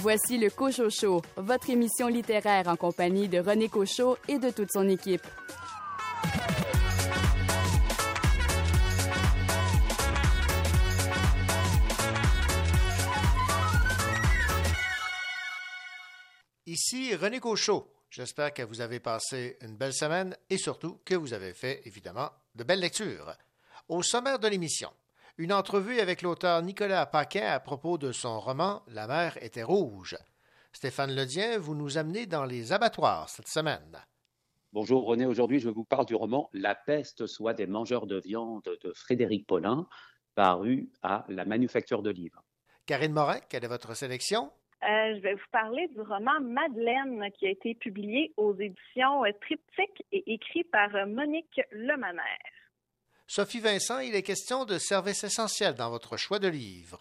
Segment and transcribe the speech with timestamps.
[0.00, 4.70] Voici le Cochot Show, votre émission littéraire en compagnie de René Cochot et de toute
[4.70, 5.26] son équipe.
[16.66, 17.92] Ici René Cochot.
[18.08, 22.30] J'espère que vous avez passé une belle semaine et surtout que vous avez fait, évidemment,
[22.54, 23.34] de belles lectures.
[23.88, 24.90] Au sommaire de l'émission,
[25.38, 30.16] une entrevue avec l'auteur Nicolas Paquin à propos de son roman La mer était rouge.
[30.72, 33.98] Stéphane Ledien, vous nous amenez dans les abattoirs cette semaine.
[34.72, 38.68] Bonjour René, aujourd'hui je vous parle du roman La peste soit des mangeurs de viande
[38.82, 39.86] de Frédéric Paulin,
[40.34, 42.42] paru à la Manufacture de Livres.
[42.86, 44.50] Karine Morin, quelle est votre sélection?
[44.82, 49.30] Euh, je vais vous parler du roman Madeleine qui a été publié aux éditions euh,
[49.40, 52.38] Triptyque et écrit par euh, Monique Lemaner.
[53.30, 56.98] Sophie Vincent, il est question de services essentiels dans votre choix de livre.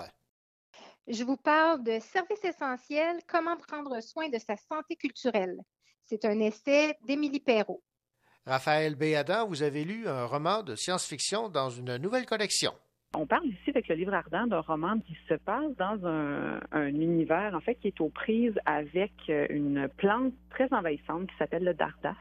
[1.08, 5.58] Je vous parle de Services essentiels, comment prendre soin de sa santé culturelle.
[6.04, 7.82] C'est un essai d'Émilie Perrault.
[8.46, 12.74] Raphaël Béadan, vous avez lu un roman de science-fiction dans une nouvelle collection.
[13.16, 17.56] On parle ici avec le livre ardent d'un roman qui se passe dans un, univers,
[17.56, 21.74] en fait, qui est aux prises avec euh, une plante très envahissante qui s'appelle le
[21.74, 22.18] dardas.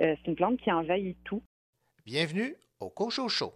[0.00, 1.42] Euh, c'est une plante qui envahit tout.
[2.06, 3.52] Bienvenue au Cocho Show.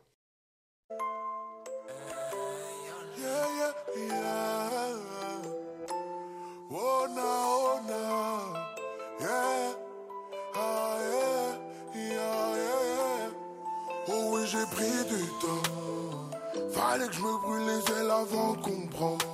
[14.08, 16.70] Oh oui, j'ai pris du temps.
[16.72, 19.26] Fallait que je me brûle les ailes avant de comprendre.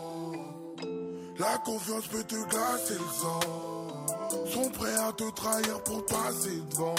[1.39, 3.41] La confiance peut te glacer le sang.
[4.53, 6.95] Sont prêts à te trahir pour passer devant.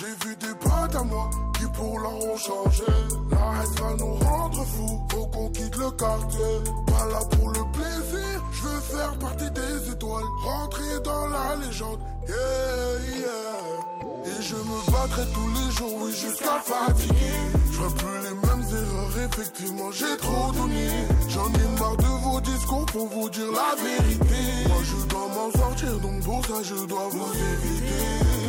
[0.00, 2.84] J'ai vu des potes à moi qui pour leur ont changé.
[3.30, 6.56] La haine va nous rendre fous, faut qu'on quitte le quartier.
[6.86, 10.24] Pas là pour le plaisir, je veux faire partie des étoiles.
[10.42, 14.24] Rentrer dans la légende, yeah, yeah.
[14.24, 17.36] Et je me battrai tous les jours, oui, jusqu'à fatiguer.
[17.70, 20.88] Je plus les mêmes erreurs, effectivement, j'ai trop donné.
[21.28, 24.66] J'en ai marre de vos discours pour vous dire la vérité.
[24.66, 28.39] Moi, je dois m'en sortir, donc pour ça, je dois vous éviter.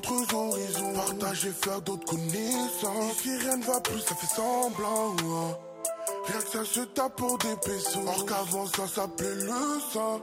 [0.00, 3.16] D'autres horizons, partager, faire d'autres connaissances.
[3.22, 5.14] Si rien ne va plus, ça fait semblant.
[5.22, 5.56] Hein.
[6.26, 8.00] Rien que ça se tape pour des pesos.
[8.06, 10.20] Or qu'avant ça s'appelait le sang.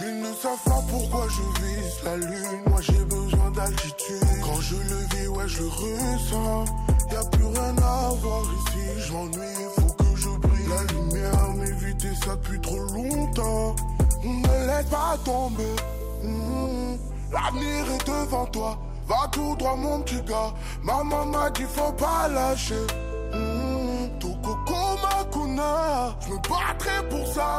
[0.00, 2.62] Ils ne savent pas pourquoi je vise la lune.
[2.66, 4.24] Moi j'ai besoin d'altitude.
[4.44, 6.64] Quand je le vis, ouais, je le ressens.
[7.10, 9.08] Y a plus rien à voir ici.
[9.08, 10.66] J'ennuie, faut que je brille.
[10.68, 13.76] La lumière m'évitait ça depuis trop longtemps.
[14.24, 15.76] Ne laisse pas tomber.
[16.24, 16.98] Mm-hmm.
[17.32, 18.78] L'avenir est devant toi.
[19.06, 20.52] Va tout droit, mon petit gars.
[20.82, 22.86] Maman m'a dit faut pas lâcher.
[25.32, 26.14] Kuna.
[26.20, 27.50] Je me battrai pour ça.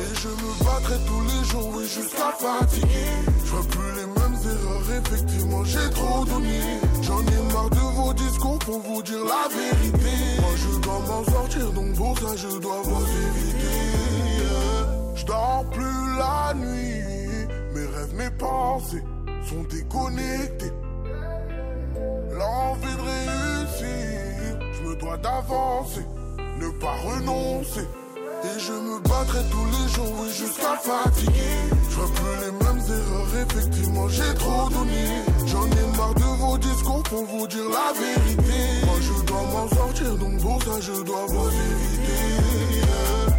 [0.00, 3.12] Et je me battrai tous les jours, oui, jusqu'à fatiguer.
[3.44, 6.60] Je vois plus les mêmes erreurs, effectivement, j'ai trop donné.
[7.02, 10.40] J'en ai marre de vos discours pour vous dire la vérité.
[10.40, 13.62] Moi, je dois m'en sortir, donc pour ça, je dois vous éviter.
[15.14, 19.04] Je dors plus la nuit, mes rêves, mes pensées
[19.52, 20.72] sont déconnectés.
[22.38, 26.04] L'envie de réussir, je me dois d'avancer,
[26.58, 27.86] ne pas renoncer.
[28.44, 31.60] Et je me battrai tous les jours, oui, jusqu'à fatiguer.
[31.90, 35.04] Je vois plus les mêmes erreurs, effectivement, j'ai trop donné.
[35.46, 38.86] J'en ai marre de vos discours pour vous dire la vérité.
[38.86, 42.82] Moi, je dois m'en sortir, donc pour ça, je dois vous éviter.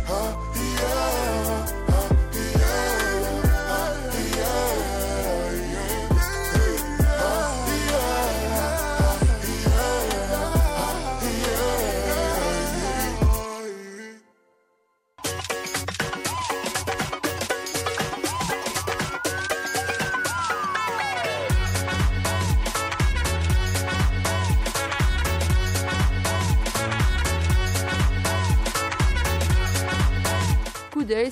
[0.08, 0.44] Ah.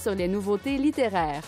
[0.02, 1.44] Sur les nouveautés littéraires.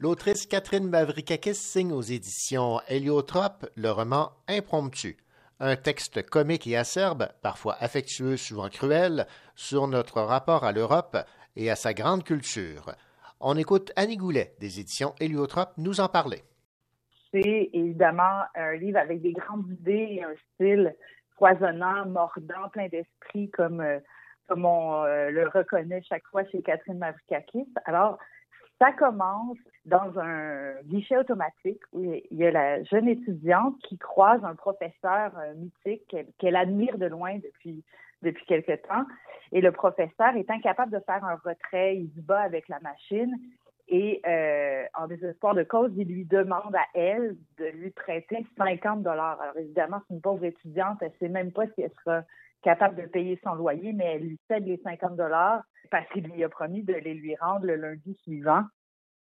[0.00, 5.18] L'autrice Catherine Mavrikakis signe aux éditions Héliotrope le roman Impromptu,
[5.60, 11.16] un texte comique et acerbe, parfois affectueux, souvent cruel, sur notre rapport à l'Europe
[11.54, 12.92] et à sa grande culture.
[13.38, 16.42] On écoute Annie Goulet des éditions Héliotrope nous en parler.
[17.32, 20.96] c'est évidemment un livre avec des grandes idées et un style
[21.40, 23.98] foisonnant, mordant, plein d'esprit, comme, euh,
[24.46, 27.66] comme on euh, le reconnaît chaque fois chez Catherine Mavrikakis.
[27.86, 28.18] Alors,
[28.78, 34.44] ça commence dans un guichet automatique où il y a la jeune étudiante qui croise
[34.44, 37.82] un professeur euh, mythique qu'elle admire de loin depuis
[38.22, 39.06] depuis quelque temps.
[39.50, 43.34] Et le professeur est incapable de faire un retrait, il se bat avec la machine
[43.90, 49.02] et euh, en désespoir de cause, il lui demande à elle de lui prêter 50
[49.02, 49.40] dollars.
[49.40, 52.22] Alors évidemment, c'est une pauvre étudiante, elle sait même pas si elle sera
[52.62, 56.44] capable de payer son loyer, mais elle lui cède les 50 dollars parce qu'il lui
[56.44, 58.62] a promis de les lui rendre le lundi suivant.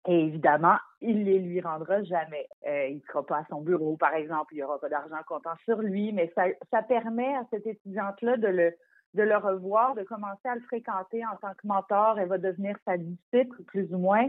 [0.06, 2.46] Et évidemment, il les lui rendra jamais.
[2.66, 4.52] Euh, il ne sera pas à son bureau, par exemple.
[4.52, 8.36] Il n'y aura pas d'argent comptant sur lui, mais ça, ça permet à cette étudiante-là
[8.36, 8.74] de le,
[9.14, 12.18] de le revoir, de commencer à le fréquenter en tant que mentor.
[12.18, 14.28] Elle va devenir sa disciple, plus ou moins.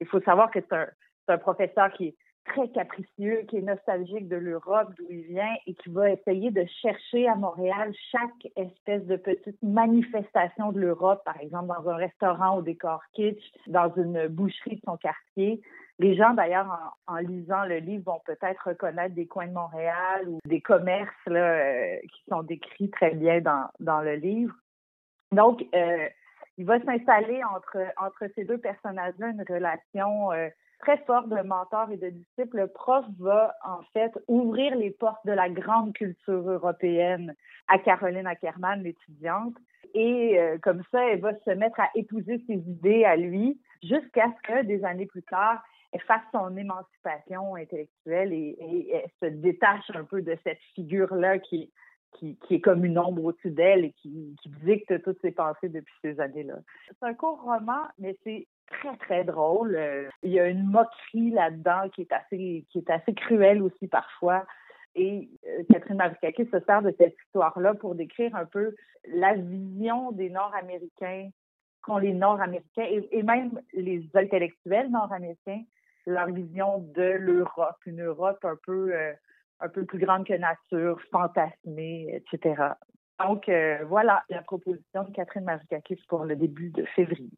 [0.00, 4.36] Il faut savoir que c'est un, professeur qui est très capricieux, qui est nostalgique de
[4.36, 9.16] l'Europe, d'où il vient, et qui va essayer de chercher à Montréal chaque espèce de
[9.16, 14.76] petite manifestation de l'Europe, par exemple dans un restaurant au décor kitsch, dans une boucherie
[14.76, 15.62] de son quartier.
[16.02, 20.40] Les gens, d'ailleurs, en, lisant le livre, vont peut-être reconnaître des coins de Montréal ou
[20.44, 24.52] des commerces là, euh, qui sont décrits très bien dans, dans le livre.
[25.30, 26.08] Donc, euh,
[26.58, 30.48] il va s'installer entre, entre ces deux personnages-là une relation euh,
[30.80, 35.24] très fort de mentor et de disciple, le prof va en fait ouvrir les portes
[35.24, 37.36] de la grande culture européenne
[37.68, 39.54] à Caroline Ackerman, l'étudiante.
[39.94, 44.48] Et comme ça, elle va se mettre à épouser ses idées à lui jusqu'à ce
[44.48, 45.62] que, des années plus tard,
[46.00, 51.70] fasse son émancipation intellectuelle et, et se détache un peu de cette figure-là qui,
[52.12, 55.68] qui, qui, est comme une ombre au-dessus d'elle et qui, qui, dicte toutes ses pensées
[55.68, 56.56] depuis ces années-là.
[56.88, 59.74] C'est un court roman, mais c'est très, très drôle.
[59.76, 63.88] Euh, il y a une moquerie là-dedans qui est assez, qui est assez cruelle aussi
[63.88, 64.46] parfois.
[64.94, 68.74] Et euh, Catherine Mavrikakis se sert de cette histoire-là pour décrire un peu
[69.06, 71.30] la vision des Nord-Américains
[71.82, 75.62] qu'ont les Nord-Américains et, même les intellectuels nord-américains,
[76.06, 79.12] leur vision de l'Europe, une Europe un peu, euh,
[79.60, 82.62] un peu plus grande que nature, fantasmée, etc.
[83.18, 83.48] Donc
[83.86, 87.30] voilà la proposition de Catherine Mavrikakis pour le début de février.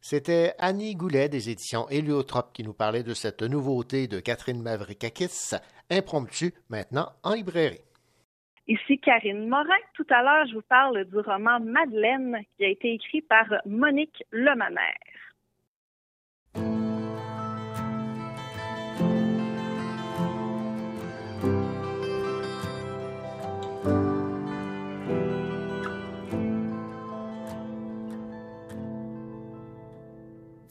[0.00, 5.56] C'était Annie Goulet des éditions Héliotrope qui nous parlait de cette nouveauté de Catherine Mavrikakis,
[5.90, 7.84] impromptu, maintenant en librairie.
[8.66, 9.82] Ici Karine Morin.
[9.94, 14.24] Tout à l'heure, je vous parle du roman Madeleine qui a été écrit par Monique
[14.30, 15.09] Lemanère.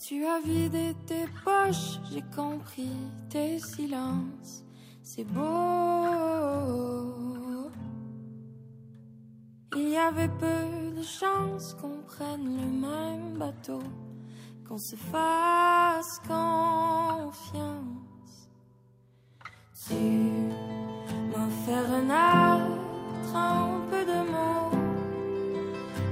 [0.09, 2.97] Tu as vidé tes poches, j'ai compris
[3.29, 4.63] tes silences.
[5.03, 5.44] C'est beau.
[9.75, 13.83] Il y avait peu de chances qu'on prenne le même bateau,
[14.67, 17.69] qu'on se fasse confiance.
[19.88, 19.94] Tu
[21.31, 24.71] m'as fait renaître un de mots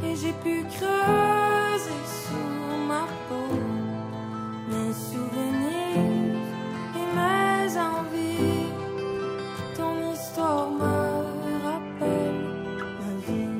[0.03, 2.66] et j'ai pu creuser sous
[4.87, 6.39] mes souvenirs
[6.95, 8.71] et mes envies.
[9.75, 12.41] Ton histoire me rappelle
[12.99, 13.57] ma vie.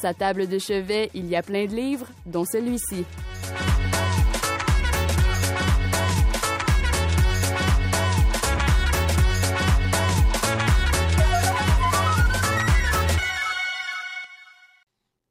[0.00, 3.04] Sa table de chevet, il y a plein de livres, dont celui-ci.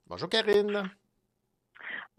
[0.07, 0.83] Bonjour Karine.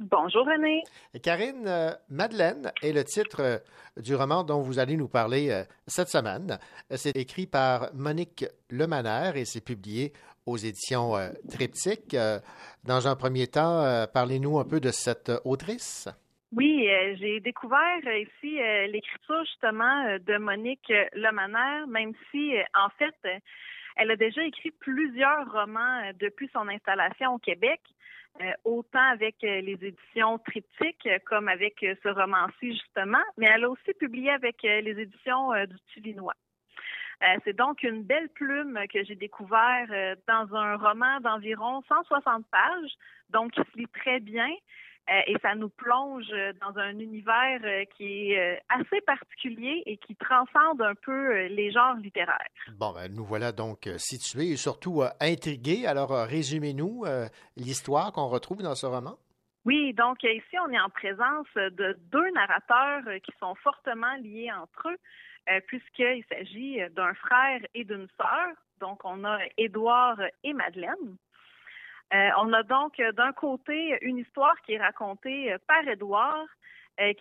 [0.01, 0.83] Bonjour René.
[1.23, 3.59] Karine, euh, Madeleine est le titre euh,
[3.99, 6.59] du roman dont vous allez nous parler euh, cette semaine.
[6.97, 10.15] C'est écrit par Monique Lemaner et c'est publié
[10.47, 11.15] aux éditions
[11.51, 12.17] Triptyque.
[12.85, 16.09] dans un premier temps, parlez-nous un peu de cette autrice.
[16.53, 23.41] Oui, j'ai découvert ici l'écriture justement de Monique Lemaner, même si en fait,
[23.97, 27.81] elle a déjà écrit plusieurs romans depuis son installation au Québec.
[28.41, 33.65] Euh, autant avec euh, les éditions Triptyque euh, comme avec ce roman-ci justement, mais elle
[33.65, 36.35] a aussi publié avec les éditions du Tulinois.
[37.45, 39.87] C'est donc une belle plume que j'ai découvert
[40.27, 42.91] dans un roman d'environ 160 pages,
[43.29, 44.49] donc qui se lit très bien.
[45.11, 46.29] Euh, et ça nous plonge
[46.61, 51.73] dans un univers euh, qui est euh, assez particulier et qui transcende un peu les
[51.73, 52.37] genres littéraires.
[52.79, 55.87] Bon, ben, nous voilà donc situés et surtout intrigués.
[55.87, 57.05] Alors, résumez-nous
[57.57, 59.17] l'histoire qu'on retrouve dans ce roman.
[59.65, 64.89] Oui, donc ici, on est en présence de deux narrateurs qui sont fortement liés entre
[64.89, 64.97] eux,
[65.67, 68.55] puisqu'il s'agit d'un frère et d'une sœur.
[68.81, 71.17] Donc, on a Édouard et Madeleine.
[72.13, 76.47] Euh, on a donc euh, d'un côté une histoire qui est racontée euh, par Édouard,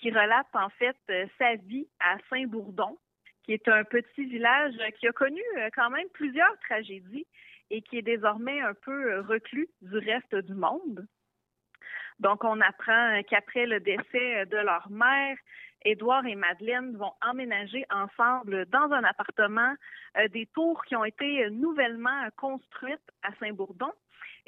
[0.02, 0.98] qui relate en fait
[1.38, 2.98] sa vie à Saint-Bourdon,
[3.44, 5.42] qui est un petit village qui a connu
[5.74, 7.26] quand même plusieurs tragédies
[7.70, 11.08] et qui est désormais un peu reclus du reste du monde.
[12.20, 15.38] Donc, on apprend qu'après le décès de leur mère,
[15.86, 19.74] Édouard et Madeleine vont emménager ensemble dans un appartement
[20.32, 23.92] des tours qui ont été nouvellement construites à Saint-Bourdon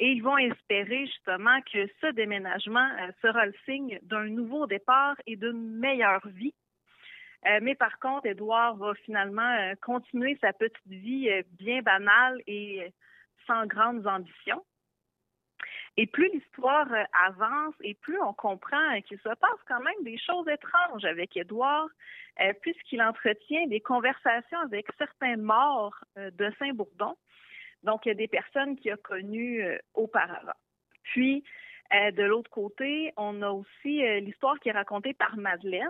[0.02, 5.16] et ils vont espérer justement que ce déménagement euh, sera le signe d'un nouveau départ
[5.28, 6.56] et d'une meilleure vie.
[7.46, 12.92] Euh, mais par contre, Édouard va finalement euh, continuer sa petite vie bien banale et
[13.46, 14.64] sans grandes ambitions.
[15.98, 16.88] Et plus l'histoire
[17.28, 21.90] avance et plus on comprend qu'il se passe quand même des choses étranges avec Édouard,
[22.62, 27.16] puisqu'il entretient des conversations avec certains morts de Saint-Bourdon
[27.84, 30.54] donc, des personnes qu'il a connues euh, auparavant.
[31.04, 31.44] Puis,
[31.94, 35.90] euh, de l'autre côté, on a aussi euh, l'histoire qui est racontée par Madeleine.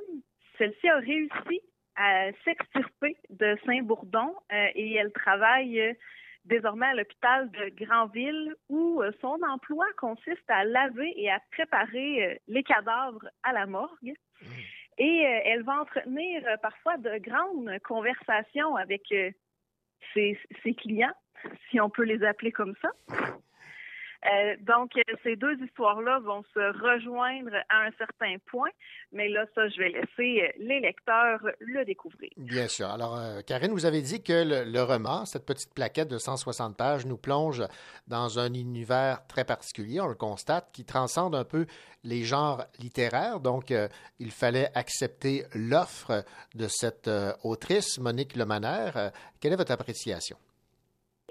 [0.58, 1.62] Celle-ci a réussi
[1.96, 4.34] à s'extirper de Saint-Bourdon
[4.76, 5.96] et elle travaille
[6.46, 12.64] désormais à l'hôpital de Granville où son emploi consiste à laver et à préparer les
[12.64, 14.14] cadavres à la morgue.
[14.42, 14.46] Mmh.
[14.98, 19.04] Et elle va entretenir parfois de grandes conversations avec
[20.14, 21.14] ses, ses clients
[21.70, 22.90] si on peut les appeler comme ça.
[24.26, 24.92] Euh, donc,
[25.24, 28.70] ces deux histoires-là vont se rejoindre à un certain point,
[29.12, 32.30] mais là, ça, je vais laisser les lecteurs le découvrir.
[32.38, 32.88] Bien sûr.
[32.88, 37.06] Alors, euh, Karine, vous avez dit que le, roman, cette petite plaquette de 160 pages,
[37.06, 37.64] nous plonge
[38.08, 41.66] dans un univers très particulier, on le constate, qui transcende un peu
[42.04, 43.40] les genres littéraires.
[43.40, 43.88] Donc, euh,
[44.20, 46.24] il fallait accepter l'offre
[46.54, 47.10] de cette
[47.44, 48.92] autrice, Monique Lemaner.
[49.40, 50.38] quelle est votre appréciation?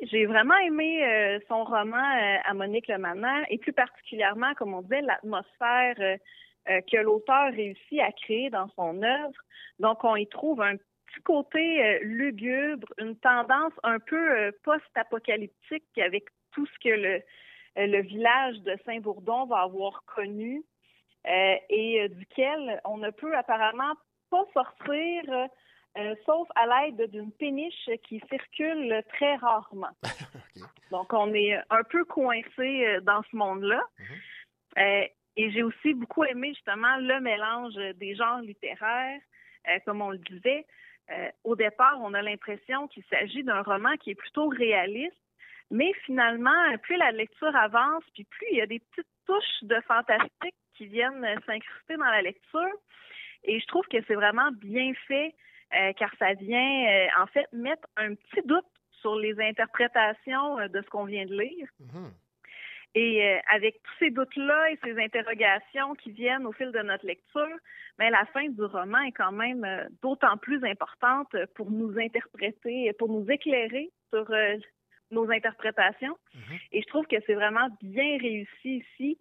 [0.02, 4.80] J'ai vraiment aimé euh, son roman euh, à Monique Lemaner et plus particulièrement, comme on
[4.80, 9.38] disait, l'atmosphère euh, que l'auteur réussit à créer dans son œuvre.
[9.78, 16.64] Donc, on y trouve un petit côté lugubre, une tendance un peu post-apocalyptique avec tout
[16.66, 17.22] ce que le,
[17.76, 20.62] le village de Saint-Bourdon va avoir connu
[21.24, 23.94] et duquel on ne peut apparemment
[24.30, 25.48] pas sortir
[25.98, 29.90] euh, sauf à l'aide d'une péniche qui circule très rarement.
[30.90, 33.82] Donc, on est un peu coincé euh, dans ce monde-là.
[33.98, 34.06] Mhm.
[34.78, 35.06] Euh,
[35.36, 39.20] et j'ai aussi beaucoup aimé justement le mélange des genres littéraires,
[39.84, 40.66] comme on le disait.
[41.44, 45.16] au départ, on a l'impression qu'il s'agit d'un roman qui est plutôt réaliste,
[45.70, 49.80] mais finalement, plus la lecture avance, puis plus il y a des petites touches de
[49.86, 52.74] fantastique qui viennent s'incruster dans la lecture.
[53.44, 55.34] Et je trouve que c'est vraiment bien fait.
[55.72, 58.66] Euh, car ça vient euh, en fait mettre un petit doute
[59.00, 61.68] sur les interprétations euh, de ce qu'on vient de lire.
[61.78, 62.10] Mhm.
[62.96, 67.56] Et avec tous ces doutes-là et ces interrogations qui viennent au fil de notre lecture,
[68.00, 69.64] mais la fin du roman est quand même
[70.02, 74.28] d'autant plus importante pour nous interpréter, pour nous éclairer sur
[75.12, 76.18] nos interprétations.
[76.34, 76.58] Mhm.
[76.72, 79.18] Et je trouve que c'est vraiment bien réussi ici.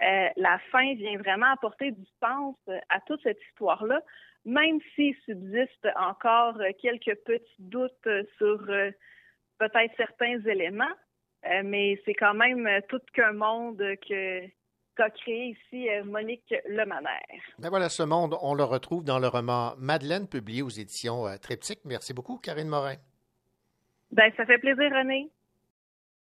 [0.00, 2.56] la fin vient vraiment apporter du sens
[2.88, 4.02] à toute cette histoire-là
[4.44, 8.08] même s'il subsiste encore quelques petits doutes
[8.38, 8.90] sur euh,
[9.58, 10.96] peut-être certains éléments,
[11.44, 14.46] Euh, mais c'est quand même euh, tout qu'un monde que
[14.94, 17.42] qu'a créé ici euh, Monique Lemanère.
[17.58, 21.36] Ben voilà, ce monde, on le retrouve dans le roman Madeleine, publié aux éditions euh,
[21.38, 21.80] Triptyque.
[21.84, 22.94] Merci beaucoup, Karine Morin.
[24.12, 25.30] Ben, ça fait plaisir, René.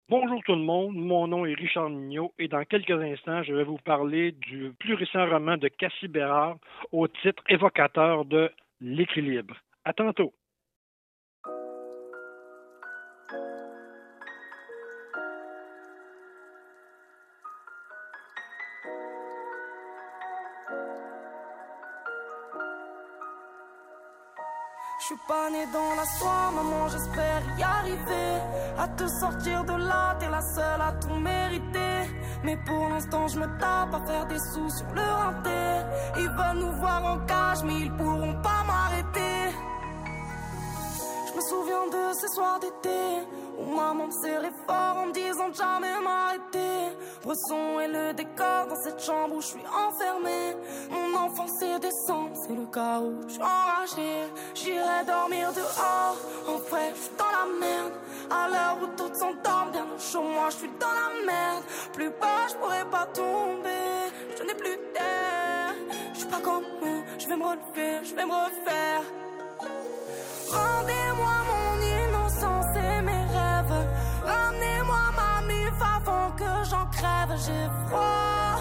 [0.08, 3.62] Bonjour tout le monde, mon nom est Richard Mignot et dans quelques instants, je vais
[3.62, 6.56] vous parler du plus récent roman de Cassie Bérard
[6.90, 9.56] au titre évocateur de L'équilibre.
[9.84, 10.34] À tantôt.
[25.32, 25.48] Pas
[25.78, 28.32] dans la soie, maman, j'espère y arriver.
[28.84, 31.96] À te sortir de là, t'es la seule à tout mériter.
[32.44, 35.12] Mais pour l'instant, je me tape à faire des sous sur le.
[36.22, 39.38] Ils veulent nous voir en cage, mais ils pourront pas m'arrêter.
[41.28, 43.02] Je me souviens de ces soirs d'été
[43.58, 46.96] où maman me serrait fort en me disant de jamais m'arrêter.
[47.24, 50.56] Bresson est le décor dans cette chambre où je suis enfermée.
[50.90, 53.14] Mon enfance est décembre, c'est le chaos.
[53.26, 56.16] Je suis enragée, j'irai dormir dehors.
[56.48, 57.92] En vrai, je suis dans la merde.
[58.30, 61.64] À l'heure où toutes s'endorment, bien au chaud, moi je suis dans la merde.
[61.92, 64.10] Plus bas, je pourrais pas tomber.
[64.36, 65.74] Je n'ai plus d'air.
[66.14, 69.02] Je suis pas comme eux, je vais me relever, je vais me refaire.
[70.50, 71.71] Rendez-moi mon
[76.72, 77.32] j'en crève.
[77.44, 78.56] J'ai froid,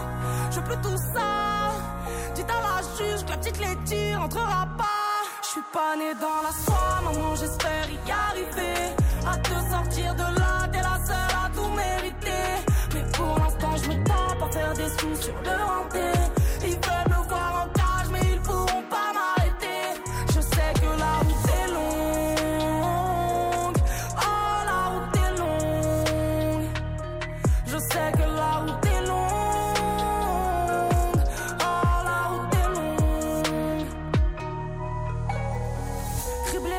[0.51, 1.31] je veux plus tout ça.
[2.35, 5.09] Dites à la juge que la petite laitière rentrera pas.
[5.43, 8.79] Je suis pas né dans la soie, maman, j'espère y arriver.
[9.31, 12.47] À te sortir de là, t'es la seule à tout mériter.
[12.93, 16.07] Mais pour l'instant, je me tape à faire des sous sur le renté.
[16.63, 17.10] Ils veulent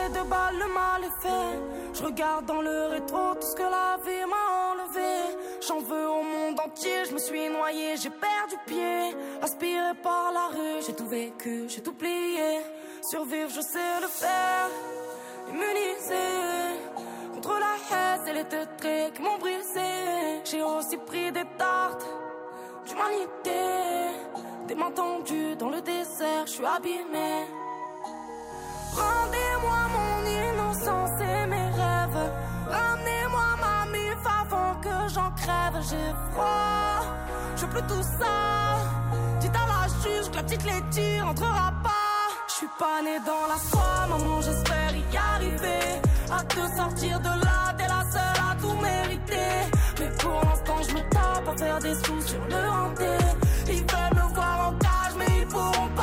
[0.02, 1.94] De balles, le mal est fait.
[1.94, 5.12] Je regarde dans le rétro tout ce que la vie m'a enlevé.
[5.66, 9.16] J'en veux au monde entier, je me suis noyé, j'ai perdu pied.
[9.40, 12.60] Aspiré par la rue, j'ai tout vécu, j'ai tout plié.
[13.00, 14.68] Survivre, je sais le faire.
[15.48, 16.14] Immunisé
[17.34, 20.42] contre la haine et les traits qui m'ont brisé.
[20.44, 22.04] J'ai aussi pris des tartes
[22.86, 23.60] d'humanité.
[24.66, 27.46] Des mains tendues dans le désert, je suis abîmé.
[28.94, 32.30] Rendez-moi mon innocence et mes rêves.
[32.68, 35.82] Ramenez-moi ma mif avant que j'en crève.
[35.88, 37.02] J'ai froid,
[37.56, 38.36] je veux plus tout ça.
[39.40, 41.90] Dites à la juge que la petite laitière rentrera pas.
[42.48, 46.00] Je suis pas né dans la soie, maman, j'espère y arriver.
[46.30, 49.52] À te sortir de là, t'es la seule à tout mériter.
[50.00, 53.16] Mais pour l'instant, je me tape à faire des sous sur le hanté.
[53.68, 56.01] Ils veulent me voir en cage, mais ils pourront pas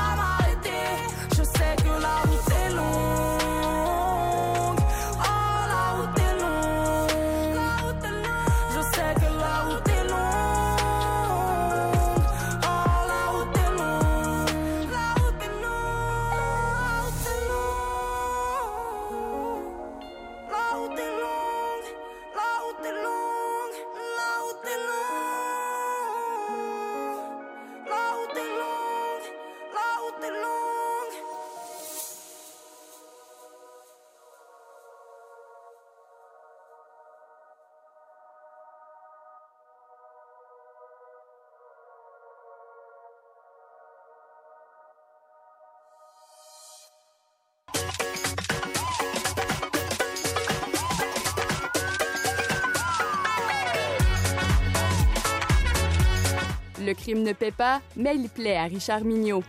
[57.29, 59.43] ne paie pas, mais il plaît à Richard Mignot.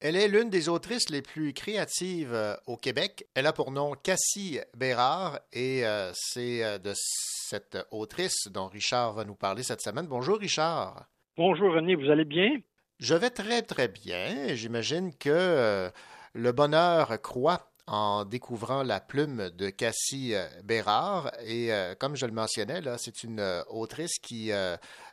[0.00, 3.26] Elle est l'une des autrices les plus créatives euh, au Québec.
[3.34, 9.14] Elle a pour nom Cassie Bérard et euh, c'est euh, de cette autrice dont Richard
[9.14, 10.06] va nous parler cette semaine.
[10.06, 11.06] Bonjour Richard.
[11.36, 12.58] Bonjour René, vous allez bien?
[12.98, 14.56] Je vais très très bien.
[14.56, 15.88] J'imagine que euh,
[16.34, 21.30] le bonheur croît en découvrant la plume de Cassie euh, Bérard.
[21.44, 24.50] Et euh, comme je le mentionnais, là, c'est une autrice qui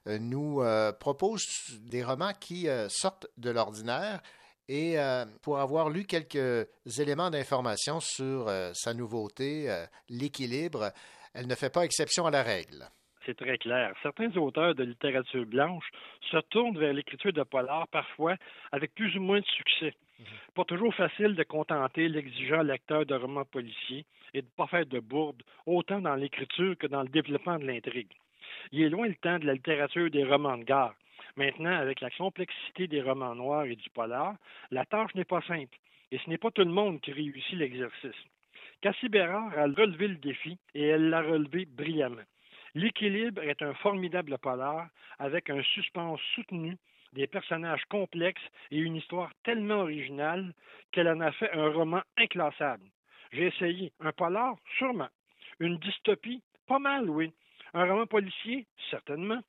[0.07, 0.63] nous
[0.99, 1.45] propose
[1.81, 4.21] des romans qui sortent de l'ordinaire.
[4.67, 4.97] Et
[5.43, 6.67] pour avoir lu quelques
[6.97, 10.91] éléments d'information sur sa nouveauté, l'équilibre,
[11.35, 12.89] elle ne fait pas exception à la règle.
[13.25, 13.93] C'est très clair.
[14.01, 15.85] Certains auteurs de littérature blanche
[16.31, 18.35] se tournent vers l'écriture de polar parfois
[18.71, 19.93] avec plus ou moins de succès.
[20.53, 24.85] Pas toujours facile de contenter l'exigeant lecteur de romans policiers et de ne pas faire
[24.85, 28.11] de bourde, autant dans l'écriture que dans le développement de l'intrigue.
[28.71, 30.95] Il est loin le temps de la littérature des romans de gare.
[31.35, 34.35] Maintenant, avec la complexité des romans noirs et du polar,
[34.71, 35.77] la tâche n'est pas simple,
[36.11, 38.15] et ce n'est pas tout le monde qui réussit l'exercice.
[38.81, 42.23] Cassie Bérard a relevé le défi et elle l'a relevé brillamment.
[42.75, 46.75] L'équilibre est un formidable polar avec un suspense soutenu,
[47.13, 50.53] des personnages complexes et une histoire tellement originale
[50.91, 52.83] qu'elle en a fait un roman inclassable.
[53.31, 55.07] J'ai essayé un polar, sûrement.
[55.61, 57.31] Une dystopie, pas mal, oui.
[57.73, 59.39] Un roman policier, certainement.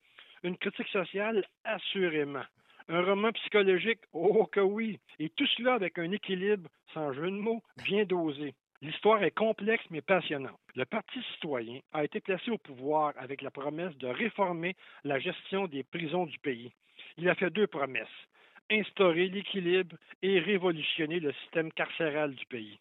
[0.43, 2.45] Une critique sociale, assurément.
[2.87, 5.01] Un roman psychologique, oh que oui.
[5.19, 8.55] Et tout cela avec un équilibre, sans jeu de mots, bien dosé.
[8.81, 10.59] L'histoire est complexe mais passionnante.
[10.77, 15.65] Le Parti citoyen a été placé au pouvoir avec la promesse de réformer la gestion
[15.65, 16.71] des prisons du pays.
[17.17, 18.07] Il a fait deux promesses
[18.69, 22.77] instaurer l'équilibre et révolutionner le système carcéral du pays.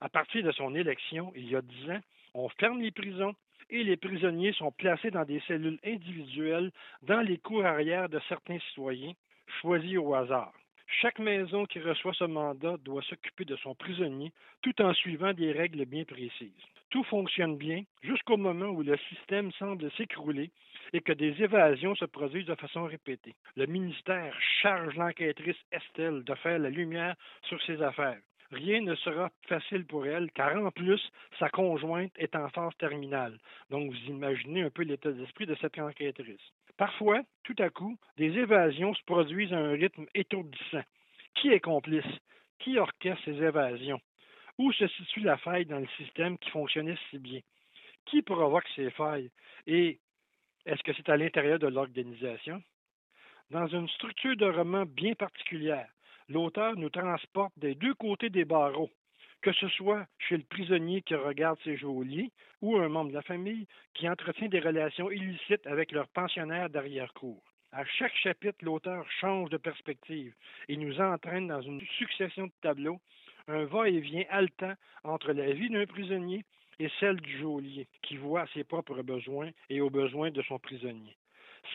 [0.00, 2.00] À partir de son élection, il y a dix ans,
[2.32, 3.34] on ferme les prisons
[3.68, 8.58] et les prisonniers sont placés dans des cellules individuelles dans les cours arrière de certains
[8.70, 9.12] citoyens,
[9.60, 10.54] choisis au hasard.
[11.02, 15.52] Chaque maison qui reçoit ce mandat doit s'occuper de son prisonnier tout en suivant des
[15.52, 16.64] règles bien précises.
[16.90, 20.50] Tout fonctionne bien jusqu'au moment où le système semble s'écrouler
[20.94, 23.34] et que des évasions se produisent de façon répétée.
[23.56, 28.20] Le ministère charge l'enquêtrice Estelle de faire la lumière sur ses affaires.
[28.50, 31.02] Rien ne sera facile pour elle, car en plus,
[31.38, 33.38] sa conjointe est en phase terminale.
[33.68, 36.40] Donc, vous imaginez un peu l'état d'esprit de cette enquêtrice.
[36.78, 40.84] Parfois, tout à coup, des évasions se produisent à un rythme étourdissant.
[41.34, 42.06] Qui est complice?
[42.60, 44.00] Qui orchestre ces évasions?
[44.58, 47.40] Où se situe la faille dans le système qui fonctionnait si bien?
[48.06, 49.30] Qui provoque ces failles?
[49.66, 50.00] Et
[50.66, 52.62] est-ce que c'est à l'intérieur de l'organisation?
[53.50, 55.88] Dans une structure de roman bien particulière,
[56.28, 58.90] l'auteur nous transporte des deux côtés des barreaux,
[59.42, 63.22] que ce soit chez le prisonnier qui regarde ses geôliers ou un membre de la
[63.22, 67.42] famille qui entretient des relations illicites avec leur pensionnaire d'arrière-cour.
[67.70, 70.34] À chaque chapitre, l'auteur change de perspective
[70.68, 73.00] et nous entraîne dans une succession de tableaux,
[73.48, 76.44] un va-et-vient haletant entre la vie d'un prisonnier
[76.78, 81.16] et celle du geôlier, qui voit ses propres besoins et aux besoins de son prisonnier.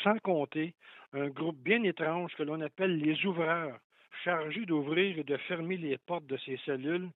[0.03, 0.73] Sans compter
[1.11, 3.77] un groupe bien étrange que l'on appelle les ouvreurs,
[4.23, 7.09] chargés d'ouvrir et de fermer les portes de ces cellules,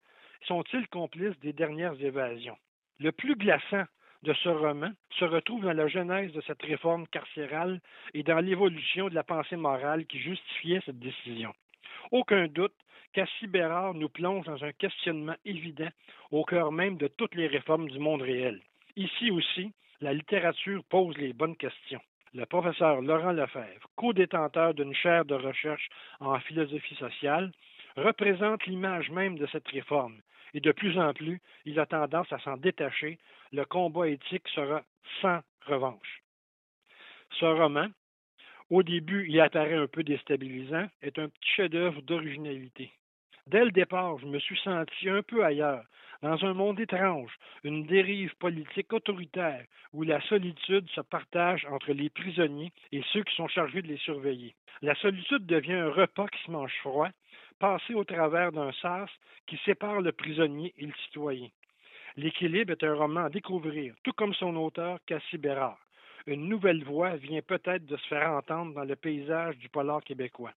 [0.46, 2.58] sont-ils complices des dernières évasions?
[2.98, 3.84] Le plus glaçant
[4.22, 7.80] de ce roman se retrouve dans la genèse de cette réforme carcérale
[8.14, 11.52] et dans l'évolution de la pensée morale qui justifiait cette décision.
[12.12, 12.74] Aucun doute,
[13.12, 15.88] Cassie Bérard nous plonge dans un questionnement évident
[16.30, 18.60] au cœur même de toutes les réformes du monde réel.
[18.96, 22.00] Ici aussi, la littérature pose les bonnes questions.
[22.34, 25.88] Le professeur Laurent Lefebvre, co-détenteur d'une chaire de recherche
[26.20, 27.50] en philosophie sociale,
[27.96, 30.20] représente l'image même de cette réforme,
[30.54, 33.18] et de plus en plus, il a tendance à s'en détacher.
[33.52, 34.82] Le combat éthique sera
[35.22, 36.22] sans revanche.
[37.40, 37.88] Ce roman,
[38.70, 42.92] au début, il apparaît un peu déstabilisant, est un petit chef-d'œuvre d'originalité.
[43.46, 45.84] Dès le départ, je me suis senti un peu ailleurs,
[46.22, 52.10] dans un monde étrange, une dérive politique autoritaire où la solitude se partage entre les
[52.10, 54.56] prisonniers et ceux qui sont chargés de les surveiller.
[54.82, 57.10] La solitude devient un repas qui se mange froid,
[57.60, 59.10] passé au travers d'un sas
[59.46, 61.48] qui sépare le prisonnier et le citoyen.
[62.16, 65.85] L'équilibre est un roman à découvrir, tout comme son auteur Cassie Bérard.
[66.26, 70.52] Une nouvelle voix vient peut-être de se faire entendre dans le paysage du polar québécois.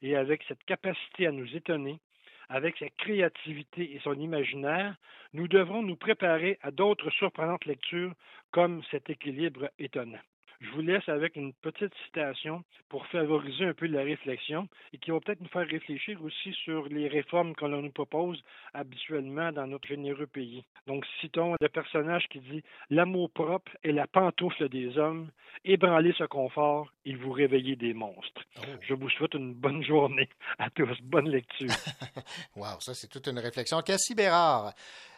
[0.00, 2.00] Et avec cette capacité à nous étonner,
[2.48, 4.96] avec sa créativité et son imaginaire,
[5.34, 8.14] nous devrons nous préparer à d'autres surprenantes lectures
[8.50, 10.18] comme cet équilibre étonnant.
[10.60, 15.10] Je vous laisse avec une petite citation pour favoriser un peu la réflexion et qui
[15.10, 18.42] va peut-être nous faire réfléchir aussi sur les réformes que l'on nous propose
[18.74, 20.62] habituellement dans notre généreux pays.
[20.86, 25.30] Donc, citons le personnage qui dit L'amour propre est la pantoufle des hommes,
[25.64, 28.42] ébranlez ce confort et vous réveillez des monstres.
[28.58, 28.62] Oh.
[28.82, 31.00] Je vous souhaite une bonne journée à tous.
[31.02, 31.70] Bonne lecture.
[32.56, 33.80] wow, ça, c'est toute une réflexion.
[33.80, 34.74] Cassie Bérard,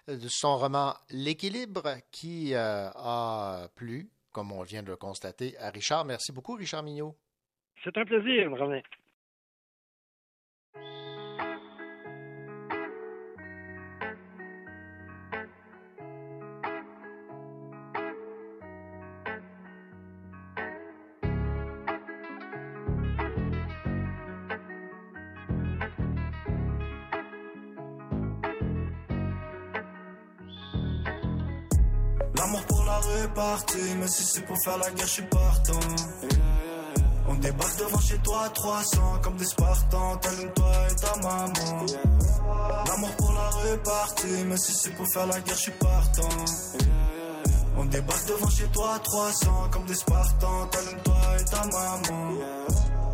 [0.07, 5.71] de son roman L'équilibre, qui euh, a plu comme on vient de le constater, à
[5.71, 6.05] Richard.
[6.05, 7.17] Merci beaucoup, Richard Mignot.
[7.85, 8.83] C'est un plaisir, René.
[33.99, 35.81] Mais si c'est pour faire la guerre, je suis partant.
[37.29, 41.87] On débarque devant chez toi à 300 comme des Spartans, tel toi et ta maman.
[42.87, 46.29] L'amour pour la répartie, mais si c'est pour faire la guerre, je suis partant.
[47.77, 52.33] On débarque devant chez toi à 300 comme des Spartans, tel toi et ta maman.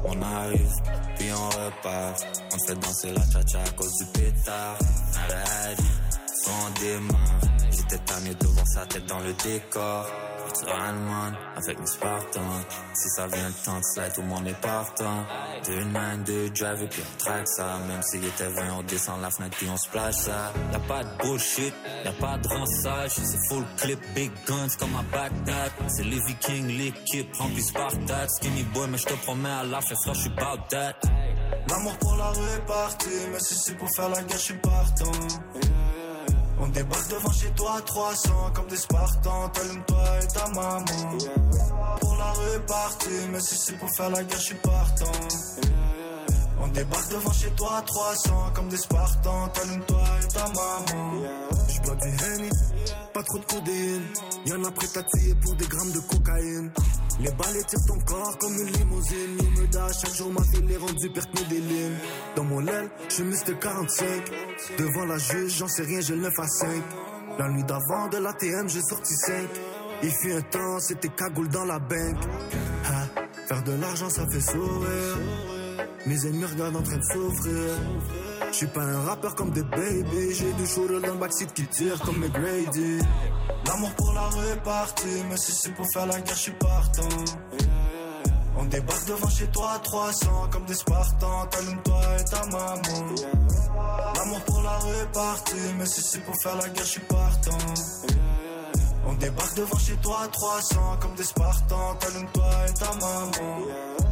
[0.04, 0.72] On arrive,
[1.16, 2.26] puis on repart.
[2.54, 4.78] On fait danser la cha-cha à cause du pétard.
[6.46, 7.48] on démarre.
[7.70, 10.06] J'étais mieux de voir sa tête dans le décor.
[10.60, 12.40] Naturellement, avec mes Spartans.
[12.94, 15.24] Si ça vient le temps de slide, tout le monde est partant.
[15.66, 17.78] Deux mains, deux drive et puis on traque ça.
[17.86, 20.52] Même s'il était 20, on descend la fenêtre puis on splash ça.
[20.72, 23.10] Y'a pas de bullshit, y'a pas de rinçage.
[23.10, 25.70] C'est full clip, big guns comme un Baghdad.
[25.88, 28.28] C'est les Vikings, l'équipe remplie Spartat.
[28.28, 30.94] Skinny boy, mais je te promets à la fin, frère, je suis about that.
[31.68, 35.12] L'amour pour la répartie, mais si c'est pour faire la guerre, je suis partant.
[36.60, 39.50] On débarque devant chez toi à 300 comme des Spartans,
[39.86, 40.84] toi et ta maman.
[42.00, 45.12] Pour la répartie, mais si c'est pour faire la guerre, je suis partant.
[46.68, 49.50] On débarque devant chez toi à 300 comme des Spartans,
[49.86, 50.84] toi et ta maman.
[51.68, 52.50] J'bois du Henny,
[53.14, 54.02] pas trop de codéine.
[54.46, 55.02] Y'en a prêt à
[55.42, 56.70] pour des grammes de cocaïne.
[57.20, 59.38] Les balles tirent ton corps comme une limousine.
[59.40, 61.96] Il me chaque jour m'a fait les rendus perte des lignes.
[62.36, 64.06] Dans mon aile, je Mr 45.
[64.78, 66.68] Devant la juge, j'en sais rien, j'ai le 9 à 5.
[67.38, 69.48] La nuit d'avant de l'ATM, j'ai sorti 5.
[70.02, 72.24] Il fut un temps, c'était cagoule dans la banque.
[73.48, 75.57] faire de l'argent, ça fait sourire.
[76.08, 77.74] Mes ennemis regardent en train de souffrir.
[78.50, 80.32] Je suis pas un rappeur comme des baby.
[80.32, 82.98] J'ai du shooter dans le backseat qui tire comme McGrady.
[83.66, 87.08] L'amour pour la répartie, mais si c'est pour faire la guerre, je suis partant.
[88.56, 91.48] On débarque devant chez toi à 300 comme des Spartans,
[91.84, 93.14] toi et ta maman.
[94.16, 97.58] L'amour pour la répartie, mais si c'est pour faire la guerre, je suis partant.
[99.06, 101.98] On débarque devant chez toi à 300 comme des Spartans,
[102.32, 104.07] toi et ta maman.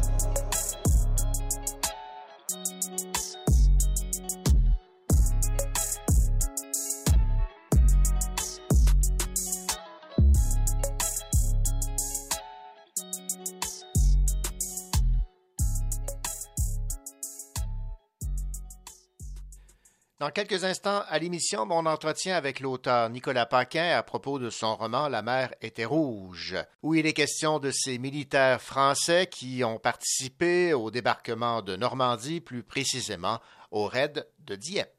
[20.18, 24.74] Dans quelques instants à l'émission, mon entretien avec l'auteur Nicolas Paquin à propos de son
[24.74, 29.78] roman La mer était rouge, où il est question de ces militaires français qui ont
[29.78, 34.95] participé au débarquement de Normandie, plus précisément au raid de Dieppe.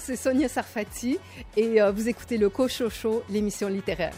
[0.00, 1.18] C'est Sonia Sarfati
[1.56, 4.12] et euh, vous écoutez le Cochocho, l'émission littéraire.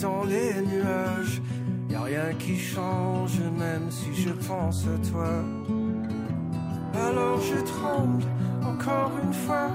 [0.00, 1.42] Dans les nuages.
[1.90, 5.28] Y a rien qui change, même si je pense à toi.
[6.94, 8.22] Alors je tremble
[8.64, 9.70] encore une fois.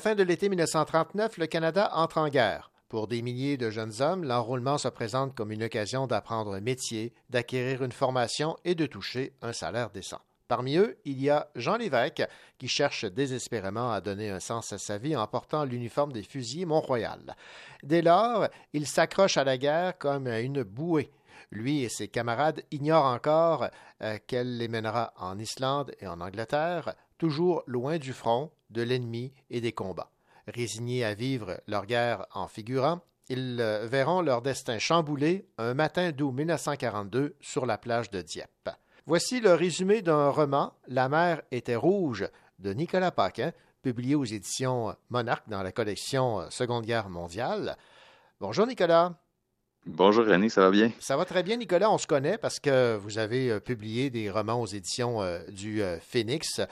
[0.00, 2.72] Fin de l'été 1939, le Canada entre en guerre.
[2.88, 7.12] Pour des milliers de jeunes hommes, l'enrôlement se présente comme une occasion d'apprendre un métier,
[7.28, 10.20] d'acquérir une formation et de toucher un salaire décent.
[10.48, 12.26] Parmi eux, il y a Jean Lévesque,
[12.58, 16.64] qui cherche désespérément à donner un sens à sa vie en portant l'uniforme des fusiliers
[16.64, 17.36] Mont-Royal.
[17.82, 21.12] Dès lors, il s'accroche à la guerre comme à une bouée.
[21.50, 23.68] Lui et ses camarades ignorent encore
[24.02, 29.32] euh, qu'elle les mènera en Islande et en Angleterre, toujours loin du front, de l'ennemi
[29.50, 30.10] et des combats.
[30.48, 36.12] Résignés à vivre leur guerre en figurant, ils euh, verront leur destin chamboulé un matin
[36.12, 38.70] d'août 1942 sur la plage de Dieppe.
[39.06, 42.26] Voici le résumé d'un roman La mer était rouge
[42.58, 43.52] de Nicolas Paquin,
[43.82, 47.76] publié aux éditions Monarque dans la collection Seconde Guerre mondiale.
[48.40, 49.12] Bonjour Nicolas.
[49.84, 50.90] Bonjour René, ça va bien?
[51.00, 54.30] Ça va très bien Nicolas, on se connaît parce que vous avez euh, publié des
[54.30, 56.62] romans aux éditions euh, du Phoenix.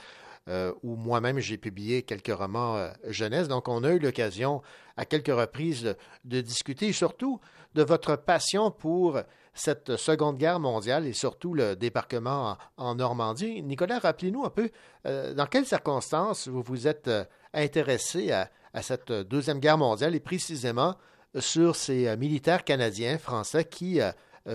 [0.49, 3.47] Euh, où moi-même j'ai publié quelques romans euh, jeunesse.
[3.47, 4.63] Donc, on a eu l'occasion
[4.97, 7.39] à quelques reprises de, discuter surtout
[7.75, 9.19] de votre passion pour
[9.53, 13.61] cette Seconde Guerre mondiale et surtout le débarquement en, Normandie.
[13.61, 14.71] Nicolas, rappelez-nous un peu
[15.05, 20.15] euh, dans quelles circonstances vous vous êtes euh, intéressé à, à, cette Deuxième Guerre mondiale
[20.15, 20.95] et précisément
[21.37, 23.99] sur ces militaires canadiens, français qui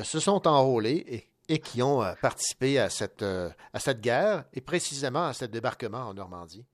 [0.03, 4.45] se sont enrôlés et et qui ont euh, participé à cette, euh, à cette guerre
[4.53, 6.65] et précisément à ce débarquement en Normandie?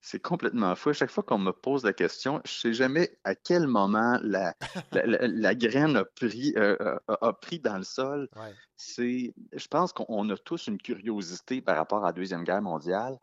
[0.00, 0.90] C'est complètement fou.
[0.90, 4.18] À chaque fois qu'on me pose la question, je ne sais jamais à quel moment
[4.22, 4.54] la,
[4.92, 8.28] la, la, la graine a pris, euh, a, a, pris dans le sol.
[8.36, 8.52] Ouais.
[8.76, 13.18] C'est, je pense qu'on a tous une curiosité par rapport à la Deuxième Guerre mondiale.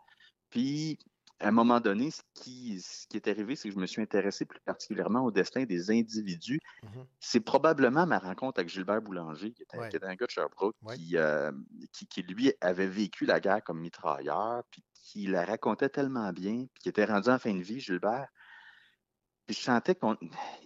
[0.50, 0.98] Puis,
[1.42, 4.02] à un moment donné, ce qui, ce qui est arrivé, c'est que je me suis
[4.02, 6.60] intéressé plus particulièrement au destin des individus.
[6.84, 7.06] Mm -hmm.
[7.20, 9.90] C'est probablement ma rencontre avec Gilbert Boulanger, qui était, ouais.
[9.90, 10.96] qui était un gars de Sherbrooke, ouais.
[10.96, 11.52] qui, euh,
[11.94, 16.58] qui, qui, lui, avait vécu la guerre comme mitrailleur, puis qui la racontait tellement bien,
[16.72, 18.30] puis qui était rendu en fin de vie, Gilbert.
[19.46, 20.18] Puis je sentais qu'il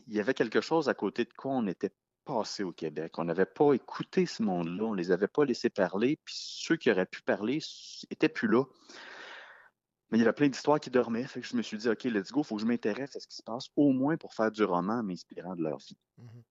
[0.08, 1.94] y avait quelque chose à côté de quoi on était
[2.26, 3.18] passé au Québec.
[3.18, 6.92] On n'avait pas écouté ce monde-là, on les avait pas laissés parler, puis ceux qui
[6.92, 7.60] auraient pu parler
[8.10, 8.64] étaient plus là.
[10.12, 11.26] Mais il y avait plein d'histoires qui dormaient.
[11.26, 13.20] Fait que je me suis dit, OK, let's go, il faut que je m'intéresse à
[13.20, 15.98] ce qui se passe, au moins pour faire du roman m'inspirant de leur vie.
[16.18, 16.44] Mm -hmm.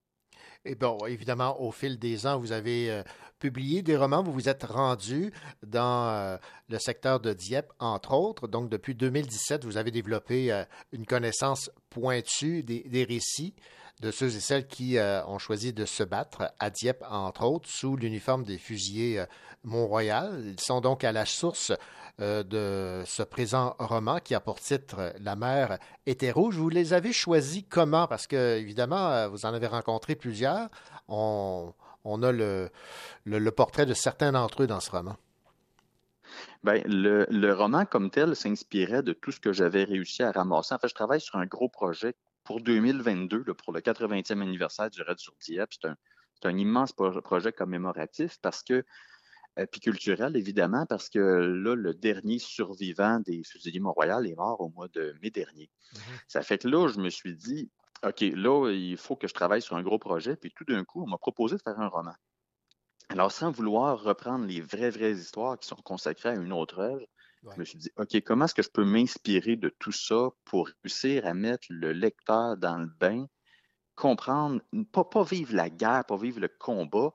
[0.66, 3.02] Et bon, évidemment, au fil des ans, vous avez euh,
[3.38, 5.30] publié des romans, vous vous êtes rendu
[5.66, 6.36] dans euh,
[6.70, 8.48] le secteur de Dieppe, entre autres.
[8.48, 13.54] Donc, depuis 2017, vous avez développé euh, une connaissance pointue des, récits
[14.00, 17.96] de ceux et celles qui ont choisi de se battre à Dieppe, entre autres, sous
[17.96, 19.24] l'uniforme des fusiliers
[19.62, 20.42] Mont-Royal.
[20.44, 21.72] Ils sont donc à la source
[22.18, 26.56] de ce présent roman qui a pour titre La mer était rouge.
[26.56, 28.06] Vous les avez choisis comment?
[28.06, 30.68] Parce que, évidemment, vous en avez rencontré plusieurs.
[31.08, 31.72] On,
[32.22, 32.70] a le,
[33.50, 35.16] portrait de certains d'entre eux dans ce roman.
[36.62, 40.74] Bien, le, le roman comme tel s'inspirait de tout ce que j'avais réussi à ramasser.
[40.74, 42.14] En fait, je travaille sur un gros projet
[42.44, 45.72] pour 2022, là, pour le 80e anniversaire du Raid sur Dieppe.
[45.72, 45.96] C'est un,
[46.44, 48.84] un, immense projet commémoratif parce que
[49.58, 54.60] euh, puis culturel, évidemment, parce que là, le dernier survivant des fusiliers Mont-Royal est mort
[54.60, 55.70] au mois de mai dernier.
[55.92, 55.98] -hmm.
[56.26, 57.70] Ça fait que là, je me suis dit,
[58.04, 60.36] OK, là, il faut que je travaille sur un gros projet.
[60.36, 62.14] Puis tout d'un coup, on m'a proposé de faire un roman.
[63.10, 67.06] Alors, sans vouloir reprendre les vraies, vraies histoires qui sont consacrées à une autre œuvre,
[67.44, 67.54] ouais.
[67.54, 70.68] je me suis dit, OK, comment est-ce que je peux m'inspirer de tout ça pour
[70.82, 73.26] réussir à mettre le lecteur dans le bain,
[73.94, 74.60] comprendre,
[74.92, 77.12] pas, pas vivre la guerre, pas vivre le combat,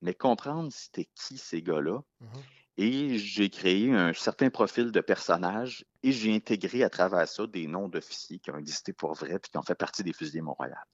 [0.00, 2.02] mais comprendre c'était qui ces gars-là.
[2.20, 2.42] Mm -hmm.
[2.78, 7.66] Et j'ai créé un certain profil de personnage et j'ai intégré à travers ça des
[7.66, 10.86] noms d'officiers qui ont existé pour vrai puis qui ont fait partie des fusiliers Mont-Royal.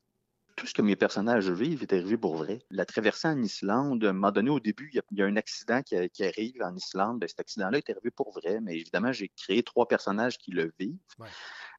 [0.59, 2.59] Tout ce que mes personnages vivent est arrivé pour vrai.
[2.71, 5.83] La traversée en Islande, à un moment donné, au début, il y a, un accident
[5.83, 7.21] qui, arrive en Islande.
[7.21, 10.73] Ben, cet accident-là est arrivé pour vrai, mais évidemment, j'ai créé trois personnages qui le
[10.77, 10.99] vivent.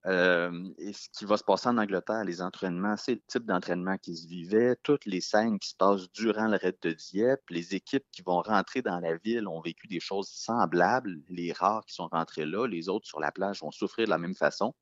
[0.06, 3.98] Euh, et ce qui va se passer en Angleterre, les entraînements, c'est le type d'entraînement
[3.98, 7.76] qui se vivait, toutes les scènes qui se passent durant le raid de Dieppe, les
[7.76, 11.96] équipes qui vont rentrer dans la ville ont vécu des choses semblables, les rares qui
[11.96, 14.74] sont rentrés là, les autres sur la plage vont souffrir de la même façon.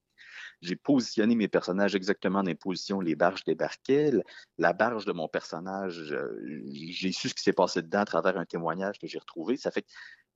[0.61, 4.11] J'ai positionné mes personnages exactement dans les positions les barges débarquaient.
[4.57, 8.37] La barge de mon personnage, euh, j'ai su ce qui s'est passé dedans à travers
[8.37, 9.57] un témoignage que j'ai retrouvé.
[9.57, 9.89] Ça fait que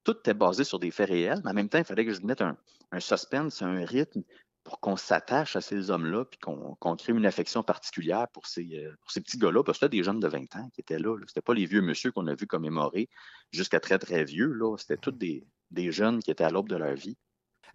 [0.04, 2.22] tout était basé sur des faits réels, mais en même temps, il fallait que je
[2.22, 2.58] mette un,
[2.92, 4.24] un suspense, un rythme
[4.64, 8.96] pour qu'on s'attache à ces hommes-là, puis qu'on crée une affection particulière pour ces, euh,
[9.02, 11.16] pour ces petits gars-là, parce que c'était des jeunes de 20 ans qui étaient là.
[11.22, 13.10] Ce C'était pas les vieux monsieur qu'on a vu commémorer
[13.52, 14.60] jusqu'à très, très vieux.
[14.78, 17.18] C'était tous des, des, jeunes qui étaient à l'aube de leur vie.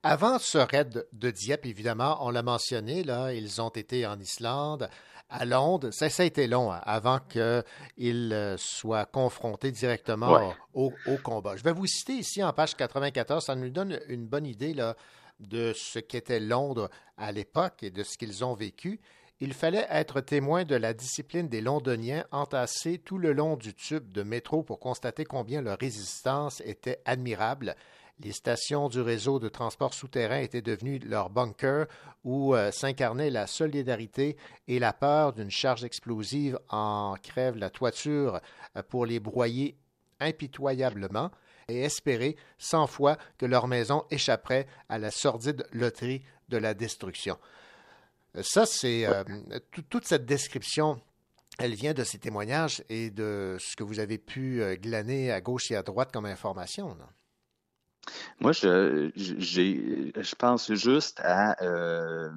[0.02, 4.88] Avant ce raid de Dieppe, évidemment, on l'a mentionné, là, ils ont été en Islande,
[5.28, 5.90] à Londres.
[5.90, 11.56] Ça, ça a été long hein, avant qu'ils euh, soient confrontés directement au, au, combat.
[11.56, 14.96] Je vais vous citer ici en page 94, ça nous donne une bonne idée là,
[15.40, 19.00] de ce qu'était Londres à l'époque et de ce qu'ils ont vécu,
[19.40, 24.10] il fallait être témoin de la discipline des Londoniens entassés tout le long du tube
[24.10, 27.76] de métro pour constater combien leur résistance était admirable.
[28.20, 31.86] Les stations du réseau de transport souterrain étaient devenues leurs bunkers
[32.24, 34.36] où euh, s'incarnait la solidarité
[34.68, 38.40] et la peur d'une charge explosive en crève la toiture
[38.76, 39.76] euh, pour les broyer
[40.18, 41.30] impitoyablement
[41.68, 47.38] et espérer cent fois que leur maison échapperait à la sordide loterie de la destruction.
[48.42, 49.24] Ça, c'est euh,
[49.88, 51.00] toute cette description.
[51.58, 55.40] Elle vient de ces témoignages et de ce que vous avez pu euh, glaner à
[55.40, 56.96] gauche et à droite comme information.
[58.40, 62.30] Moi, je, je pense juste à euh,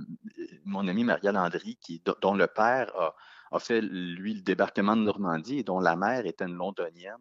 [0.65, 3.15] mon ami Maria Landry, qui, dont le père a,
[3.51, 7.13] a, fait, lui, le débarquement de Normandie et dont la mère était une londonienne.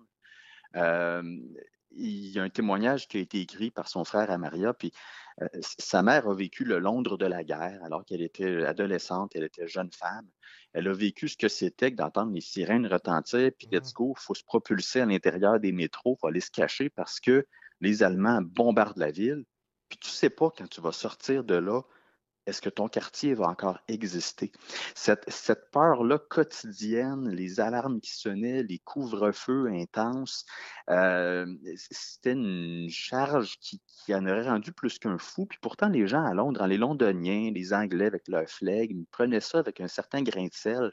[0.77, 1.23] Euh,
[1.93, 4.93] il y a un témoignage qui a été écrit par son frère à Maria, puis
[5.41, 9.45] euh, sa mère a vécu le Londres de la guerre alors qu'elle était adolescente, elle
[9.45, 10.29] était jeune femme.
[10.73, 14.23] Elle a vécu ce que c'était que d'entendre les sirènes retentir, puis let's go, il
[14.23, 17.47] faut se propulser à l'intérieur des métros, il faut aller se cacher parce que
[17.81, 19.45] les Allemands bombardent la ville.
[19.89, 21.83] Puis tu sais pas quand tu vas sortir de là,
[22.49, 24.53] est-ce que ton quartier va encore exister?
[24.95, 30.47] Cette, peur-là quotidienne, les alarmes qui sonnaient, les couvre-feux intenses,
[30.89, 35.45] euh, c'était une charge qui, qui, en aurait rendu plus qu'un fou.
[35.45, 39.59] Puis pourtant, les gens à Londres, les Londoniens, les Anglais avec leur flegme, prenaient ça
[39.59, 40.91] avec un certain grain de sel.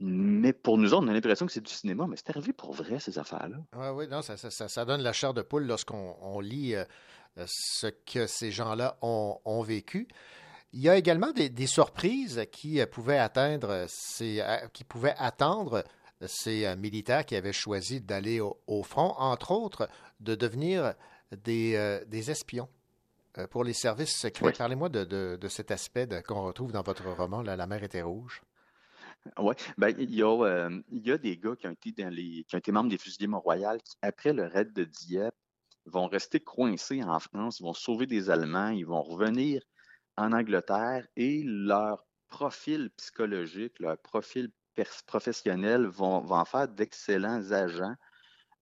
[0.00, 2.72] Mais pour nous autres, on a l'impression que c'est du cinéma, mais c'est arrivé pour
[2.72, 3.56] vrai, ces affaires-là.
[3.76, 6.84] Oui, oui, non, ça, ça, ça, donne la chair de poule lorsqu'on lit euh,
[7.46, 10.08] ce que ces gens-là ont, ont vécu.
[10.74, 15.84] Il y a également des, surprises qui euh, pouvaient atteindre ces, euh, qui pouvaient attendre
[16.26, 19.88] ces euh, militaires qui avaient choisi d'aller au, front, entre autres,
[20.18, 20.94] de devenir
[21.44, 22.68] des, des espions
[23.50, 24.52] pour les services secrets.
[24.52, 28.42] Parlez-moi de, de, cet aspect qu'on retrouve dans votre roman, La mer était rouge.
[29.38, 32.44] Oui, ben, il, y a, il y a des gars qui ont été, dans les,
[32.44, 35.34] qui ont été membres des fusiliers Mont-Royal qui, après le raid de Dieppe,
[35.86, 39.62] vont rester coincés en France, vont sauver des Allemands, ils vont revenir
[40.16, 44.50] en Angleterre et leur profil psychologique, leur profil
[45.06, 47.94] professionnel vont en faire d'excellents agents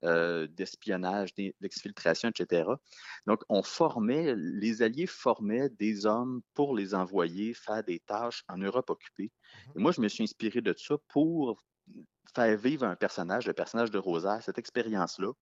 [0.05, 2.69] euh, d'espionnage, d'exfiltration, etc.
[3.27, 8.59] Donc, on formait, les Alliés formaient des hommes pour les envoyer faire des tâches en
[8.59, 9.31] Europe occupée.
[9.31, 9.73] Mm-hmm.
[9.77, 11.63] Et moi, je me suis inspiré de ça pour
[12.35, 15.33] faire vivre un personnage, le personnage de Rosa, cette expérience-là.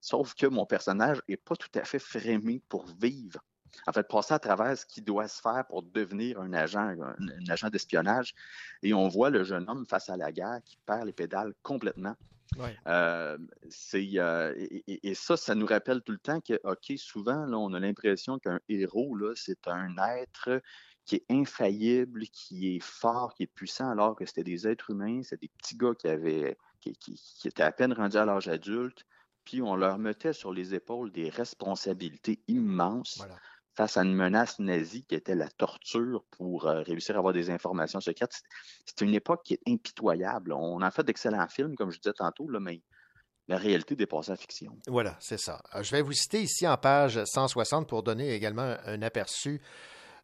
[0.00, 3.40] Sauf que mon personnage n'est pas tout à fait frémé pour vivre
[3.86, 7.48] en fait, passer à travers ce qui doit se faire pour devenir un agent, un,
[7.48, 8.34] agent d'espionnage.
[8.82, 12.16] Et on voit le jeune homme face à la guerre qui perd les pédales complètement.
[12.86, 13.38] Euh,
[13.94, 14.54] euh,
[14.86, 18.38] et, ça, ça nous rappelle tout le temps que, OK, souvent, là, on a l'impression
[18.38, 20.60] qu'un héros, là, c'est un être
[21.04, 25.22] qui est infaillible, qui est fort, qui est puissant, alors que c'était des êtres humains,
[25.22, 26.94] c'est des petits gars qui avaient, qui,
[27.44, 29.06] étaient à peine rendus à l'âge adulte,
[29.44, 33.24] puis on leur mettait sur les épaules des responsabilités immenses
[33.80, 37.48] face à une menace nazie qui était la torture pour euh, réussir à avoir des
[37.48, 38.42] informations secrètes.
[38.84, 40.52] C'est une époque qui est impitoyable.
[40.52, 42.82] On a fait d'excellents films, comme je disais tantôt, mais
[43.48, 44.76] la réalité dépasse la fiction.
[44.86, 45.62] Voilà, c'est ça.
[45.74, 49.62] Euh, je vais vous citer ici en page 160 pour donner également un aperçu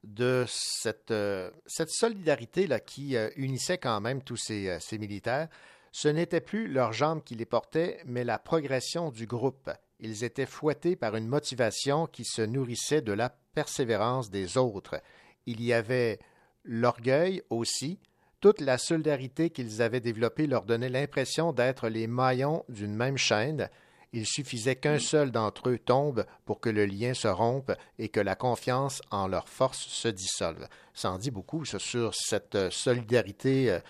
[0.05, 5.49] de cette, euh, cette solidarité là, qui unissait quand même tous ces, ces militaires.
[5.93, 9.71] Ce n'était plus leurs jambes qui les portaient, mais la progression du groupe.
[10.01, 15.01] Ils étaient fouettés par une motivation qui se nourrissait de la, persévérance des autres.
[15.47, 16.21] Il y avait
[16.65, 17.99] l'orgueil aussi,
[18.43, 23.71] Toute la solidarité qu'ils avaient développée leur donnait l'impression d'être les maillons d'une même chaîne.
[24.13, 28.21] Il suffisait qu'un seul d'entre eux tombe pour que le lien se rompe et que
[28.21, 30.69] la confiance en leur force se dissolve.
[30.93, 33.81] Ça en dit beaucoup sur cette solidarité euh,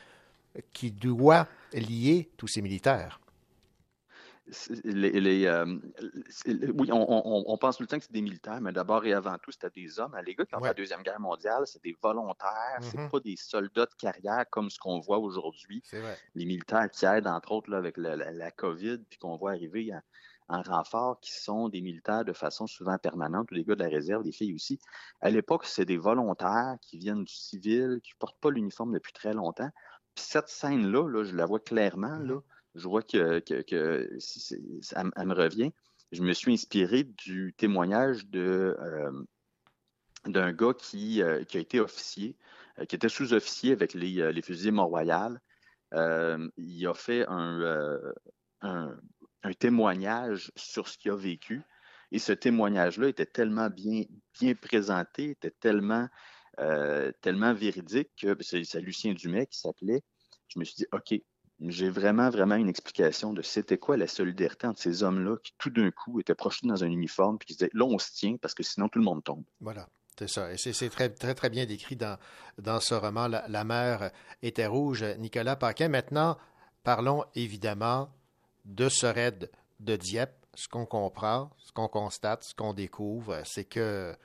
[0.73, 3.21] qui doit lier tous ces militaires
[4.85, 5.65] les, euh,
[6.47, 9.51] oui, on, pense tout le temps que c'est des militaires, mais d'abord et avant tout,
[9.51, 10.17] c'était des hommes.
[10.25, 13.11] Les gars qui ont la Deuxième Guerre mondiale, c'est des volontaires, c'est Mm-hmm.
[13.11, 15.83] pas des soldats de carrière comme ce qu'on voit aujourd'hui.
[16.35, 19.93] Les militaires qui aident, entre autres, là, avec la, la, COVID, puis qu'on voit arriver
[20.49, 23.83] en, en, renfort, qui sont des militaires de façon souvent permanente, ou des gars de
[23.83, 24.79] la réserve, des filles aussi.
[25.21, 29.35] À l'époque, c'est des volontaires qui viennent du civil, qui portent pas l'uniforme depuis très
[29.35, 29.71] longtemps.
[30.15, 32.41] Puis cette scène-là, là, je la vois clairement, là
[32.77, 33.43] je vois que,
[34.21, 35.73] ça, me revient.
[36.13, 39.25] Je me suis inspiré du témoignage de euh,
[40.27, 42.37] d'un gars qui, euh, qui, a été officier,
[42.79, 45.41] euh, qui était sous-officier avec les, les, fusiliers Mont-Royal.
[45.93, 48.01] il a fait un,
[48.61, 48.97] un,
[49.43, 51.63] un, témoignage sur ce qu'il a vécu.
[52.13, 54.03] Et ce témoignage-là était tellement bien,
[54.41, 56.09] bien présenté, était tellement,
[57.21, 60.03] tellement véridique que c'est Lucien Dumais qui s'appelait.
[60.49, 61.21] Je me suis dit, OK,
[61.61, 65.71] j'ai vraiment, vraiment une explication de c'était quoi la solidarité entre ces hommes-là qui, tout
[65.71, 68.55] d'un coup, étaient projetés dans un uniforme puis qui disaient là, on se tient parce
[68.55, 69.45] que sinon tout le monde tombe.
[69.61, 69.89] Voilà.
[70.19, 70.51] C'est ça.
[70.51, 72.19] Et c'est très, très, très bien décrit dans,
[72.59, 73.29] dans ce roman.
[73.29, 74.11] La, mer
[74.43, 75.89] était rouge, Nicolas Paquin.
[75.89, 76.39] Maintenant,
[76.85, 78.09] parlons évidemment
[78.65, 79.51] de ce raid
[79.81, 80.47] de Dieppe.
[80.55, 84.17] Ce qu'on comprend, ce qu'on constate, ce qu'on découvre, c'est que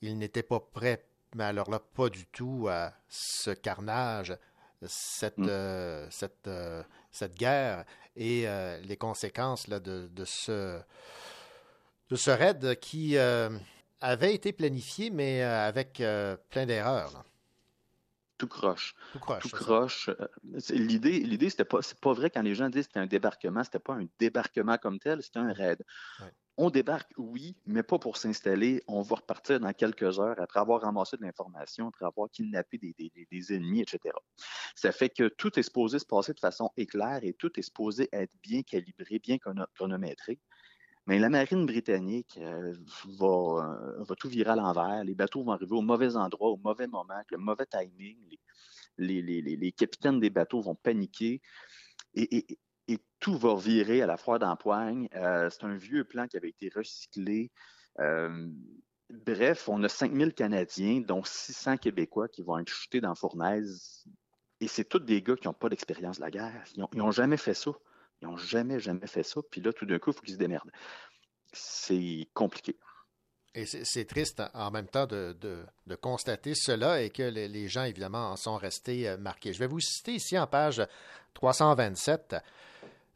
[0.00, 1.04] il n'était pas prêt,
[1.34, 4.34] mais alors là, pas du tout à ce carnage
[4.86, 5.46] cette, Mm.
[5.48, 7.84] euh, cette, euh, cette guerre
[8.16, 10.80] et euh, les conséquences là, de, de, ce,
[12.08, 16.02] de ce raid qui avait été planifié, mais avec
[16.50, 17.24] plein d'erreurs.
[18.38, 18.94] Tout croche.
[19.12, 19.42] Tout croche.
[19.42, 20.10] Tout croche.
[20.70, 23.62] L'idée, l'idée, c'était pas, c'est pas vrai quand les gens disent que c'était un débarquement,
[23.62, 25.84] c'était pas un débarquement comme tel, c'était un raid.
[26.20, 26.32] Ouais.
[26.56, 28.82] On débarque, oui, mais pas pour s'installer.
[28.86, 33.54] On va repartir dans quelques heures après avoir ramassé de l'information, après avoir kidnappé des,
[33.54, 34.14] ennemis, etc.
[34.74, 38.08] Ça fait que tout est supposé se passer de façon éclair et tout est supposé
[38.12, 39.38] être bien calibré, bien
[39.74, 40.38] chronométré.
[41.06, 42.74] Mais la marine britannique euh,
[43.18, 45.02] va, euh, va, tout virer à l'envers.
[45.02, 48.36] Les bateaux vont arriver au mauvais endroit, au mauvais moment, avec le mauvais timing.
[48.98, 51.40] Les, capitaines des bateaux vont paniquer.
[52.90, 55.08] Et tout va virer à la froide d'empoigne.
[55.14, 57.52] Euh, c'est un vieux plan qui avait été recyclé.
[58.00, 58.48] Euh,
[59.10, 64.04] bref, on a 5000 Canadiens, dont 600 Québécois qui vont être jetés dans Fournaise.
[64.60, 66.64] Et c'est tous des gars qui n'ont pas d'expérience de la guerre.
[66.74, 67.70] Ils n'ont jamais fait ça.
[68.20, 69.40] Ils n'ont jamais, jamais fait ça.
[69.50, 70.72] Puis là, tout d'un coup, il faut qu'ils se démerdent.
[71.52, 72.76] C'est compliqué.
[73.54, 75.34] Et c'est triste en même temps de,
[76.00, 79.52] constater cela et que les, les, gens, évidemment, en sont restés marqués.
[79.52, 80.82] Je vais vous citer ici en page
[81.34, 82.36] 327.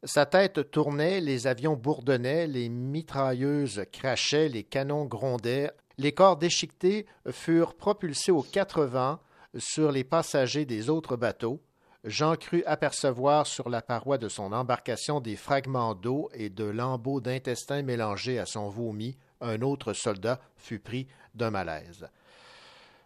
[0.05, 5.71] Sa tête tournait, les avions bourdonnaient, les mitrailleuses crachaient, les canons grondaient.
[5.97, 9.19] Les corps déchiquetés furent propulsés aux quatre vents
[9.57, 11.63] sur les passagers des autres bateaux.
[12.05, 17.23] Jean crut apercevoir sur la paroi de son embarcation des fragments d'eau et de lambeaux
[17.23, 19.17] d'intestin mélangés à son vomi.
[19.41, 22.07] Un autre soldat fut pris d'un malaise.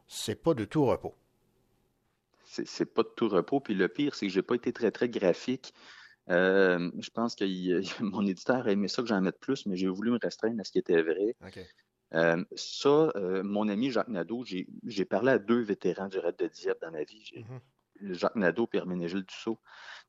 [0.09, 1.15] C'est pas de tout repos.
[2.67, 3.61] C'est pas de tout repos.
[3.61, 5.75] Puis le pire, c'est que j'ai pas été très, très graphique.
[6.31, 9.77] Euh, je pense que il, mon éditeur a aimé ça que j'en mette plus, mais
[9.77, 11.37] j'ai voulu me restreindre à ce qui était vrai.
[11.47, 11.65] Okay.
[12.15, 16.47] Euh, ça, euh, mon ami Jacques Nadeau, j'ai parlé à deux vétérans du raid de
[16.47, 17.31] Dieppe dans ma vie.
[17.35, 17.61] Mm -hmm.
[18.15, 19.59] Jacques Nadeau et Herménégil Dussault.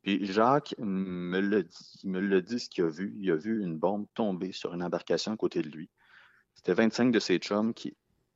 [0.03, 3.13] Puis Jacques me l'a dit, me l'a dit ce qu'il a vu.
[3.17, 5.89] Il a vu une bombe tomber sur une embarcation à côté de lui.
[6.53, 7.95] C'était 25 de ses chums qui,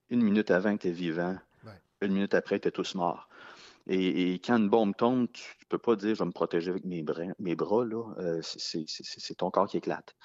[0.09, 1.38] une minute avant, étaient vivants.
[1.64, 1.80] Ouais.
[2.01, 3.30] Une minute après, étaient tous morts.
[3.88, 6.86] Et, quand une bombe tombe, tu ne peux pas dire je vais me protéger avec
[6.86, 8.14] mes, bras, mes bras là.
[8.20, 10.16] Euh, c'est ton corps qui éclate.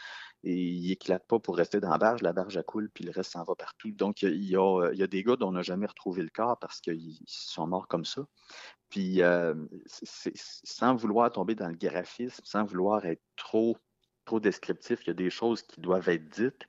[0.45, 3.33] Et il éclate pas pour rester dans la barge, la barge coule, puis le reste
[3.33, 3.91] s'en va partout.
[3.91, 6.29] Donc, il y, a, il y a des gars dont on n'a jamais retrouvé le
[6.29, 8.25] corps parce qu'ils sont morts comme ça.
[8.89, 9.55] Puis, euh,
[9.87, 13.77] sans vouloir tomber dans le graphisme, sans vouloir être trop,
[14.25, 16.69] trop descriptif, il y a des choses qui doivent être dites.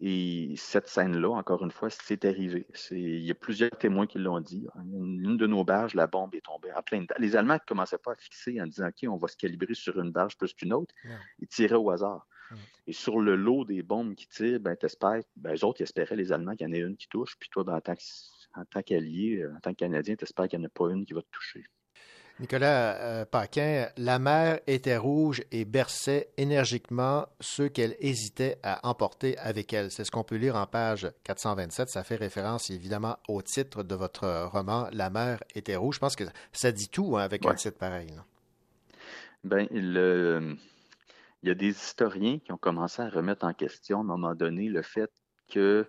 [0.00, 2.66] Et cette scène-là, encore une fois, c'est arrivé.
[2.90, 4.66] Il y a plusieurs témoins qui l'ont dit.
[4.92, 7.06] Une, une, de nos barges, la bombe est tombée en pleine.
[7.18, 9.98] Les Allemands ne commençaient pas à fixer en disant OK, on va se calibrer sur
[9.98, 10.94] une barge plus qu'une autre.
[11.04, 11.18] Yeah.
[11.38, 12.26] Ils tiraient au hasard.
[12.86, 16.14] Et sur le lot des bombes qui tirent, ben, t'espères, ben, eux autres, ils espéraient,
[16.14, 17.36] les Allemands, qu'il y en ait une qui touche.
[17.40, 17.80] Puis toi, ben,
[18.54, 21.22] en tant qu'allié, en tant qu'Canadien, t'espères qu'il n'y en a pas une qui va
[21.22, 21.64] te toucher.
[22.38, 29.38] Nicolas euh, Paquin, la mer était rouge et berçait énergiquement ceux qu'elle hésitait à emporter
[29.38, 29.90] avec elle.
[29.90, 31.88] C'est ce qu'on peut lire en page 427.
[31.88, 35.94] Ça fait référence évidemment au titre de votre roman La mer était rouge.
[35.94, 38.12] Je pense que ça dit tout hein, avec un titre pareil.
[39.42, 40.58] Ben, il
[41.42, 44.68] y a des historiens qui ont commencé à remettre en question à un moment donné
[44.68, 45.10] le fait
[45.48, 45.88] que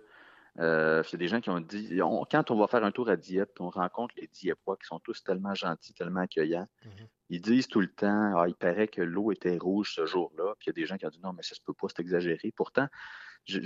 [0.58, 2.00] euh, il y a des gens qui ont dit,
[2.30, 5.22] quand on va faire un tour à Dieppe, on rencontre les Dieppois qui sont tous
[5.22, 6.66] tellement gentils, tellement accueillants.
[6.84, 7.06] Mm-hmm.
[7.30, 10.54] Ils disent tout le temps, ah, il paraît que l'eau était rouge ce jour-là.
[10.58, 11.86] Puis il y a des gens qui ont dit, non, mais ça se peut pas,
[11.88, 12.52] c'est exagéré.
[12.56, 12.88] Pourtant,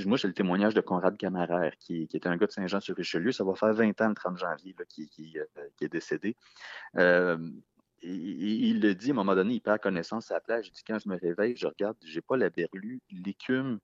[0.07, 3.33] moi, j'ai le témoignage de Conrad Camaraire, qui, qui était un gars de Saint-Jean-sur-Richelieu.
[3.33, 5.45] Ça va faire 20 ans le 30 janvier qui, euh,
[5.77, 6.37] qui, est décédé.
[6.97, 7.39] Euh,
[8.03, 10.69] il, le dit à un moment donné, il perd connaissance à la plage.
[10.69, 13.79] Il dit quand je me réveille, je regarde, j'ai pas la berlue, l'écume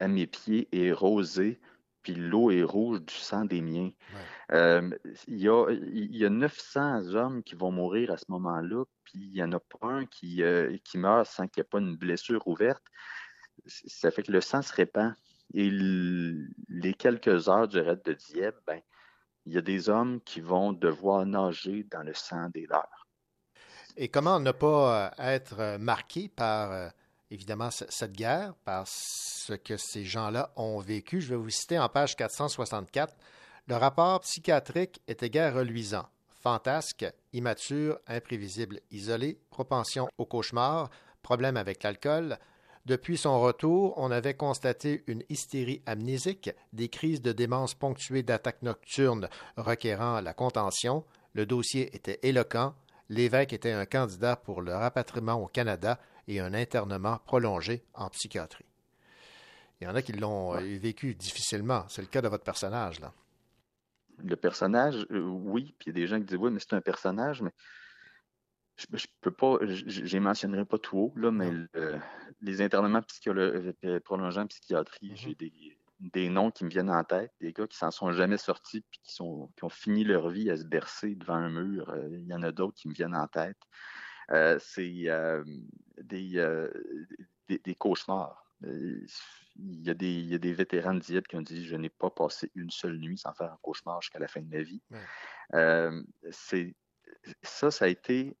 [0.00, 1.60] à mes pieds est rosée,
[2.02, 3.90] puis l'eau est rouge du sang des miens.
[4.52, 4.90] Euh,
[5.28, 9.18] il, y a, il, y a, 900 hommes qui vont mourir à ce moment-là, puis
[9.18, 11.78] il n'y en a pas un qui, euh, qui meurt sans qu'il n'y ait pas
[11.78, 12.82] une blessure ouverte.
[13.66, 15.14] Ça fait que le sang se répand.
[15.54, 18.80] Et les quelques heures du raid de Dieppe, ben,
[19.44, 23.06] il y a des hommes qui vont devoir nager dans le sang des leurs.
[23.96, 26.92] Et comment ne pas euh, être marqué par
[27.32, 31.20] évidemment cette guerre, par ce que ces gens-là ont vécu.
[31.20, 33.16] Je vais vous citer en page 464.
[33.66, 36.06] Le rapport psychiatrique était guère reluisant.
[36.42, 40.90] Fantasque, immature, imprévisible, isolé, propension au cauchemar,
[41.22, 42.38] problème avec l'alcool.
[42.84, 48.62] Depuis son retour, on avait constaté une hystérie amnésique, des crises de démence ponctuées d'attaques
[48.62, 51.04] nocturnes requérant la contention.
[51.32, 52.74] Le dossier était éloquent.
[53.08, 58.64] L'évêque était un candidat pour le rapatriement au Canada et un internement prolongé en psychiatrie.
[59.82, 61.84] Il y en a qui l'ont euh, vécu difficilement.
[61.88, 63.12] C'est le cas de votre personnage, là.
[64.18, 66.74] Le personnage, euh, oui, puis il y a des gens qui disent oui, mais c'est
[66.74, 67.50] un personnage, mais
[68.76, 71.50] je, ne peux pas, je mentionnerai pas tout haut, là, mais
[72.40, 75.16] les internements euh, prolongés en psychiatrie, mm-hmm.
[75.16, 75.52] j'ai des,
[75.98, 79.00] des, noms qui me viennent en tête, des gars qui s'en sont jamais sortis puis
[79.02, 81.92] qui, sont, qui ont fini leur vie à se bercer devant un mur.
[82.12, 83.58] Il y en a d'autres qui me viennent en tête.
[84.30, 85.44] Euh, c'est euh,
[86.12, 86.72] euh,
[87.48, 88.44] des, des, cauchemars.
[88.64, 89.06] Il
[89.56, 91.90] y, a des, il y, a des, vétérans de Dieppe qui ont dit Je n'ai
[91.90, 94.82] pas passé une seule nuit sans faire un cauchemar jusqu'à la fin de ma vie.
[97.42, 98.36] ça, ça a été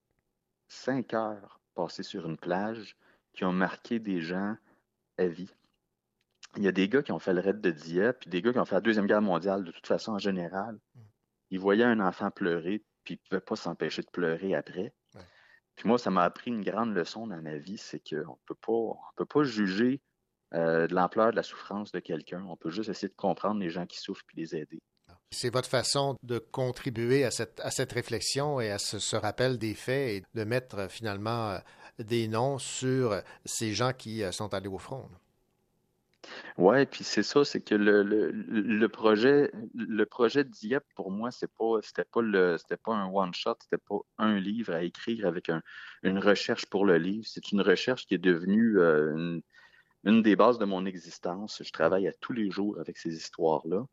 [0.68, 2.96] cinq heures passées sur une plage
[3.32, 4.56] qui ont marqué des gens
[5.18, 5.54] à vie.
[6.56, 8.52] Il y a des gars qui ont fait le raid de Dieppe, puis des gars
[8.52, 10.78] qui ont fait la Deuxième Guerre mondiale, de toute façon, en général.
[10.94, 11.00] Mm.
[11.50, 14.92] Ils voyaient un enfant pleurer, puis ils ne pouvaient pas s'empêcher de pleurer après.
[15.84, 19.42] Moi, ça m'a appris une grande leçon dans ma vie, c'est qu'on pas, peut pas
[19.42, 20.00] juger
[20.54, 22.44] euh, de l'ampleur de la souffrance de quelqu'un.
[22.48, 24.80] On peut juste essayer de comprendre les gens qui souffrent puis les aider.
[25.30, 29.74] C'est votre façon de contribuer à cette, à cette réflexion et à ce, rappel des
[29.74, 31.58] faits et de mettre euh, finalement euh,
[31.98, 35.08] des noms sur ces gens qui sont allés au front.
[36.58, 41.30] Ouais, puis c'est ça, c'est que le, le, le, projet, le projet Dieppe, pour moi,
[41.30, 44.82] c'est pas, c'était pas le, c'était pas un one shot, c'était pas un livre à
[44.82, 45.62] écrire avec un,
[46.02, 47.26] une recherche pour le livre.
[47.26, 49.42] C'est une recherche qui est devenue euh, une,
[50.04, 51.62] une, des bases de mon existence.
[51.64, 53.86] Je travaille à tous les jours avec ces histoires-là.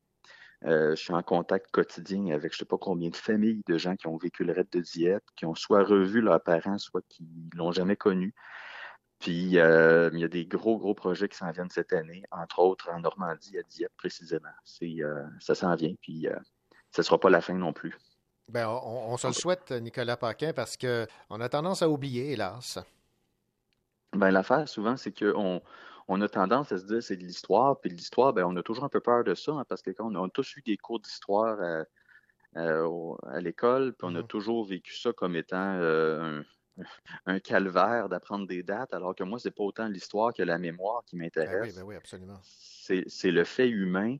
[0.65, 3.95] Euh, je suis en contact quotidien avec je sais pas combien de familles de gens
[3.95, 7.25] qui ont vécu le raid de Dieppe, qui ont soit revu leurs parents, soit qui
[7.55, 8.33] l'ont jamais connu.
[9.19, 12.59] Puis euh, il y a des gros, gros projets qui s'en viennent cette année, entre
[12.59, 14.47] autres en Normandie, à Dieppe précisément.
[14.63, 16.35] C'est, euh, ça s'en vient, puis euh,
[16.91, 17.97] ce ne sera pas la fin non plus.
[18.47, 22.79] Bien, on, se le souhaite, Nicolas Paquin, parce qu'on a tendance à oublier, hélas.
[24.13, 25.61] Bien, l'affaire, souvent, c'est qu'on
[26.07, 28.85] on a tendance à se dire c'est de l'histoire, puis l'histoire, ben, on a toujours
[28.85, 30.99] un peu peur de ça, hein, parce que quand on a tous eu des cours
[30.99, 31.59] d'histoire
[32.55, 34.27] à, l'école, puis on a mm-hmm.
[34.27, 36.43] toujours vécu ça comme étant un,
[37.25, 41.03] un calvaire d'apprendre des dates, alors que moi, c'est pas autant l'histoire que la mémoire
[41.05, 41.75] qui m'intéresse.
[41.75, 42.39] Ben oui, ben oui, absolument.
[42.43, 44.17] C'est le fait humain.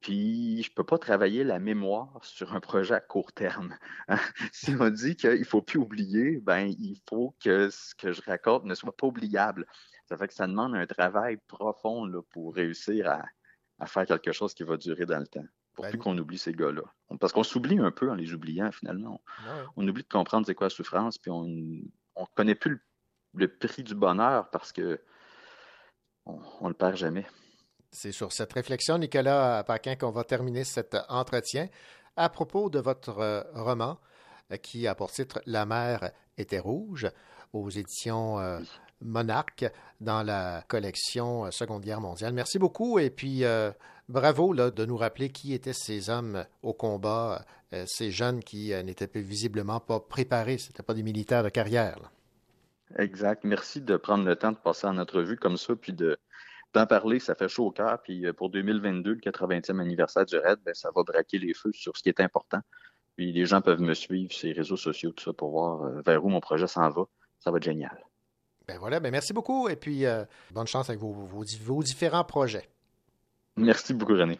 [0.00, 3.76] Puis, je peux pas travailler la mémoire sur un projet à court terme.
[4.52, 8.64] si on dit qu'il faut plus oublier, ben, il faut que ce que je raconte
[8.64, 9.66] ne soit pas oubliable.
[10.06, 13.24] Ça fait que ça demande un travail profond là, pour réussir à,
[13.78, 16.38] à faire quelque chose qui va durer dans le temps pour ben plus qu'on oublie
[16.38, 16.82] ces gars-là.
[17.18, 19.22] Parce qu'on s'oublie un peu en les oubliant, finalement.
[19.76, 21.46] On, oublie de comprendre c'est quoi la souffrance, puis on
[22.18, 22.82] ne connaît plus
[23.34, 25.00] le, prix du bonheur parce que
[26.26, 27.26] on, ne le perd jamais.
[27.90, 31.68] C'est sur cette réflexion, Nicolas Paquin, qu'on va terminer cet entretien
[32.16, 33.98] à propos de votre euh, roman
[34.52, 37.08] euh, qui a pour titre La mer était rouge
[37.52, 38.60] aux éditions euh,
[39.00, 39.64] monarque
[40.00, 42.32] dans la collection Seconde Guerre mondiale.
[42.32, 43.42] Merci beaucoup et puis
[44.10, 47.44] bravo là, de nous rappeler qui étaient ces hommes au combat,
[47.86, 52.10] ces jeunes qui n'étaient visiblement pas préparés, ce n'étaient pas des militaires de carrière.
[52.98, 53.44] Exact.
[53.44, 56.18] Merci de prendre le temps de passer en notre vue comme ça, puis de,
[56.74, 58.00] d'en parler, ça fait chaud au cœur.
[58.02, 61.72] Puis euh, pour 2022, le 80e anniversaire du RAID, ben, ça va braquer les feux
[61.72, 62.60] sur ce qui est important.
[63.16, 66.00] Puis les gens peuvent me suivre sur les réseaux sociaux, tout ça, pour voir euh,
[66.04, 67.04] vers où mon projet s'en va.
[67.38, 68.04] Ça va être génial.
[68.66, 72.68] Ben voilà, ben merci beaucoup et puis euh, bonne chance avec vos, vos différents projets.
[73.56, 74.38] Merci beaucoup, René.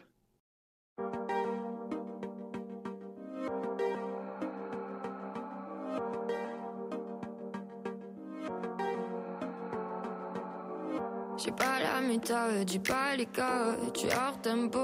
[11.43, 14.79] J'ai pas la méthode, j'ai pas les codes, tu hors tempo,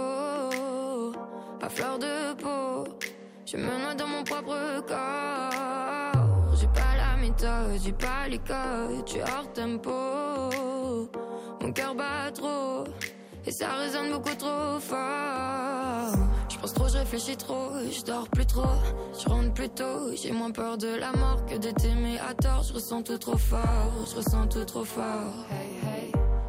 [1.61, 2.85] à fleur de peau.
[3.45, 6.57] Je me noie dans mon propre corps.
[6.59, 11.11] J'ai pas la méthode, j'ai pas les codes, tu hors tempo.
[11.61, 12.85] Mon cœur bat trop,
[13.47, 16.17] et ça résonne beaucoup trop fort.
[16.49, 18.63] Je pense trop, je réfléchis trop, je dors plus trop,
[19.19, 22.63] je rentre plus tôt, j'ai moins peur de la mort que de t'aimer à tort.
[22.63, 25.35] Je ressens tout trop fort, je ressens tout trop fort.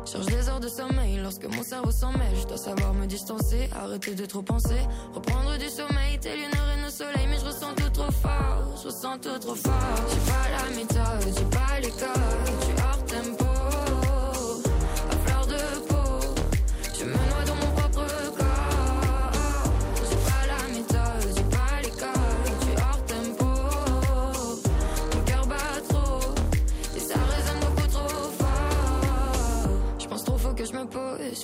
[0.06, 2.34] Cherche des heures de sommeil lorsque mon cerveau s'en mêle.
[2.40, 4.80] Je dois savoir me distancer, arrêter de trop penser.
[5.14, 7.28] Reprendre du sommeil, tel une reine au soleil.
[7.30, 9.74] Mais je ressens tout trop fort, je ressens tout trop fort.
[10.10, 12.77] J'ai pas la méthode, j'ai pas les codes.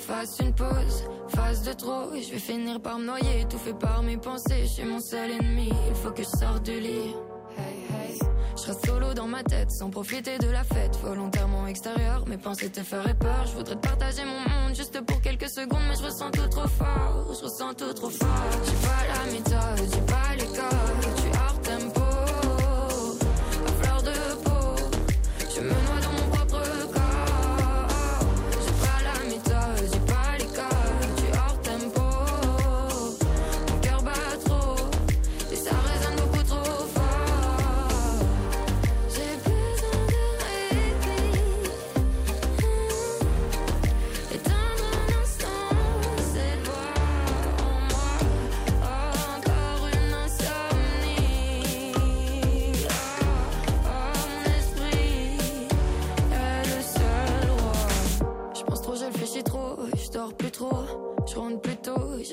[0.02, 4.18] Fasse une pause, phase de trop, je vais finir par me noyer, fait par mes
[4.18, 7.16] pensées, je suis mon seul ennemi, il faut que je sorte du lit.
[7.58, 8.20] Hey, hey.
[8.56, 12.70] Je reste solo dans ma tête, sans profiter de la fête, volontairement extérieur, mes pensées
[12.70, 16.04] te feraient peur, je voudrais te partager mon monde juste pour quelques secondes, mais je
[16.04, 18.28] ressens tout trop fort, je ressens tout trop fort.
[18.66, 21.33] J'ai pas la méthode, j'ai pas les codes,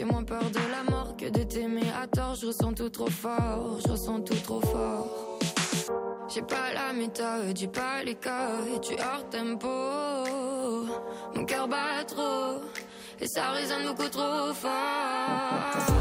[0.01, 2.35] J'ai moins peur de la mort que de t'aimer à tort.
[2.35, 5.39] Je ressens tout trop fort, je ressens tout trop fort.
[6.33, 9.69] J'ai pas la méthode, j'ai pas les codes, tu hors tempo.
[11.35, 12.63] Mon cœur bat trop,
[13.21, 16.00] et ça résonne beaucoup trop fort.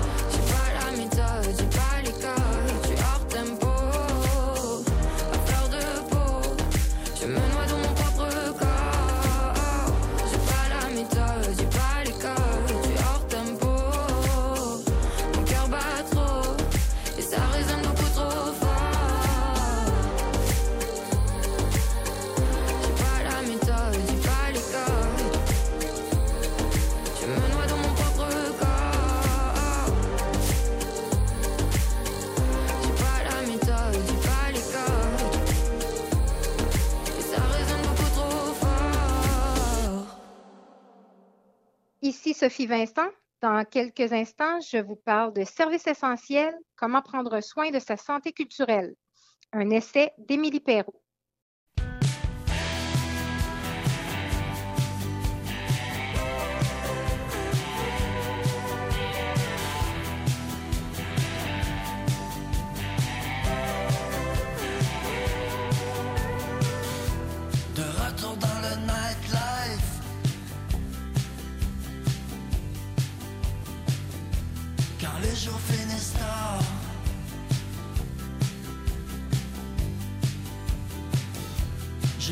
[42.40, 43.10] Sophie Vincent.
[43.42, 48.32] Dans quelques instants, je vous parle de services essentiels, comment prendre soin de sa santé
[48.32, 48.96] culturelle.
[49.52, 51.04] Un essai d'Émilie Perrault.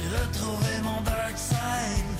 [0.01, 2.11] Retrouver mon dark side.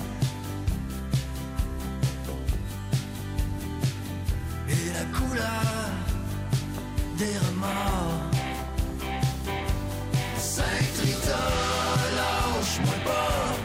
[4.68, 5.90] Et la couleur
[7.16, 8.22] des remords.
[10.36, 11.44] Saint-Rita,
[12.16, 13.57] lâche-moi pas.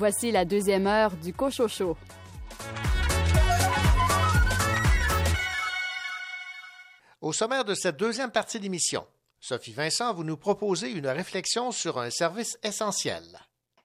[0.00, 1.94] Voici la deuxième heure du Cochocho.
[7.20, 9.06] Au sommaire de cette deuxième partie d'émission,
[9.40, 13.24] Sophie Vincent, vous nous proposez une réflexion sur un service essentiel.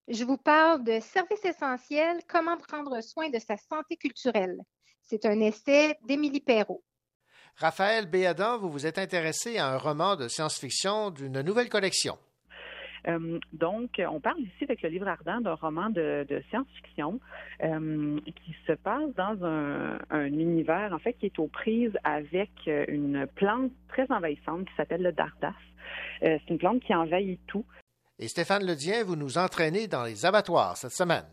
[0.08, 4.62] Je vous parle de service essentiel, comment prendre soin de sa santé culturelle.
[5.02, 6.86] C'est un essai d'Émilie Perrault.
[7.58, 12.18] Raphaël Béadan, vous vous êtes intéressé à un roman de science-fiction d'une nouvelle collection.
[13.08, 17.20] Euh, donc, on parle ici avec le livre ardent d'un roman de, de science-fiction
[17.64, 22.52] euh, qui se passe dans un, un, univers, en fait, qui est aux prises avec
[22.66, 25.54] une plante très envahissante qui s'appelle le dardas.
[26.24, 27.66] Euh, c'est une plante qui envahit tout.
[28.20, 31.26] Et Stéphane Ledien, vous nous entraînez dans les abattoirs cette semaine.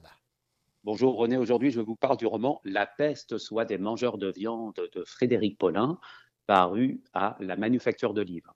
[0.84, 4.74] Bonjour René, aujourd'hui je vous parle du roman La peste soit des mangeurs de viande
[4.92, 6.00] de Frédéric Paulin,
[6.48, 8.52] paru à la Manufacture de Livres.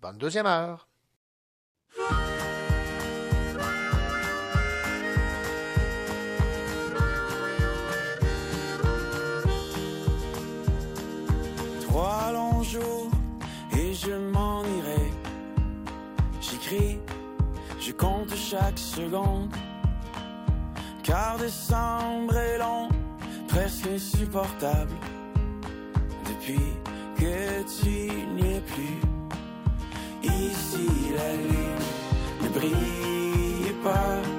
[0.00, 0.88] Bonne deuxième heure.
[18.54, 19.50] Chaque seconde.
[21.02, 22.88] Car décembre est long,
[23.48, 24.94] presque insupportable.
[26.28, 26.68] Depuis
[27.16, 29.00] que tu n'y es plus.
[30.22, 31.84] Ici la lune
[32.42, 34.33] ne brille pas.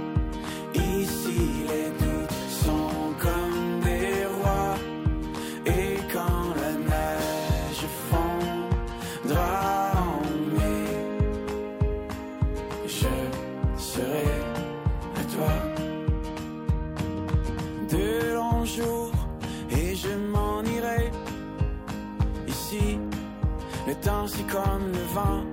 [23.96, 25.43] Le temps c'est comme le vent.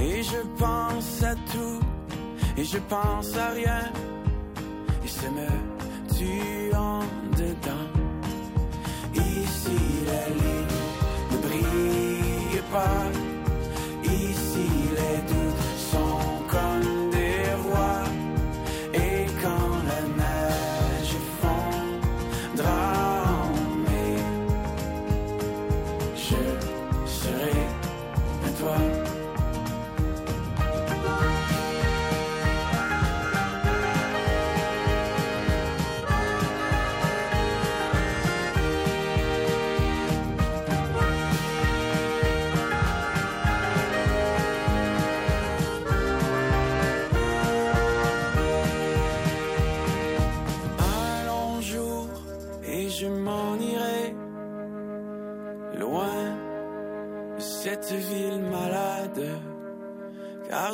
[0.00, 1.80] Et je pense à tout,
[2.56, 3.92] et je pense à rien.
[5.04, 5.48] Et ça me
[6.16, 7.00] tue en
[7.36, 7.90] dedans.
[9.14, 10.78] Ici la ligne
[11.32, 13.23] ne brille pas.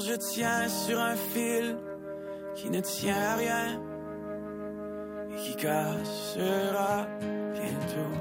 [0.00, 1.76] Je tiens sur un fil
[2.54, 3.80] qui ne tient à rien
[5.30, 7.06] et qui cassera
[7.52, 8.14] bientôt.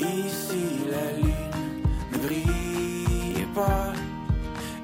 [0.00, 3.92] Ici la lune ne brille pas.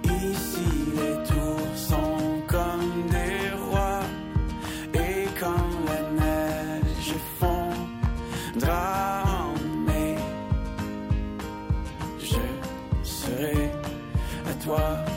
[0.04, 4.02] Ici les tours sont comme des rois.
[4.94, 10.16] Et quand la neige fondra en mai,
[12.20, 12.44] je
[13.02, 13.70] serai
[14.48, 15.11] à toi.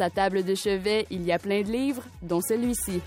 [0.00, 3.02] Sa table de chevet, il y a plein de livres, dont celui-ci.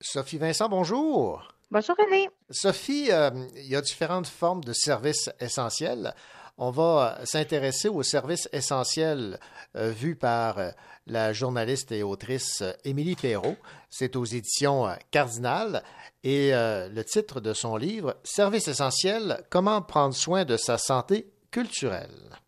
[0.00, 1.46] Sophie Vincent, bonjour.
[1.70, 2.30] Bonjour René.
[2.48, 6.14] Sophie, euh, il y a différentes formes de services essentiels.
[6.58, 9.38] On va s'intéresser aux services essentiels
[9.76, 10.70] euh, vus par euh,
[11.06, 13.56] la journaliste et autrice Émilie Perrault.
[13.90, 15.82] C'est aux éditions Cardinal
[16.24, 22.38] et le titre de son livre, Services essentiels, comment prendre soin de sa santé culturelle.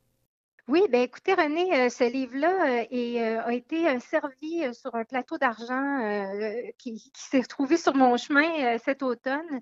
[0.67, 5.37] Oui, ben écoutez, René, euh, ce livre-là euh, euh, a été servi sur un plateau
[5.37, 6.33] d'argent
[6.79, 9.61] qui, qui s'est retrouvé sur mon chemin cet automne.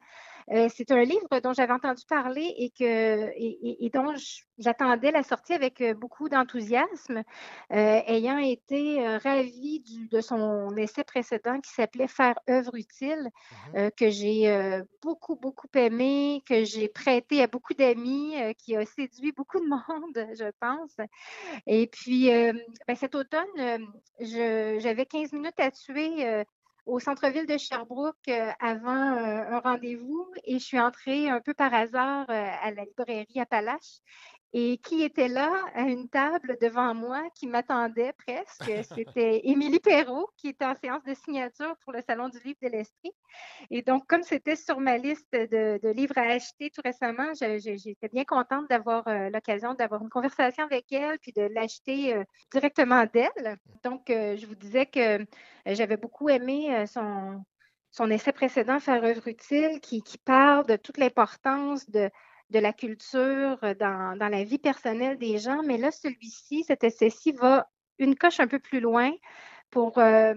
[0.50, 4.14] Euh, c'est un livre dont j'avais entendu parler et, que, et, dont
[4.58, 7.22] j'attendais la sortie avec euh, beaucoup d'enthousiasme,
[7.72, 13.28] euh, ayant été ravie de son essai précédent qui s'appelait Faire œuvre utile,
[13.74, 19.32] mmh que j'ai beaucoup, beaucoup aimé, que j'ai prêté à beaucoup d'amis, qui a séduit
[19.32, 20.96] beaucoup de monde, je pense.
[21.66, 23.88] Et puis, ben, cet automne,
[24.20, 26.44] j'avais 15 minutes à tuer
[26.86, 31.54] au centre-ville de Sherbrooke euh, avant euh, un rendez-vous et je suis entrée un peu
[31.54, 34.00] par hasard euh, à la librairie Appalache
[34.54, 38.70] et qui était là à une table devant moi qui m'attendait presque.
[38.94, 42.68] C'était Émilie Perrault qui était en séance de signature pour le Salon du livre de
[42.68, 43.12] l'Esprit.
[43.70, 48.24] Et donc, comme c'était sur ma liste de, livres à acheter tout récemment, j'étais bien
[48.24, 53.56] contente d'avoir euh, l'occasion d'avoir une conversation avec elle puis de l'acheter euh, directement d'elle.
[53.84, 55.24] Donc, euh, je vous disais que
[55.64, 57.42] j'avais beaucoup aimé son,
[57.90, 62.10] son essai précédent, Faire œuvre utile, qui, qui parle de toute l'importance de
[62.52, 67.32] de la culture euh, dans, la vie personnelle des gens, mais là, celui-ci, cet essai-ci
[67.32, 69.10] va une coche un peu plus loin
[69.70, 70.34] pour euh,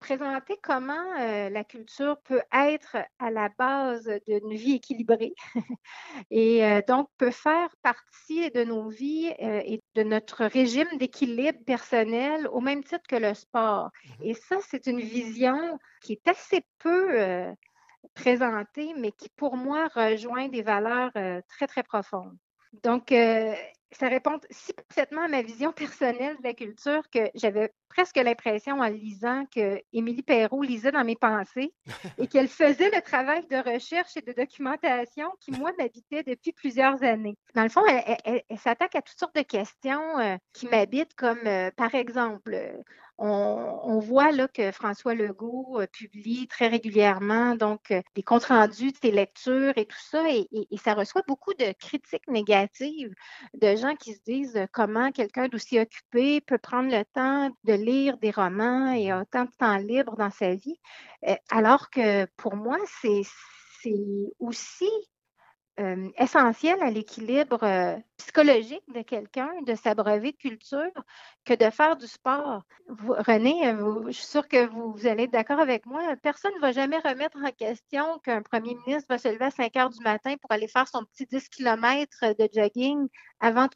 [0.00, 5.34] présenter comment euh, la culture peut être à la base d'une vie équilibrée
[6.30, 12.60] et donc peut faire partie de nos vies et de notre régime d'équilibre personnel au
[12.60, 13.90] même titre que le sport.
[14.04, 17.54] Mmh et ça, c'est une vision qui est assez peu
[18.14, 22.36] présenté, mais qui pour moi rejoint des valeurs euh, très, très profondes.
[22.84, 23.52] Donc, euh,
[23.92, 28.78] ça répond si parfaitement à ma vision personnelle de la culture que j'avais presque l'impression
[28.78, 31.74] en lisant que Émilie Perrault lisait dans mes pensées
[32.18, 37.02] et qu'elle faisait le travail de recherche et de documentation qui, moi, m'habitait depuis plusieurs
[37.02, 37.36] années.
[37.56, 41.42] Dans le fond, elle, s'attaque à toutes sortes de questions euh, qui m'habitent, comme
[41.76, 42.56] par exemple,
[43.20, 48.92] on, voit là que François Legault euh, publie très régulièrement donc euh, des comptes rendus
[48.92, 50.48] de ses lectures et tout ça, et,
[50.82, 53.14] ça reçoit beaucoup de critiques négatives
[53.54, 57.74] de gens qui se disent euh, comment quelqu'un d'aussi occupé peut prendre le temps de
[57.74, 60.80] lire des romans et autant de temps libre dans sa vie,
[61.50, 63.22] alors que pour moi, c'est
[64.38, 64.88] aussi
[65.80, 70.92] euh, essentiel à l'équilibre euh, psychologique de quelqu'un, de s'abreuver de culture,
[71.46, 72.64] que de faire du sport.
[73.08, 76.02] René, euh, je suis sûre que vous, allez être d'accord avec moi.
[76.22, 79.74] Personne ne va jamais remettre en question qu'un premier ministre va se lever à 5
[79.76, 83.08] heures du matin pour aller faire son petit 10 km de jogging
[83.40, 83.66] avant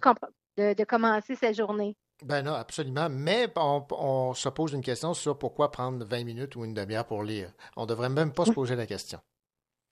[0.59, 1.97] de, commencer sa journée.
[2.23, 3.09] Ben non, absolument.
[3.09, 7.07] Mais on, on, se pose une question sur pourquoi prendre 20 minutes ou une demi-heure
[7.07, 7.51] pour lire.
[7.77, 9.21] On ne devrait même pas se poser la question.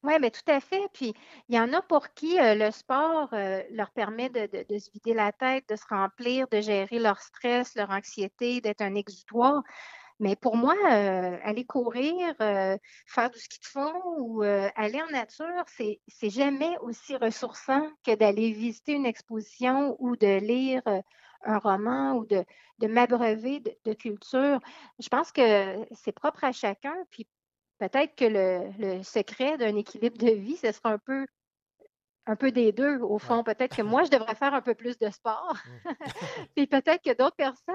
[0.04, 0.88] Oui, mais tout à fait.
[0.92, 1.14] Puis
[1.48, 5.14] il y en a pour qui euh, le sport euh, leur permet de, se vider
[5.14, 9.62] la tête, de se remplir, de gérer leur stress, leur anxiété, d'être un exutoire.
[10.20, 15.64] Mais pour moi, euh, aller courir, faire du ski de fond ou aller en nature,
[15.68, 20.82] c'est, c'est jamais aussi ressourçant que d'aller visiter une exposition ou de lire
[21.44, 22.44] un roman ou de,
[22.78, 24.60] de m'abreuver de, de, culture.
[25.00, 26.94] Je pense que c'est propre à chacun.
[27.10, 27.26] Puis
[27.88, 28.24] peut-être que
[28.78, 31.26] le, secret d'un équilibre de vie, ce sera un peu
[32.26, 33.42] un peu des deux, au fond.
[33.42, 35.56] Peut-être que moi, je devrais faire un peu plus de sport.
[35.84, 35.90] Mmh.
[36.54, 37.74] puis peut-être que d'autres personnes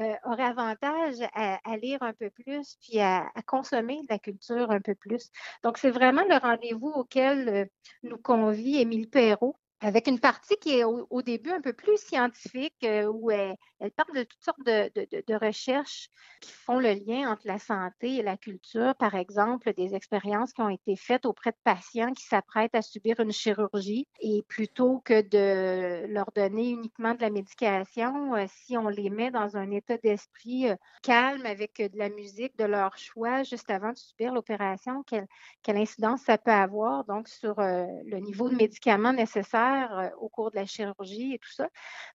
[0.00, 4.80] euh, auraient avantage à, lire un peu plus, puis à, consommer de la culture un
[4.80, 5.30] peu plus.
[5.62, 7.64] Donc, c'est vraiment le rendez-vous auquel euh,
[8.02, 12.74] nous convie Émile Perrault avec une partie qui est au, début un peu plus scientifique,
[12.82, 13.56] euh, où elle,
[13.92, 16.08] parle de toutes sortes de, recherches
[16.40, 18.96] qui font le lien entre la santé et la culture.
[18.96, 23.20] Par exemple, des expériences qui ont été faites auprès de patients qui s'apprêtent à subir
[23.20, 28.88] une chirurgie et plutôt que de leur donner uniquement de la médication, euh, si on
[28.88, 30.74] les met dans un état d'esprit euh,
[31.04, 35.28] calme avec de la musique de leur choix juste avant de subir l'opération, quelle,
[35.62, 40.50] quelle incidence ça peut avoir donc sur le niveau de médicaments nécessaires euh, au cours
[40.50, 41.68] de la chirurgie et tout ça.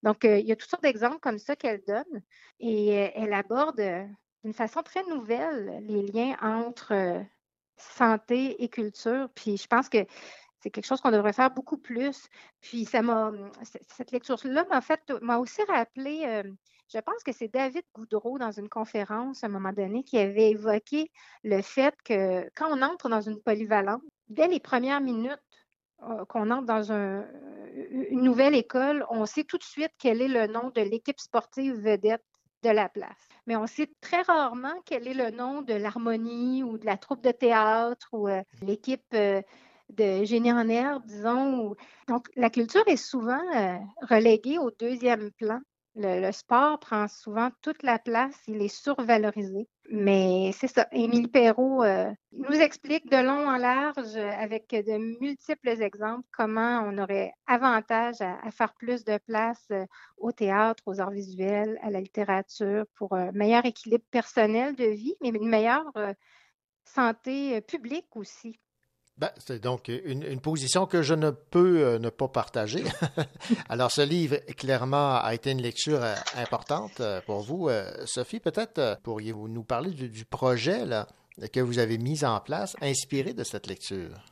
[0.03, 2.21] Donc, euh, il y a toutes sortes d'exemples comme ça qu'elle donne
[2.59, 3.81] et euh, elle aborde
[4.43, 7.23] d'une façon très nouvelle les liens entre
[7.77, 9.29] santé et culture.
[9.35, 10.05] Puis je pense que
[10.59, 12.27] c'est quelque chose qu'on devrait faire beaucoup plus.
[12.61, 13.31] Puis ça m'a,
[13.63, 16.43] cette lecture-là m'a fait, m'a aussi rappelé,
[16.93, 20.51] je pense que c'est David Goudreau dans une conférence à un moment donné qui avait
[20.51, 21.09] évoqué
[21.43, 25.39] le fait que quand on entre dans une polyvalente, dès les premières minutes
[26.29, 30.71] qu'on entre dans une nouvelle école, on sait tout de suite quel est le nom
[30.73, 32.23] de l'équipe sportive vedette
[32.63, 33.27] de la place.
[33.47, 37.23] Mais on sait très rarement quel est le nom de l'harmonie ou de la troupe
[37.23, 39.15] de théâtre ou euh, l'équipe
[39.91, 41.75] de génie en herbe, disons.
[42.07, 45.59] Donc, la culture est souvent euh, reléguée au deuxième plan.
[45.95, 49.67] Le, sport prend souvent toute la place, il est survalorisé.
[49.93, 50.87] Mais c'est ça.
[50.93, 56.97] Émile Perrault euh, nous explique de long en large, avec de multiples exemples, comment on
[56.97, 59.85] aurait avantage à, faire plus de place euh,
[60.17, 65.15] au théâtre, aux arts visuels, à la littérature, pour un meilleur équilibre personnel de vie,
[65.21, 65.91] mais une meilleure
[66.85, 68.59] santé publique aussi.
[69.21, 72.83] Ben, c'est donc une, position que je ne peux euh, ne pas partager.
[73.69, 77.69] Alors, ce livre, clairement, a été une lecture euh, importante euh, pour vous.
[78.05, 81.05] Sophie, peut-être pourriez-vous nous parler du, projet là,
[81.53, 84.25] que vous avez mis en place, inspiré de cette lecture?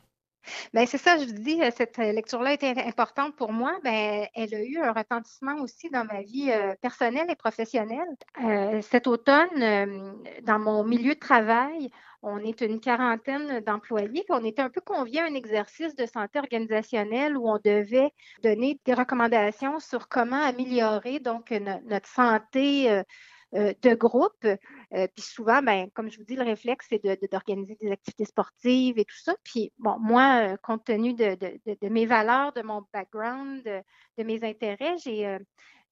[0.74, 3.78] Bien, c'est ça, je vous dis, cette lecture-là était importante pour moi.
[3.84, 8.82] Bien, elle a eu un retentissement aussi dans ma vie personnelle et professionnelle.
[8.82, 11.90] cet automne, dans mon milieu de travail,
[12.22, 14.24] on est une quarantaine d'employés.
[14.28, 18.10] On était un peu conviés à un exercice de santé organisationnelle où on devait
[18.42, 23.02] donner des recommandations sur comment améliorer donc notre santé euh,
[23.54, 24.44] euh, de groupe.
[24.44, 28.98] Euh, puis souvent, ben, comme je vous dis, le réflexe, c'est d'organiser des activités sportives
[28.98, 29.34] et tout ça.
[29.42, 31.36] Puis bon, moi, compte tenu de,
[31.88, 35.38] mes valeurs, de mon background, de, mes intérêts, j'ai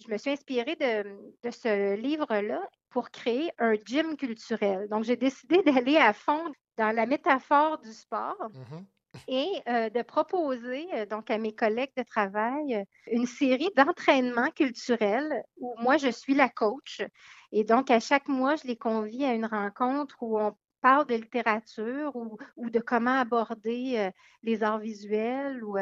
[0.07, 2.61] je me suis inspirée de ce livre-là
[2.91, 4.89] pour créer un gym culturel.
[4.89, 6.43] Donc, j'ai décidé d'aller à fond
[6.77, 8.37] dans la métaphore du sport.
[8.39, 8.85] Mm-hmm.
[9.27, 14.51] et euh, de proposer euh, donc à mes collègues de travail euh, une série d'entraînements
[14.51, 17.03] culturels où moi je suis la coach
[17.51, 21.15] et donc à chaque mois je les convie à une rencontre où on parle de
[21.15, 22.39] littérature ou,
[22.71, 24.11] de comment aborder
[24.45, 25.65] les arts visuels.
[25.65, 25.77] Ou,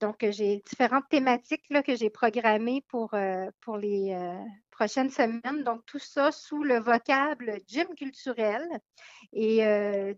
[0.00, 3.14] donc, j'ai différentes thématiques là, que j'ai programmées pour,
[3.62, 4.14] pour les
[4.74, 5.64] prochaines semaines.
[5.64, 8.62] Donc, tout ça sous le vocable gym culturel.
[9.32, 9.58] Et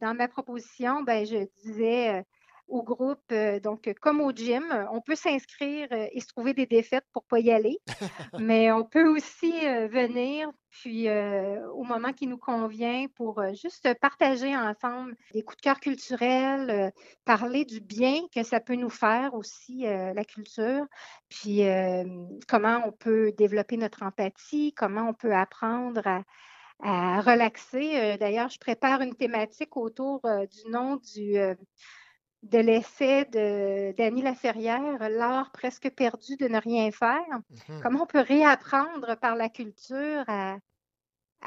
[0.01, 2.25] dans ma proposition, ben, je disais
[2.69, 6.67] au groupe, euh, donc comme au gym, on peut s'inscrire euh, et se trouver des
[6.67, 7.79] défaites pour ne pas y aller,
[8.39, 14.55] mais on peut aussi euh, venir, puis au moment qui nous convient, pour juste partager
[14.55, 16.93] ensemble des coups de cœur culturels,
[17.25, 20.85] parler du bien que ça peut nous faire aussi, la culture,
[21.31, 21.63] puis
[22.47, 26.25] comment on peut développer notre empathie, comment on peut apprendre à,
[26.83, 28.19] à relaxer.
[28.19, 31.39] D'ailleurs, je prépare une thématique autour du nom du
[32.51, 37.41] de l'essai de Dany Laferrière, L'art presque perdu de ne rien faire.
[37.69, 37.81] Mhm.
[37.83, 40.59] Comment on peut réapprendre par la culture à,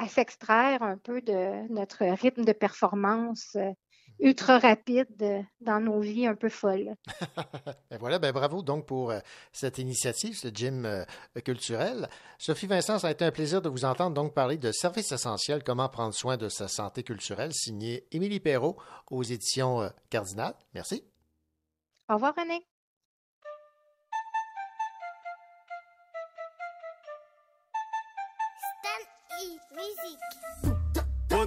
[0.08, 3.70] s'extraire un peu de notre rythme de performance euh,
[4.20, 6.94] ultra rapide dans nos vies un peu folles.
[7.90, 9.20] ben voilà, ben bravo donc pour euh,
[9.52, 11.04] cette initiative, ce gym euh,
[11.44, 12.08] culturel.
[12.38, 15.62] Sophie Vincent, ça a été un plaisir de vous entendre donc parler de services essentiels,
[15.64, 18.76] comment prendre soin de sa santé culturelle, signé Émilie Perrault
[19.10, 20.54] aux éditions euh, Cardinal.
[20.74, 21.04] Merci.
[22.08, 22.66] Au revoir, René.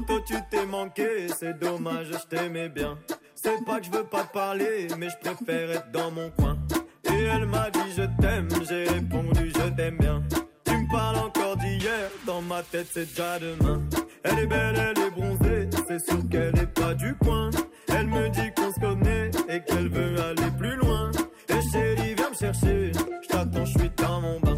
[0.05, 2.97] Tu t'es manqué, c'est dommage, je t'aimais bien.
[3.35, 6.57] C'est pas que je veux pas parler, mais je préfère être dans mon coin.
[7.05, 10.21] Et elle m'a dit je t'aime, j'ai répondu je t'aime bien.
[10.65, 13.81] Tu me parles encore d'hier, dans ma tête c'est déjà demain.
[14.23, 17.49] Elle est belle, elle est bronzée, c'est sûr qu'elle est pas du coin.
[17.87, 21.11] Elle me dit qu'on se connaît et qu'elle veut aller plus loin.
[21.49, 24.57] Et chérie, viens me chercher, je t'attends, je suis dans mon bain.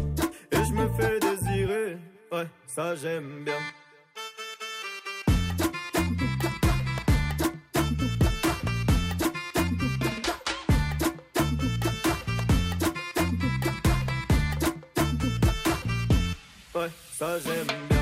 [0.52, 1.98] Et je me fais désirer,
[2.32, 3.54] ouais, ça j'aime bien.
[17.18, 17.96] Ça j'aime bien.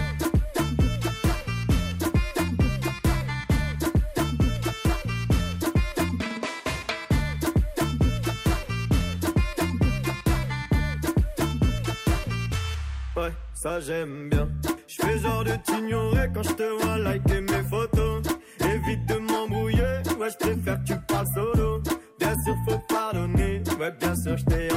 [13.17, 14.49] Ouais, ça j'aime bien.
[14.89, 18.23] Je fais genre de t'ignorer quand je te vois liker mes photos.
[18.61, 21.81] Évite de m'embrouiller, ouais, je préfère que tu parles solo.
[22.19, 24.69] Bien sûr, faut pardonner, ouais, bien sûr, je t'ai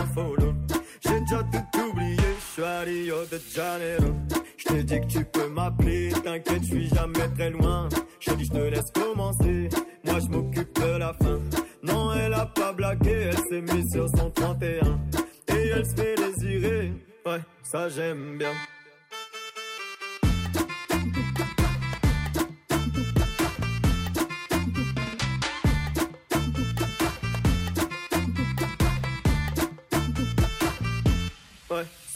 [2.58, 4.16] suis Rio de Janeiro.
[4.58, 7.88] Je t'ai dit que tu peux m'appeler, t'inquiète, je suis jamais très loin.
[8.20, 9.70] Je dis, je te laisse commencer,
[10.04, 11.40] moi je m'occupe de la fin.
[11.84, 15.00] Non, elle a pas blagué, elle s'est mise sur son 31.
[15.50, 16.94] Et elle se fait désirer,
[17.26, 18.54] ouais, ça j'aime bien.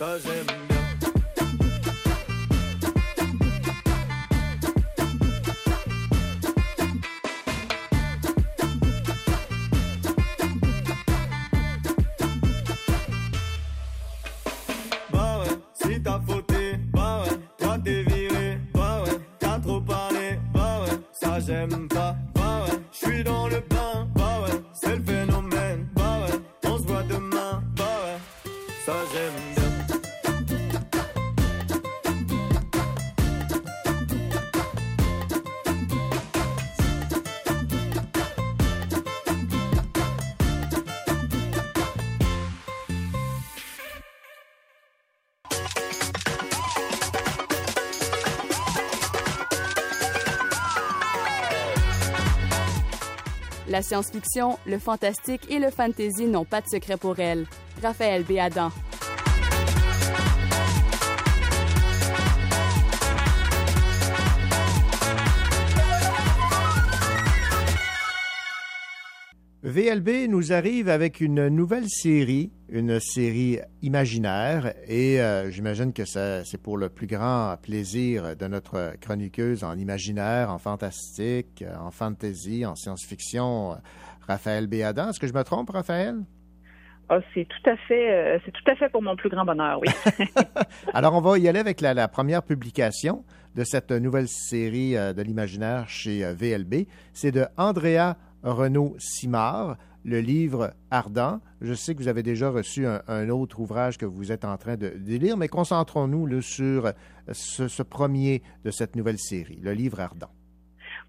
[0.02, 0.51] Ça j'aime
[53.92, 57.46] science-fiction, le fantastique et le fantasy n'ont pas de secret pour elle.
[57.84, 58.72] Raphaël Béadan.
[69.72, 76.61] VLB nous arrive avec une nouvelle série, une série imaginaire, et euh, j'imagine que c'est
[76.61, 82.76] pour le plus grand plaisir de notre chroniqueuse en imaginaire, en fantastique, en fantasy, en
[82.76, 83.77] science-fiction,
[84.27, 85.10] Raphaël Béadan.
[85.10, 86.18] Est-ce que je me trompe, Raphaël?
[87.07, 89.80] Ah, c'est tout à fait, euh, c'est tout à fait pour mon plus grand bonheur,
[89.81, 89.88] oui.
[90.93, 93.23] Alors, on va y aller avec la, la première publication
[93.56, 96.88] de cette nouvelle série euh, de l'imaginaire chez euh, VLB.
[97.14, 101.40] C'est de Andrea Renaud Simard, le livre Ardent.
[101.62, 104.78] Je sais que vous avez déjà reçu un, autre ouvrage que vous êtes en train
[104.78, 106.92] de, lire, mais concentrons-nous sur
[107.32, 110.32] ce premier de cette nouvelle série, le livre Ardent.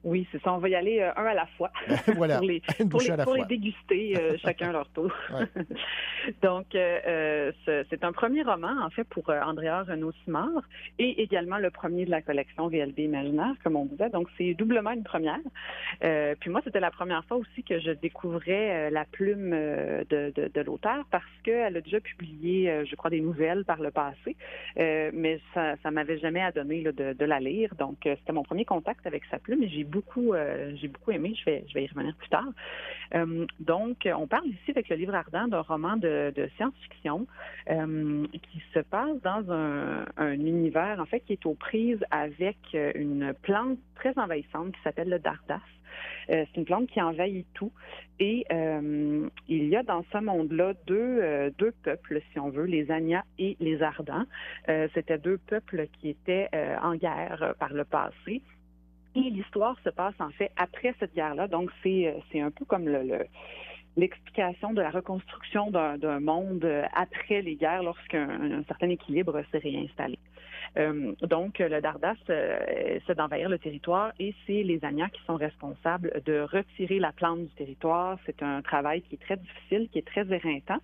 [0.04, 0.52] Oui, c'est ça.
[0.52, 1.70] On va y aller euh, un à la fois.
[2.16, 2.60] Voilà, pour les,
[2.90, 5.12] pour les- pour déguster euh, chacun leur tour.
[6.42, 10.62] Donc, euh, euh, ce- c'est un premier roman, en fait, pour euh, Andrea Renaud-Simard
[10.98, 14.10] et également le premier de la collection VLB Imaginaire, comme on disait.
[14.10, 15.38] Donc, c'est doublement une première.
[16.04, 20.32] Euh, puis moi, c'était la première fois aussi que je découvrais euh, la plume de,
[20.36, 23.90] de, de l'auteur parce qu'elle a déjà publié, euh, je crois, des nouvelles par le
[23.90, 24.36] passé,
[24.78, 27.74] Euh, mais ça ça m'avait jamais adonné là, de, de la lire.
[27.78, 29.84] Donc, euh, c'était mon premier contact avec sa plume et j'ai
[30.16, 31.34] euh, j'ai beaucoup aimé.
[31.38, 32.48] Je vais, je vais y revenir plus tard.
[33.14, 37.26] Euh, donc, on parle ici avec le livre ardent d'un roman de, science-fiction
[37.70, 42.58] euh, qui se passe dans un, un univers, en fait, qui est aux prises avec
[42.94, 45.60] une plante très envahissante qui s'appelle le dardas.
[46.28, 47.72] C'est une plante qui envahit tout.
[48.18, 53.24] Et il y a dans ce monde-là deux, deux peuples, si on veut, les Anya
[53.38, 54.24] et les Ardents.
[54.94, 56.48] C'était deux peuples qui étaient
[56.82, 58.42] en guerre par le passé.
[59.14, 61.48] Et l'histoire se passe en fait après cette guerre-là.
[61.48, 63.26] Donc c'est euh, c'est un peu comme le, le-
[63.96, 69.58] l'explication de la reconstruction d'un monde euh, après les guerres lorsqu'un un certain équilibre s'est
[69.58, 70.18] réinstallé.
[70.78, 75.36] Euh, donc, le Dardas, euh, c'est d'envahir le territoire et c'est les Anya qui sont
[75.36, 78.18] responsables de retirer la plante du territoire.
[78.24, 80.78] C'est un travail qui est très difficile, qui est très éreintant.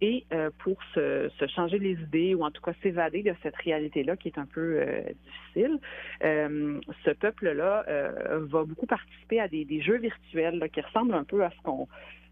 [0.00, 3.56] Et euh, pour se, se changer les idées ou en tout cas s'évader de cette
[3.56, 5.78] réalité-là qui est un peu euh, difficile,
[6.24, 11.14] euh, ce peuple-là euh, va beaucoup participer à des, des jeux virtuels là, qui ressemblent
[11.14, 11.88] un peu à ce qu'on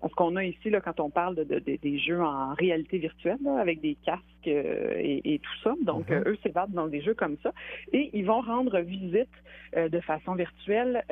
[0.08, 2.98] ce qu'on a ici là, quand on parle de, de- de- des jeux en réalité
[2.98, 5.74] virtuelle là, avec des casques euh, et, et tout ça.
[5.82, 7.52] Donc, euh, eux s'évadent dans des jeux comme ça.
[7.92, 9.28] Et ils vont rendre visite
[9.76, 11.02] euh, de façon virtuelle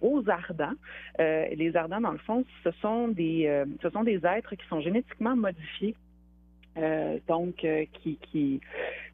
[0.00, 0.74] aux ardents.
[1.18, 5.36] Les ardents, dans le fond, ce sont des, ce sont des êtres qui sont génétiquement
[5.36, 5.94] modifiés.
[6.76, 8.60] Euh, donc, euh, qui, qui,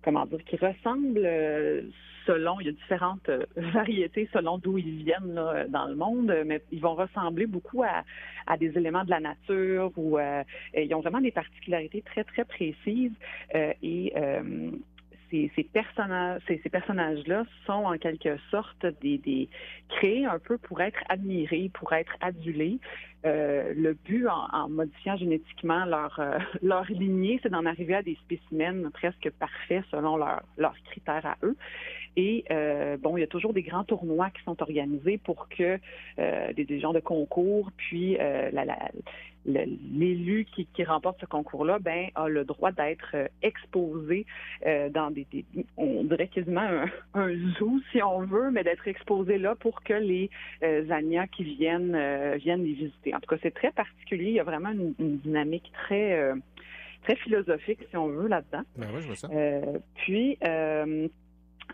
[0.03, 1.83] comment dire, qui ressemblent euh,
[2.27, 6.81] selon, il y a différentes variétés selon d'où ils viennent dans le monde, mais ils
[6.81, 8.03] vont ressembler beaucoup à,
[8.47, 10.19] à des éléments de la nature ou
[10.75, 13.13] ils ont vraiment des particularités très, très précises
[13.55, 14.13] et
[15.31, 19.49] ces, ces personnages, ces, ces personnages-là sont en quelque sorte des, des
[19.89, 22.79] créés un peu pour être admirés, pour être adulés.
[23.27, 28.17] Euh, le but en, modifiant génétiquement leur euh, leur lignée, c'est d'en arriver à des
[28.17, 31.57] spécimens presque parfaits selon leur- leurs critères à eux.
[32.17, 35.79] Et euh, bon, il y a toujours des grands tournois qui sont organisés pour que
[36.19, 38.91] euh, des, des genres de concours, puis la-
[39.47, 44.27] l'élu qui, qui remporte ce concours-là, ben a le droit d'être euh, exposé
[44.67, 45.45] euh, dans des, des-
[45.77, 49.95] on dirait quasiment un, un zoo si on veut, mais d'être exposé là pour que
[49.95, 50.31] les
[50.63, 50.83] euh,
[51.33, 54.27] qui viennent euh, viennent les visiter En tout cas, c'est très particulier.
[54.31, 56.33] Il y a vraiment une, une dynamique très,
[57.03, 58.63] très philosophique, si on veut, là-dedans.
[58.77, 59.29] Ben oui, je vois ça.
[59.97, 60.39] Puis,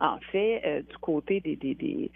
[0.00, 2.10] en fait, du côté des, des, des,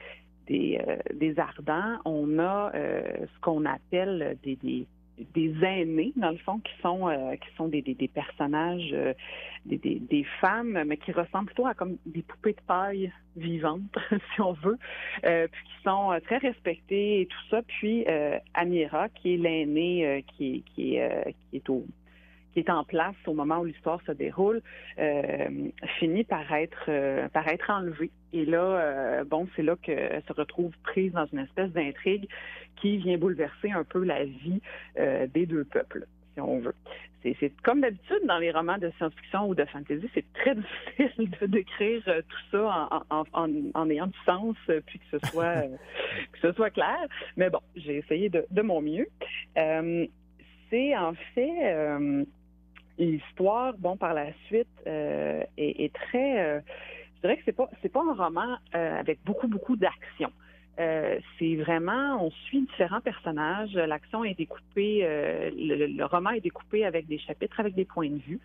[0.47, 3.03] des, euh, des ardents, on a euh,
[3.35, 4.87] ce qu'on appelle des, des,
[5.35, 7.83] des aînés, dans le fond, qui sont euh, qui sont des,
[8.13, 9.15] personnages, euh,
[9.65, 13.83] des, femmes, mais qui ressemblent plutôt à comme des poupées de paille vivantes,
[14.35, 14.79] si on veut,
[15.25, 17.63] euh, puis qui sont très respectées et tout ça.
[17.63, 18.05] Puis
[18.55, 20.99] Amira, qui est l'aînée, qui, qui,
[21.51, 21.85] qui est au
[22.55, 24.63] qui est en place au moment où l'histoire se déroule,
[24.99, 25.69] euh,
[25.99, 28.11] finit par être euh, par être enlevée.
[28.33, 32.29] Et là, euh, bon, c'est là qu'elle se retrouve prise dans une espèce d'intrigue
[32.77, 34.61] qui vient bouleverser un peu la vie
[34.97, 36.75] des deux peuples, si on veut.
[37.23, 40.55] C'est, comme d'habitude dans les romans de science-fiction ou de fantasy, c'est très
[40.99, 44.57] difficile de décrire tout ça en, en, en, en ayant du sens,
[44.87, 45.63] puis que ce soit
[46.33, 47.07] que ce soit clair.
[47.37, 49.07] Mais bon, j'ai essayé de, de mon mieux.
[50.71, 52.27] C'est en fait
[52.99, 56.41] l'histoire, bon, par la suite, euh, est, très.
[56.41, 56.61] euh,
[57.17, 60.31] je dirais que c'est pas c'est pas un roman euh, avec beaucoup beaucoup d'action.
[60.77, 63.75] C'est vraiment, on suit différents personnages.
[63.75, 65.07] L'action est découpée,
[65.57, 68.41] le, roman est découpé avec des chapitres, avec des points de vue.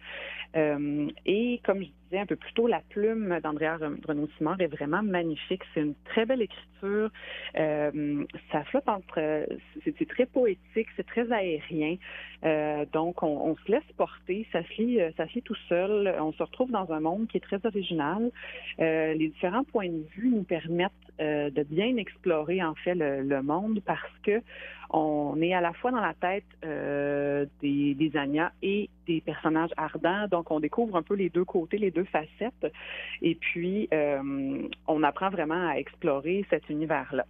[1.25, 3.77] Et comme je un peu plus tôt, la plume d'Andrea
[4.07, 5.61] Renaud Simard est vraiment magnifique.
[5.73, 7.09] C'est une très belle écriture.
[7.57, 9.45] Euh, ça flotte entre,
[9.83, 11.97] c'est très poétique, c'est très aérien.
[12.45, 16.15] Euh, donc, on, se laisse porter, ça se lit, ça se tout seul.
[16.19, 18.31] On se retrouve dans un monde qui est très original.
[18.79, 23.81] Euh, les différents points de vue nous permettent de bien explorer en fait le monde
[23.85, 24.41] parce que
[24.89, 29.69] on est à la fois dans la tête euh, des, des Anya et des personnages
[29.77, 32.73] ardents, donc on découvre un peu les deux côtés, les deux facettes,
[33.21, 37.25] et puis euh, on apprend vraiment à explorer cet univers-là.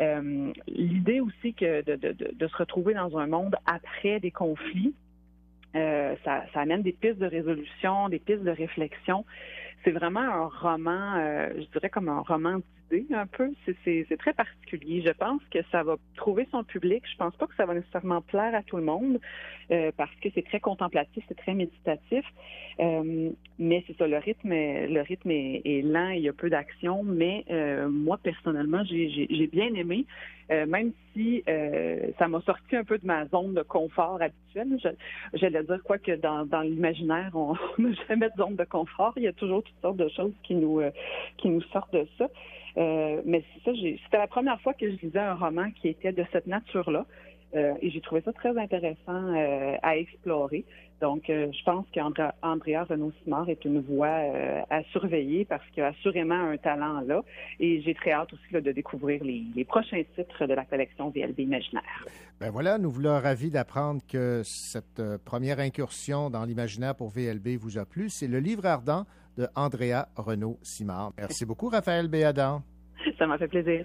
[0.00, 4.94] Euh, L'idée aussi que de, se retrouver dans un monde après des conflits,
[5.72, 9.24] ça, ça amène des pistes de résolution, des pistes de réflexion.
[9.84, 11.14] C'est vraiment un roman,
[11.56, 12.60] je dirais comme un roman
[13.12, 13.50] un peu.
[13.84, 15.02] C'est- très particulier.
[15.06, 17.02] Je pense que ça va trouver son public.
[17.10, 19.18] Je pense pas que ça va nécessairement plaire à tout le monde
[19.70, 22.24] euh, parce que c'est très contemplatif, c'est très méditatif.
[22.80, 26.50] Euh, mais c'est ça, le rythme, est, le rythme est, lent, il y a peu
[26.50, 27.02] d'action.
[27.02, 30.06] Mais euh, moi personnellement, j'ai bien aimé.
[30.50, 31.44] Même si
[32.18, 34.78] ça m'a sorti un peu de ma zone de confort habituelle.
[35.34, 39.12] J'allais dire quoi que dans, l'imaginaire, on n'a jamais de zone de confort.
[39.16, 40.80] Il y a toujours toutes sortes de choses qui nous
[41.36, 42.26] qui nous sortent de ça.
[42.76, 46.24] Euh, mais ça, c'était la première fois que je lisais un roman qui était de
[46.32, 47.06] cette nature-là.
[47.54, 50.64] Euh, et j'ai trouvé ça très intéressant euh, à explorer.
[51.00, 56.34] Donc, je pense qu'Andrea Renaud-Simard est une voix euh, à surveiller parce qu'il a assurément
[56.34, 57.22] un talent là.
[57.58, 61.38] Et j'ai très hâte aussi de découvrir les, les prochains titres de la collection VLB
[61.38, 62.04] Imaginaire.
[62.38, 67.78] Ben voilà, nous voulons ravis d'apprendre que cette première incursion dans l'imaginaire pour VLB vous
[67.78, 68.10] a plu.
[68.10, 69.06] C'est le livre ardent
[69.36, 71.12] de Andrea Renaud-Simard.
[71.18, 72.62] Merci beaucoup, Raphaël Béadan.
[73.18, 73.84] Ça m'a fait plaisir.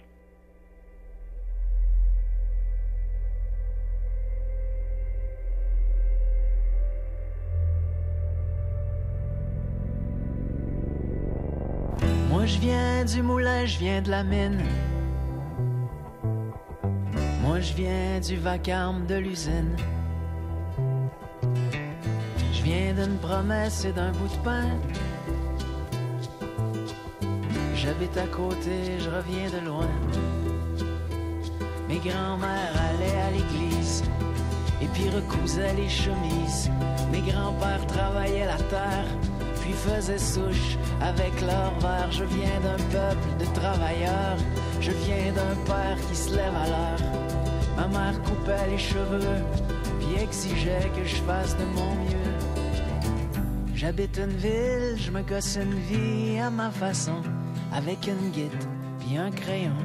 [12.29, 14.61] Moi je viens du moulin, je viens de la mine.
[17.41, 19.75] Moi je viens du vacarme de l'usine.
[22.53, 24.69] Je viens d'une promesse et d'un bout de pain.
[27.85, 29.87] J'habite à côté, je reviens de loin.
[31.87, 34.03] Mes grands-mères allaient à l'église
[34.81, 36.71] et puis recousaient les chemises.
[37.11, 39.05] Mes grands-pères travaillaient la terre
[39.61, 42.11] puis faisaient souche avec leur verre.
[42.11, 44.37] Je viens d'un peuple de travailleurs,
[44.81, 47.11] je viens d'un père qui se lève à l'heure.
[47.77, 49.43] Ma mère coupait les cheveux
[49.99, 52.33] puis exigeait que je fasse de mon mieux.
[53.75, 57.21] J'habite une ville, je me gosse une vie à ma façon,
[57.75, 58.63] avec une guide
[58.99, 59.75] puis un crayon.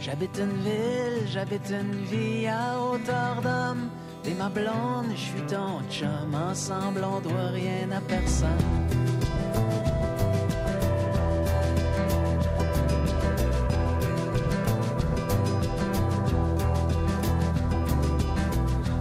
[0.00, 3.88] J'habite une ville, j'habite une vie à hauteur d'homme.
[4.22, 6.34] T'es ma blonde, je suis ton chum.
[6.34, 8.48] Ensemble, on doit rien à personne.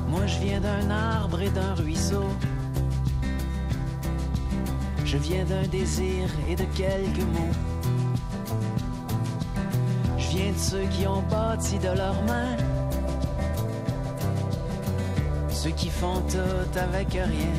[0.08, 2.26] Moi, je viens d'un arbre et d'un ruisseau.
[5.11, 7.56] Je viens d'un désir et de quelques mots.
[10.19, 12.56] Je viens de ceux qui ont bâti de leurs mains.
[15.49, 17.57] Ceux qui font tout avec rien.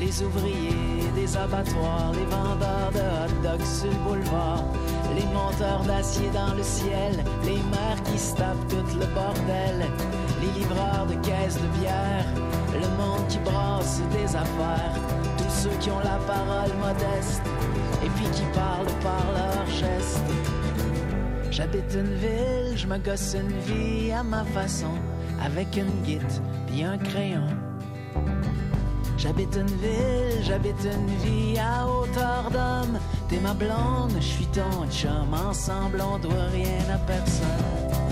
[0.00, 4.64] Les ouvriers des abattoirs, les vendeurs de hot dogs sur le boulevard,
[5.14, 9.86] les monteurs d'acier dans le ciel, les mères qui se tapent tout le bordel,
[10.40, 12.24] les livreurs de caisses de bière,
[12.72, 14.96] le monde qui brasse des affaires,
[15.60, 17.42] ceux qui ont la parole modeste
[18.04, 20.30] et puis qui parlent par leurs gestes.
[21.50, 24.94] J'habite une ville, je me gosse une vie à ma façon,
[25.44, 27.46] avec une guite puis un crayon.
[29.18, 32.98] J'habite une ville, j'habite une vie à hauteur d'homme.
[33.28, 35.32] T'es ma blonde, je suis ton chum.
[35.32, 38.11] Ensemble, on doit rien à personne.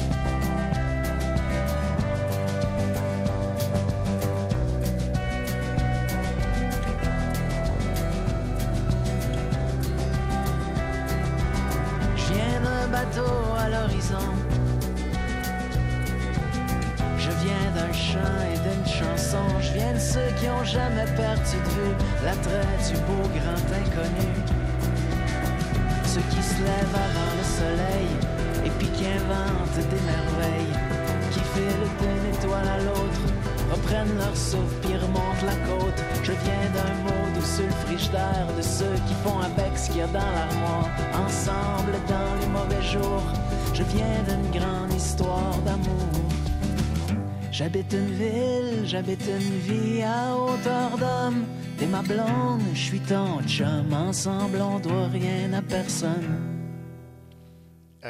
[49.00, 51.44] J'habite une vie à hauteur d'homme.
[51.78, 53.92] T'es ma blonde, je suis ton chum.
[53.92, 56.49] Ensemble, on doit rien à personne.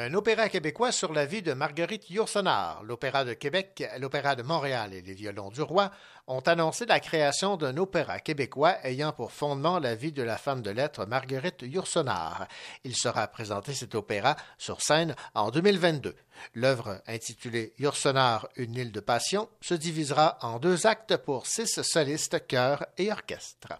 [0.01, 2.81] Un opéra québécois sur la vie de Marguerite Yourcenar.
[2.81, 5.91] L'Opéra de Québec, l'Opéra de Montréal et les Violons du Roi
[6.25, 10.63] ont annoncé la création d'un opéra québécois ayant pour fondement la vie de la femme
[10.63, 12.47] de lettres Marguerite Yourcenar.
[12.83, 16.15] Il sera présenté cet opéra sur scène en 2022.
[16.55, 22.47] L'œuvre intitulée Yourcenar, une île de passion se divisera en deux actes pour six solistes,
[22.47, 23.79] chœurs et orchestres.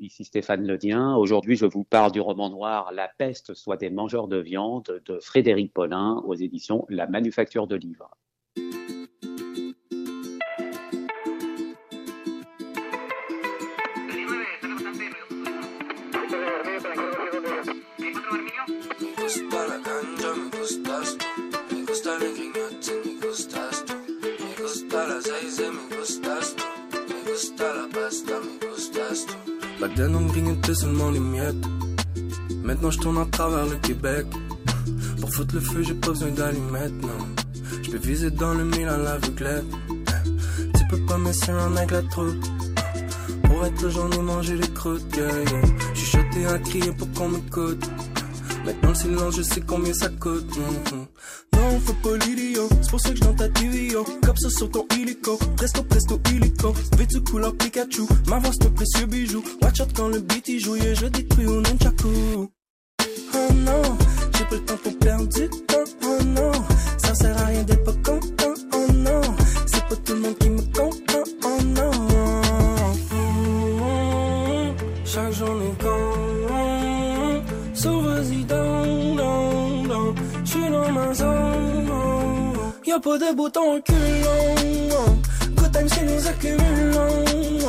[0.00, 1.16] Ici Stéphane Ledien.
[1.16, 5.18] Aujourd'hui, je vous parle du roman noir La peste soit des mangeurs de viande de
[5.18, 8.10] Frédéric Paulin aux éditions La Manufacture de Livres.
[29.84, 31.66] La denim grignotait seulement les miettes.
[32.62, 34.24] Maintenant je tourne à travers le Québec.
[35.20, 37.20] Pour foutre le feu, j'ai pas besoin d'allumettes, non.
[37.82, 39.66] Je peux viser dans le mille à l'aveuglette.
[40.78, 42.42] Tu peux pas me un avec la troupe.
[43.42, 45.62] Pour être le j'en ai mangé les croûtes, yeah, yeah.
[45.92, 47.84] J'suis choté à crier pour qu'on m'écoute.
[48.64, 50.48] Maintenant le silence, je sais combien ça coûte.
[50.56, 50.98] mhm.
[50.98, 51.03] Non,
[51.92, 54.04] pas l'idiot, c'est pour ça que je dans ta TV, yo.
[54.22, 56.74] Comme sur ton illico, presto presto illico.
[56.96, 59.42] Vêtu couleur Pikachu, ma voix c'est précieux bijou.
[59.62, 62.08] Watch out quand le beat il joue, yeah, je détruis au nunchaku.
[63.36, 63.82] Oh non,
[64.32, 65.73] j'ai pas le temps pour perdre du temps,
[83.04, 85.18] Pas de bouton reculant.
[85.56, 87.63] Good time, c'est nous accumulons.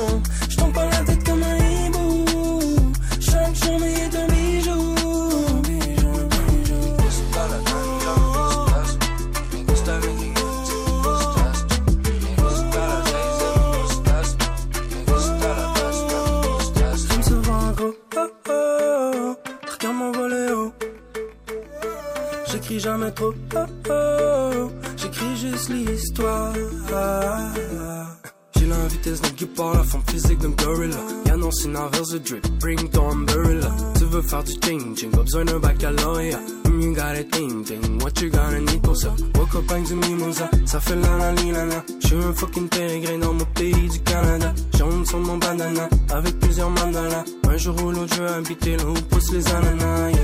[31.66, 33.72] C'est inverse de drip, bring ton umbrella.
[33.98, 36.40] Tu veux faire du changing, pas besoin d'un baccalauréat.
[36.66, 39.12] You got it thinking, what you gonna need pour ça?
[39.36, 41.84] Woke up du mimosa, ça fait la la la la.
[42.02, 44.54] J'suis un fucking pérégrin dans mon pays du Canada.
[44.78, 47.24] Jaune sur mon bandana, avec plusieurs mandalas.
[47.50, 50.20] Un jour ou l'autre, je veux habiter là où poussent les ananas, yeah.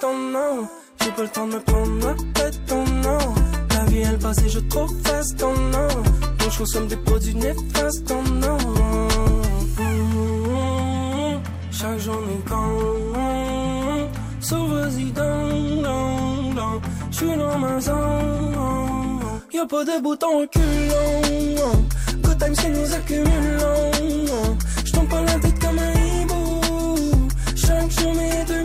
[0.00, 0.68] Ton nom,
[1.00, 3.34] j'ai pas le temps de me prendre la tête, ton nom.
[3.70, 5.88] La vie elle passe et je trouve fast, ton nom.
[6.38, 8.58] Donc je consomme des produits néfastes, ton nom.
[11.80, 12.76] Chaque journée quand
[14.42, 16.80] So vas-y down, down, down.
[17.10, 19.20] J'suis dans ma zone.
[19.50, 21.72] Y'a pas de bouton reculant.
[22.22, 24.58] Good time c'est nous accumulons.
[24.84, 27.28] J'tombe pas la tête comme un hibou.
[27.56, 28.62] Chaque journée est un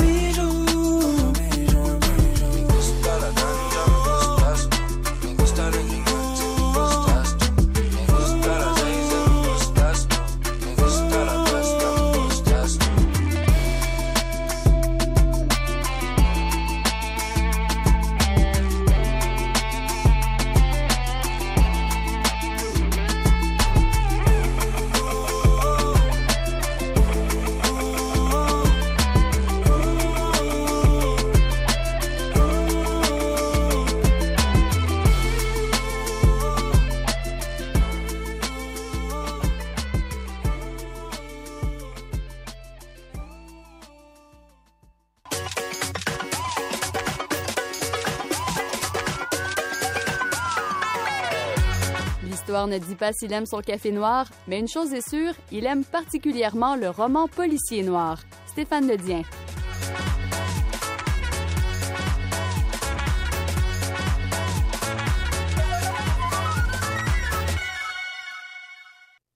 [52.64, 55.84] ne dit pas s'il aime son café noir, mais une chose est sûre, il aime
[55.84, 58.20] particulièrement le roman policier noir.
[58.48, 59.24] Stéphane Ledien.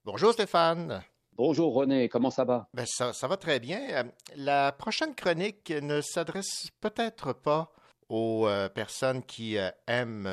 [0.06, 1.04] Bonjour Stéphane.
[1.34, 2.68] Bonjour René, comment ça va?
[2.74, 3.80] Ben, ça, ça va très bien.
[3.92, 4.04] Euh,
[4.38, 7.72] La prochaine chronique ne s'adresse peut-être pas
[8.10, 10.28] aux euh, personnes qui euh, aiment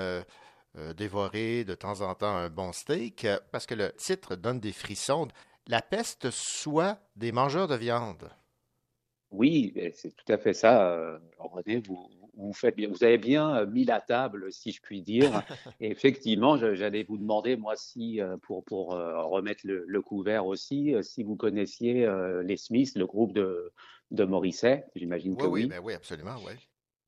[0.76, 4.60] euh, dévorer de temps en temps un bon steak, euh, parce que le titre donne
[4.60, 5.28] des frissons.
[5.68, 8.28] La peste soit des mangeurs de viande.
[9.30, 11.80] Oui, eh, c'est tout à fait ça, euh, René.
[11.80, 15.42] Vous, vous faites bien, vous avez bien mis la table, si je puis dire.
[15.80, 21.22] Et effectivement, j'allais vous demander, moi, si, pour, pour remettre le, le couvert aussi, si
[21.24, 22.06] vous connaissiez
[22.44, 23.72] les Smiths, le groupe de,
[24.10, 24.84] de Morrissey.
[24.94, 25.68] J'imagine Oui, que oui, oui.
[25.68, 26.52] ben oui, absolument, oui.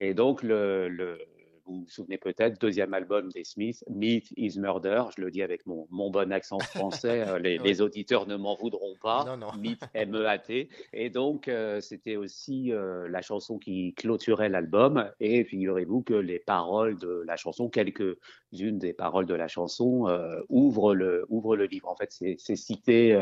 [0.00, 1.20] Et donc, le, le-
[1.68, 5.04] vous vous souvenez peut-être, deuxième album des Smiths, Meat is Murder.
[5.16, 7.24] Je le dis avec mon, mon bon accent français.
[7.28, 7.68] euh, les, Oui.
[7.68, 9.24] les auditeurs ne m'en voudront pas.
[9.26, 9.48] Non, non.
[9.58, 10.68] Meat, M-E-A-T.
[10.94, 15.10] Et donc, euh, c'était aussi euh, la chanson qui clôturait l'album.
[15.20, 20.40] Et figurez-vous que les paroles de la chanson, quelques-unes des paroles de la chanson, euh,
[20.48, 21.88] ouvrent, le, ouvrent le livre.
[21.88, 23.14] En fait, c'est cité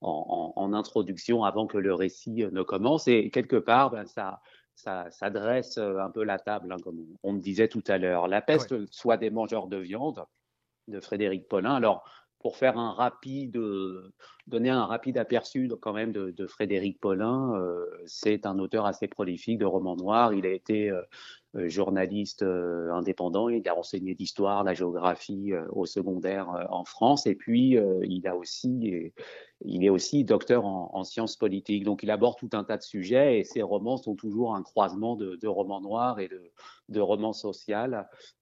[0.00, 3.08] en, en- en introduction avant que le récit ne commence.
[3.08, 4.40] Et quelque part, ben, ça
[4.74, 7.98] ça, ça dresse euh, un peu la table, hein, comme on me disait tout à
[7.98, 8.28] l'heure.
[8.28, 10.24] La peste, soit des mangeurs de viande,
[10.88, 11.74] de Frédéric Paulin.
[11.74, 12.04] Alors,
[12.44, 14.12] pour faire un rapide, euh,
[14.46, 19.08] donner un rapide aperçu quand même de, de Frédéric Paulin, euh, c'est un auteur assez
[19.08, 20.34] prolifique de romans noirs.
[20.34, 21.00] Il a été euh,
[21.68, 27.26] journaliste euh, indépendant, il a enseigné l'histoire, la géographie euh, au secondaire euh, en France,
[27.26, 29.12] et puis euh, il a aussi,
[29.64, 31.84] il est aussi docteur en, en sciences politiques.
[31.84, 35.16] Donc, il aborde tout un tas de sujets, et ses romans sont toujours un croisement
[35.16, 36.42] de, de romans noirs et de,
[36.88, 37.64] de romans sociaux.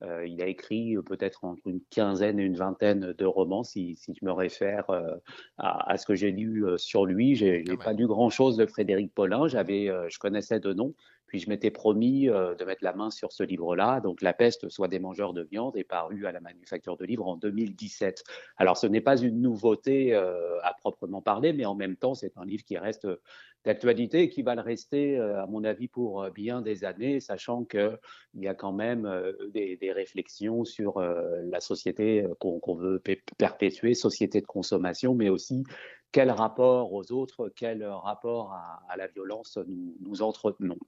[0.02, 3.94] Euh, il a écrit euh, peut-être entre une quinzaine et une vingtaine de romans, si,
[3.96, 5.16] si je me réfère euh,
[5.58, 7.34] à, à ce que j'ai lu euh, sur lui.
[7.36, 9.46] J'ai j'ai pas lu grand-chose de Frédéric Paulin.
[9.46, 10.94] J'avais, euh, je connaissais de nom,
[11.32, 14.00] puis je m'étais promis euh, de mettre la main sur ce livre-là.
[14.00, 17.26] Donc, La peste, soit des mangeurs de viande, est paru à la Manufacture de Livres
[17.26, 18.22] en 2017.
[18.58, 22.36] Alors, ce n'est pas une nouveauté euh, à proprement parler, mais en même temps, c'est
[22.36, 23.16] un livre qui reste euh,
[23.64, 27.96] d'actualité et qui va le rester, à mon avis, pour bien des années, sachant qu'il
[28.34, 29.08] y a quand même
[29.54, 35.62] des, réflexions sur la société qu'on veut pe- perpétuer, société de consommation, mais aussi
[36.10, 39.56] quel rapport aux autres, quel rapport à, la violence
[40.00, 40.78] nous entretenons.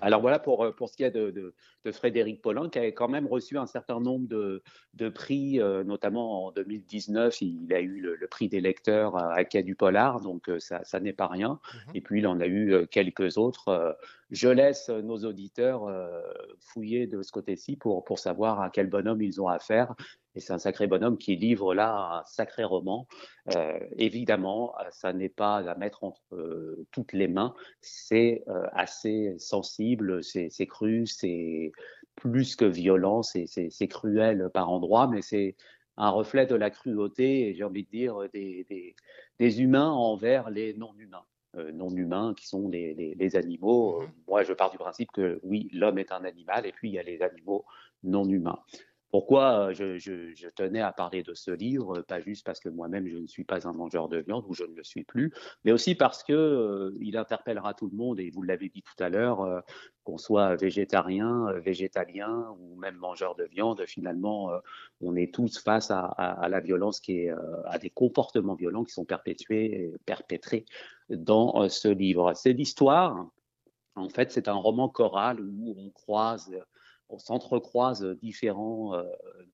[0.00, 1.54] Alors voilà pour, pour ce qui est de, de,
[1.84, 4.62] de, Frédéric Paulin, qui a quand même reçu un certain nombre de,
[4.94, 9.44] de prix, euh, notamment en 2019, il a eu le, le prix des lecteurs à
[9.44, 11.60] Quai du Polar, donc euh, ça, ça n'est pas rien.
[11.94, 13.96] Et puis il en a eu euh, quelques autres.
[14.30, 15.82] Je laisse nos auditeurs
[16.58, 19.94] fouiller de ce côté-ci pour, pour savoir à quel bonhomme ils ont affaire.
[20.34, 23.06] Et c'est un sacré bonhomme qui livre là un sacré roman.
[23.54, 27.54] Euh, évidemment, ça n'est pas à mettre entre euh, toutes les mains.
[27.80, 31.72] C'est euh, assez sensible, c'est cru, c'est
[32.16, 35.56] plus que violent, c'est cruel par endroits, mais c'est
[35.96, 38.96] un reflet de la cruauté, et j'ai envie de dire, des, des,
[39.38, 41.24] des humains envers les non-humains.
[41.58, 44.00] Euh, non-humains qui sont les, les, les animaux.
[44.00, 46.94] Mmh Moi, je pars du principe que oui, l'homme est un animal, et puis il
[46.94, 47.66] y a les animaux
[48.04, 48.58] non-humains.
[49.12, 53.18] Pourquoi euh, je, tenais à parler de ce livre Pas juste parce que moi-même je
[53.18, 55.34] ne suis pas un mangeur de viande ou je ne le suis plus,
[55.64, 59.04] mais aussi parce que euh, il interpellera tout le monde et vous l'avez dit tout
[59.04, 59.60] à l'heure, euh,
[60.02, 64.50] qu'on soit végétarien, végétalien ou même mangeur de viande, finalement
[65.02, 67.30] on est tous face à, la violence qui est
[67.66, 70.64] à des comportements violents qui sont perpétués, perpétrés
[71.08, 72.32] dans ce livre.
[72.34, 73.28] C'est l'histoire.
[73.94, 76.50] En fait, c'est un roman choral où on croise
[77.12, 79.04] on s'entrecroise différents euh,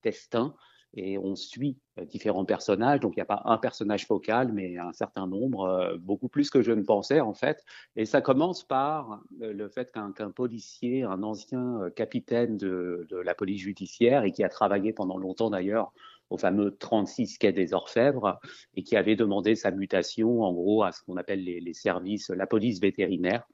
[0.03, 0.55] destins
[0.95, 2.99] et on suit euh, différents personnages.
[2.99, 6.49] Donc il n'y a pas un personnage focal, mais un certain nombre, euh, beaucoup plus
[6.49, 7.63] que je ne pensais en fait.
[7.95, 13.35] Et ça commence par le fait qu'un qu policier, un ancien capitaine de, de, la
[13.35, 15.91] police judiciaire et qui a travaillé pendant longtemps d'ailleurs
[16.29, 18.39] au fameux 36 quai des Orfèvres
[18.75, 22.29] et qui avait demandé sa mutation en gros à ce qu'on appelle les, les services,
[22.29, 23.47] la police vétérinaire.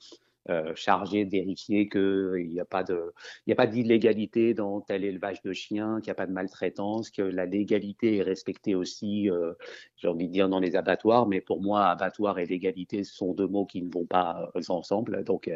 [0.51, 4.79] Euh, chargé de vérifier qu'il n'y a pas de, il n'y a pas d'illégalité dans
[4.79, 8.75] tel élevage de chiens, qu'il n'y a pas de maltraitance, que la légalité est respectée
[8.75, 9.53] aussi, euh,
[9.97, 11.27] j'ai envie de dire dans les abattoirs.
[11.27, 15.23] Mais pour moi, abattoir et légalité sont deux mots qui ne vont pas euh, ensemble.
[15.23, 15.49] Donc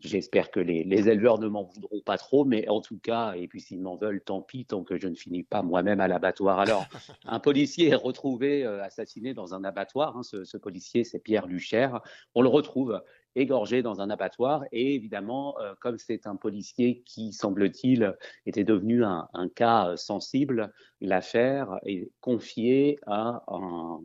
[0.00, 3.46] J'espère que les, les, éleveurs ne m'en voudront pas trop, mais en tout cas, et
[3.46, 6.58] puis s'ils m'en veulent, tant pis, tant que je ne finis pas moi-même à l'abattoir.
[6.58, 6.86] Alors,
[7.24, 10.16] un policier est retrouvé euh, assassiné dans un abattoir.
[10.16, 12.00] Hein, ce, ce, policier, c'est Pierre Luchère.
[12.34, 13.00] On le retrouve
[13.36, 14.64] égorgé dans un abattoir.
[14.72, 18.14] Et évidemment, euh, comme c'est un policier qui, semble-t-il,
[18.46, 24.00] était devenu un, un cas sensible, l'affaire est confiée à un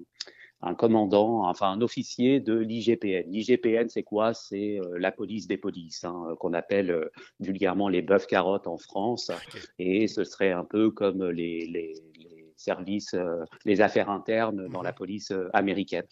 [0.61, 3.29] un commandant, enfin un officier de l'IGPN.
[3.31, 4.33] L'IGPN, c'est quoi?
[4.33, 8.77] C'est euh, la police des polices, hein, qu'on appelle euh, vulgairement les bœufs carottes en
[8.77, 9.31] France.
[9.77, 14.81] Et ce serait un peu comme les, les, les services, euh, les affaires internes dans
[14.81, 16.07] la police américaine.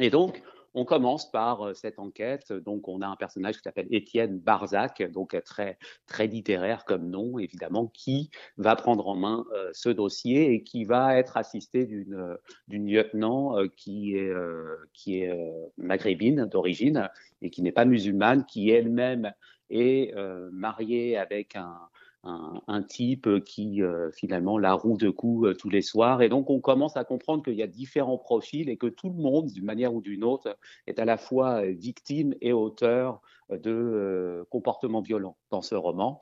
[0.00, 0.42] Et donc,
[0.78, 2.52] on commence par euh, cette enquête.
[2.52, 5.76] Donc, on a un personnage qui s'appelle Étienne Barzac, donc très,
[6.06, 10.84] très littéraire comme nom, évidemment, qui va prendre en main euh, ce dossier et qui
[10.84, 12.36] va être assisté d'une,
[12.68, 17.08] lieutenant euh, qui est, euh, qui est euh, maghrébine d'origine
[17.42, 19.32] et qui n'est pas musulmane, qui elle-même
[19.70, 21.76] est euh, mariée avec un,
[22.24, 26.22] un, type qui euh, finalement la roue de coups euh, tous les soirs.
[26.22, 29.16] Et donc on commence à comprendre qu'il y a différents profils et que tout le
[29.16, 33.20] monde, d'une manière ou d'une autre, est à la fois victime et auteur
[33.50, 36.20] de euh, comportements violents dans ce roman.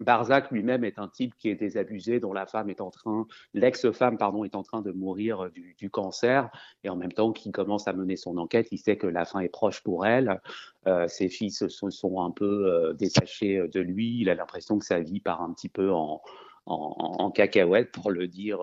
[0.00, 4.18] Barzac lui-même est un type qui est désabusé, dont la femme est en train, l'ex-femme,
[4.18, 6.50] pardon, est en train de mourir du, cancer,
[6.84, 9.40] et en même temps qu'il commence à mener son enquête, il sait que la fin
[9.40, 10.40] est proche pour elle.
[10.86, 14.20] Euh, ses fils se sont un peu euh, détachés de lui.
[14.20, 16.20] Il a l'impression que sa vie part un petit peu en,
[16.66, 18.58] en, en, cacahuète, pour le dire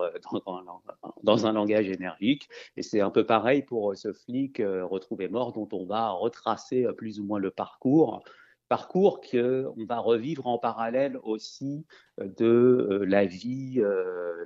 [0.46, 0.82] dans, dans,
[1.22, 2.48] dans un langage énergique.
[2.76, 6.86] Et c'est un peu pareil pour ce flic euh, retrouvé mort, dont on va retracer
[6.96, 8.22] plus ou moins le parcours
[8.68, 11.86] parcours qu'on va revivre en parallèle aussi
[12.18, 14.44] de la vie, euh,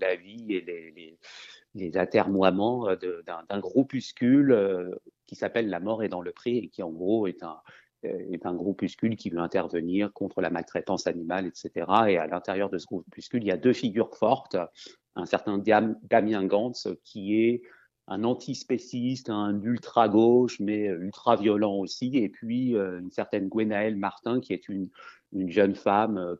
[0.00, 1.18] la, vie et les,
[1.74, 2.86] les, atermoiements
[3.48, 4.90] d'un groupuscule euh,
[5.26, 7.58] qui s'appelle La mort est dans le pré et qui en gros est un,
[8.02, 11.86] est un groupuscule qui veut intervenir contre la maltraitance animale, etc.
[12.08, 14.56] Et à l'intérieur de ce groupuscule, il y a deux figures fortes.
[15.14, 17.62] Un certain Damien Gantz qui est
[18.12, 24.52] un antispéciste, un ultra-gauche, mais ultra-violent aussi, et puis euh, une certaine Gwenaëlle Martin, qui
[24.52, 24.90] est une,
[25.32, 26.36] une jeune femme euh,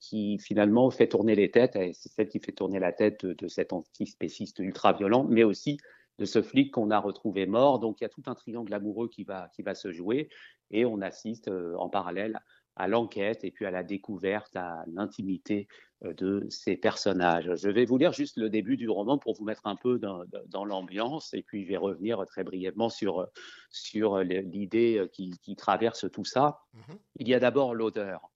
[0.00, 3.48] qui, finalement fait tourner les têtes, et c'est celle qui fait tourner la tête de,
[3.48, 5.78] cet antispéciste ultra-violent, mais aussi
[6.18, 7.78] de ce flic qu'on a retrouvé mort.
[7.78, 10.30] Donc il y a tout un triangle amoureux qui va, se jouer,
[10.70, 12.40] et on assiste euh, en parallèle
[12.76, 15.66] à l'enquête et puis à la découverte, à l'intimité
[16.02, 17.50] de ces personnages.
[17.54, 20.24] Je vais vous lire juste le début du roman pour vous mettre un peu dans,
[20.48, 23.26] dans l'ambiance et puis je vais revenir très brièvement sur,
[23.70, 26.60] sur l'idée qui, qui, traverse tout ça.
[26.74, 26.98] -hmm.
[27.16, 28.30] Il y a d'abord l'odeur.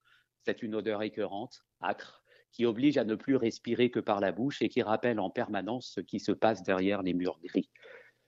[0.44, 4.62] C'est une odeur écœurante, âcre, qui oblige à ne plus respirer que par la bouche
[4.62, 7.70] et qui rappelle en permanence ce qui se passe derrière les murs gris.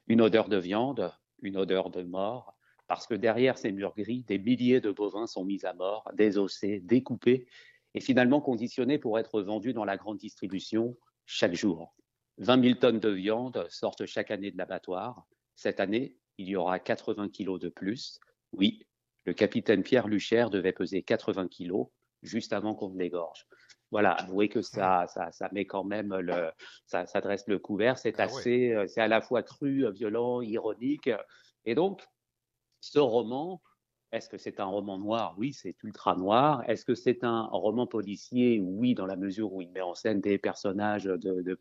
[0.07, 2.57] Une odeur de viande, une odeur de mort,
[2.87, 6.81] parce que derrière ces murs gris, des milliers de bovins sont mis à mort, désossés,
[6.81, 7.47] découpés
[7.95, 10.97] et finalement conditionnés pour être vendus dans la grande distribution
[11.27, 11.95] chaque jour.
[12.39, 15.27] 20 000 tonnes de viande sortent chaque année de l'abattoir.
[15.55, 18.19] Cette année, il y aura 80 kilos de plus.
[18.53, 18.87] Oui,
[19.25, 21.89] le capitaine Pierre Luchère devait peser 80 kilos
[22.23, 23.47] juste avant qu'on l'égorge.
[23.91, 26.51] Voilà, avouez que ça, ça, ça, met quand même le,
[26.87, 27.99] ça, ça dresse le couvert.
[27.99, 31.11] C'est Ah assez, euh, c'est à la fois cru, violent, ironique.
[31.67, 32.03] Et donc,
[32.81, 33.61] ce roman,
[34.13, 35.35] est-ce que c'est un roman noir?
[35.39, 36.63] Oui, c'est ultra noir.
[36.69, 38.61] Est-ce que c'est un roman policier?
[38.61, 41.59] Oui, dans la mesure où il met en scène des personnages de,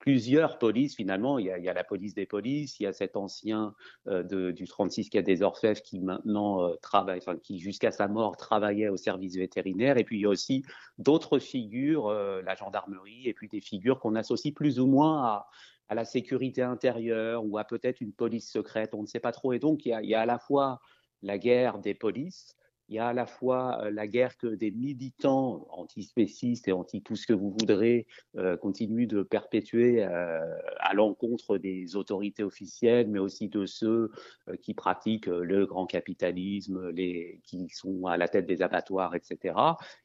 [0.00, 1.38] plusieurs polices finalement.
[1.38, 3.72] Il y, a, la police des polices, il y a cet ancien
[4.08, 8.08] euh, du 36 qui a des orfèvres qui maintenant euh, travaille, enfin qui jusqu'à sa
[8.08, 9.98] mort travaillait au service vétérinaire.
[9.98, 10.64] Et puis il y a aussi
[10.98, 15.46] d'autres figures, euh, la gendarmerie, et puis des figures qu'on associe plus ou moins à,
[15.94, 19.52] la sécurité intérieure ou à peut-être une police secrète, on ne sait pas trop.
[19.52, 20.80] Et donc il y a à la fois
[21.22, 22.56] la guerre des polices,
[22.88, 27.16] il y a à la fois la guerre que des militants antispécistes et anti tout
[27.16, 28.06] ce que vous voudrez
[28.36, 30.40] euh, continuent de perpétuer euh,
[30.78, 34.10] à l'encontre des autorités officielles, mais aussi de ceux
[34.48, 39.54] euh, qui pratiquent le grand capitalisme, les, qui sont à la tête des abattoirs, etc.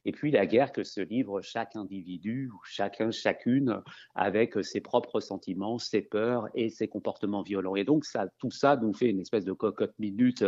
[0.04, 3.82] Et puis la guerre que se livre chaque individu, chacun, chacune,
[4.14, 7.76] avec ses propres sentiments, ses peurs et ses comportements violents.
[7.76, 10.44] Et donc ça, tout ça nous fait une espèce de cocotte minute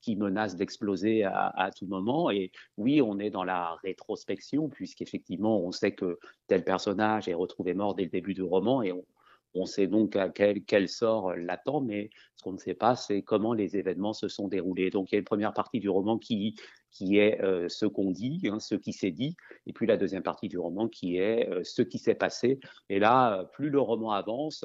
[0.00, 2.30] qui menace d'exploser à, à tout moment.
[2.30, 7.74] Et oui, on est dans la rétrospection, puisqu'effectivement, on sait que tel personnage est retrouvé
[7.74, 9.04] mort dès le début du roman et on,
[9.54, 13.22] on sait donc à quel, quel sort l'attend, mais ce qu'on ne sait pas, c'est
[13.22, 14.90] comment les événements se sont déroulés.
[14.90, 16.56] Donc il y a une première partie du roman qui,
[16.90, 19.36] qui est euh, ce qu'on dit, hein, ce qui s'est dit,
[19.66, 22.58] et puis la deuxième partie du roman qui est euh, ce qui s'est passé.
[22.88, 24.64] Et là, plus le roman avance,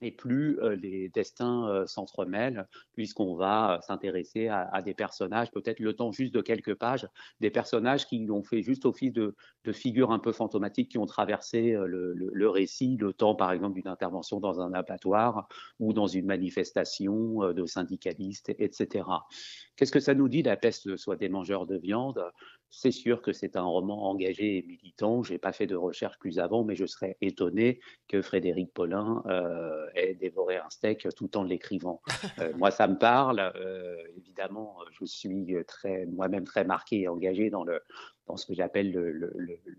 [0.00, 5.94] et plus euh, les destins euh, s'entremêlent, puisqu'on va s'intéresser à, des personnages, peut-être le
[5.94, 7.08] temps juste de quelques pages,
[7.40, 11.06] des personnages qui ont fait juste office de, de figures un peu fantomatiques qui ont
[11.06, 15.48] traversé euh, le, récit, le temps par exemple d'une intervention dans un abattoir
[15.80, 19.04] ou dans une manifestation de syndicalistes, etc.
[19.76, 22.22] Qu'est-ce que ça nous dit, la peste soit des mangeurs de viande
[22.70, 25.22] c'est sûr que c'est un roman engagé et militant.
[25.22, 29.22] Je n'ai pas fait de recherche plus avant, mais je serais étonné que Frédéric Paulin
[29.26, 32.02] euh, ait dévoré un steak tout en l'écrivant.
[32.38, 33.38] Euh, moi, ça me parle.
[33.56, 37.80] Euh, évidemment, je suis très, moi-même très marqué et engagé dans, le,
[38.26, 39.76] dans ce que j'appelle le, le, le, le,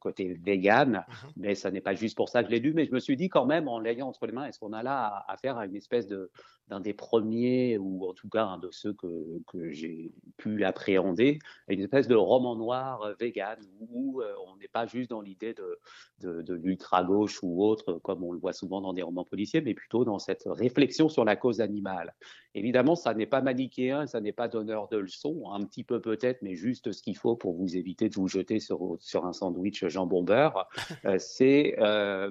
[0.00, 1.28] côté vegan, -hmm.
[1.36, 2.72] mais ce n'est pas juste pour ça que je l'ai lu.
[2.74, 4.82] Mais je me suis dit quand même, en l'ayant entre les mains, est-ce qu'on a
[4.82, 6.30] là affaire à, à une espèce de
[6.68, 9.12] d'un des premiers, ou en tout cas un de ceux que,
[9.50, 11.38] que j'ai pu appréhender,
[11.68, 13.58] une espèce de roman noir vegan,
[13.90, 15.78] où euh, on n'est pas juste dans l'idée de,
[16.20, 19.74] de, de l'ultra-gauche ou autre, comme on le voit souvent dans des romans policiers, mais
[19.74, 22.14] plutôt dans cette réflexion sur la cause animale.
[22.54, 26.40] Évidemment, ça n'est pas manichéen, ça n'est pas donneur de leçons, un petit peu peut-être,
[26.42, 29.86] mais juste ce qu'il faut pour vous éviter de vous jeter sur, sur un sandwich
[29.86, 30.68] jambon beurre.
[31.06, 32.30] Euh, c'est euh,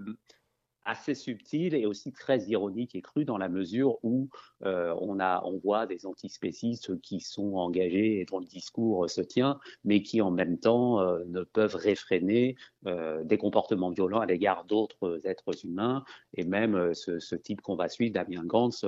[0.86, 4.30] assez subtil et aussi très ironique et cru dans la mesure où
[4.66, 9.22] euh, on, a, on voit des antispécistes qui sont engagés et dont le discours se
[9.22, 12.56] tient, mais qui en même temps euh, ne peuvent réfréner
[12.86, 16.04] euh, des comportements violents à l'égard d'autres êtres humains.
[16.36, 18.86] Et même ce, ce, type qu'on va suivre, Damien Gantz,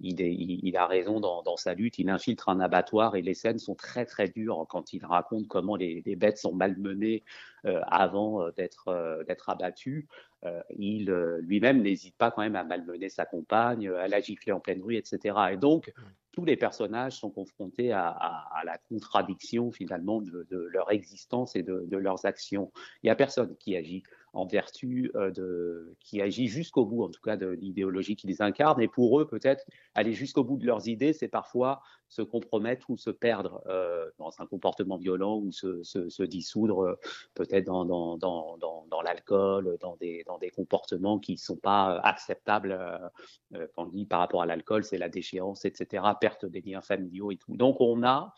[0.00, 1.98] il, est, il, a raison dans, dans, sa lutte.
[1.98, 5.76] Il infiltre un abattoir et les scènes sont très très dures quand il raconte comment
[5.76, 7.24] les, les bêtes sont malmenées
[7.64, 10.06] avant d'être d'être abattues.
[10.44, 14.52] Euh, il euh, lui-même n'hésite pas quand même à malmener sa compagne, à la gifler
[14.52, 15.36] en pleine rue, etc.
[15.52, 15.92] Et donc,
[16.32, 21.56] tous les personnages sont confrontés à, à, à la contradiction finalement de, de, leur existence
[21.56, 22.72] et de, de leurs actions.
[23.02, 24.02] Il n'y a personne qui agit
[24.34, 28.80] en vertu euh, de, qui agit jusqu'au bout, en tout cas, de l'idéologie qu'ils incarnent.
[28.80, 32.96] Et pour eux, peut-être, aller jusqu'au bout de leurs idées, c'est parfois se compromettre ou
[32.96, 36.94] se perdre euh, dans un comportement violent ou se, dissoudre euh,
[37.34, 42.72] peut-être dans, dans, dans, dans, l'alcool, dans des, des comportements qui ne sont pas acceptables.
[43.54, 47.30] Euh, on dit par rapport à l'alcool, c'est la déchéance, etc., perte des liens familiaux
[47.30, 47.56] et tout.
[47.56, 48.34] Donc, on a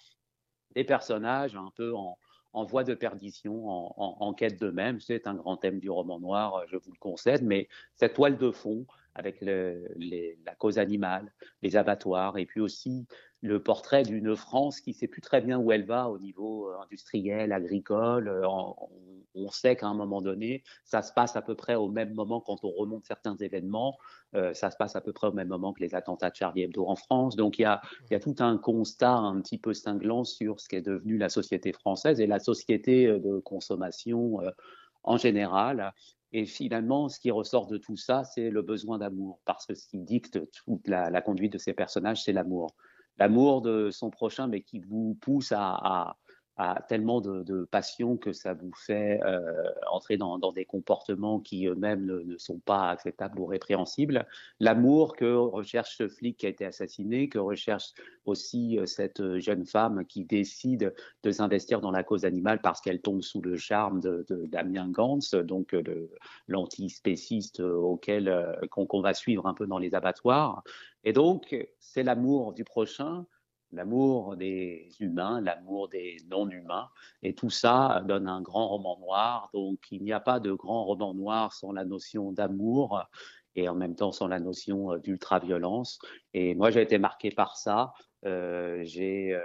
[0.74, 2.18] des personnages un peu en,
[2.57, 4.99] en voie de perdition, en, quête d'eux-mêmes.
[4.99, 8.51] C'est un grand thème du roman noir, je vous le concède, mais cette toile de
[8.51, 8.87] fond
[9.17, 11.33] avec la cause animale,
[11.63, 13.07] les abattoirs, et puis aussi
[13.43, 16.71] le portrait d'une France qui ne sait plus très bien où elle va au niveau
[16.83, 18.43] industriel, agricole.
[18.45, 18.75] On,
[19.37, 22.41] on sait qu'à un moment donné, ça se passe à peu près au même moment
[22.41, 23.97] quand on remonte certains événements.
[24.35, 26.63] Euh, ça se passe à peu près au même moment que les attentats de Charlie
[26.63, 27.37] Hebdo en France.
[27.37, 27.81] Donc il y a,
[28.21, 32.27] tout un constat un petit peu cinglant sur ce qu'est devenu la société française et
[32.27, 34.41] la société de consommation.
[34.41, 34.51] Euh,
[35.07, 35.95] en général.
[36.32, 39.86] Et finalement, ce qui ressort de tout ça, c'est le besoin d'amour, parce que ce
[39.86, 42.74] qui dicte toute la, conduite de ces personnages, c'est l'amour.
[43.19, 46.16] L'amour de son prochain, mais qui vous pousse à,
[46.57, 49.41] a tellement de, de, passion que ça vous fait euh,
[49.91, 54.27] entrer dans, dans, des comportements qui eux-mêmes ne, ne, sont pas acceptables ou répréhensibles.
[54.59, 57.93] L'amour que recherche ce flic qui a été assassiné, que recherche
[58.24, 63.03] aussi euh, cette jeune femme qui décide de s'investir dans la cause animale parce qu'elle
[63.03, 66.09] tombe sous le charme de, de Damien Gantz, donc euh,
[66.49, 70.62] l'antispéciste auquel qu'on va suivre un peu dans les abattoirs.
[71.05, 73.27] Et donc, c'est l'amour du prochain
[73.77, 76.89] l'amour des humains, l'amour des non-humains,
[77.23, 79.51] et tout ça donne un grand roman noir.
[79.55, 83.05] Donc il n'y a pas de grand roman noir sans la notion d'amour
[83.55, 85.98] et en même temps sans la notion d'ultra-violence.
[86.35, 87.93] Et moi j'ai été marqué par ça.
[88.27, 89.40] Euh, euh,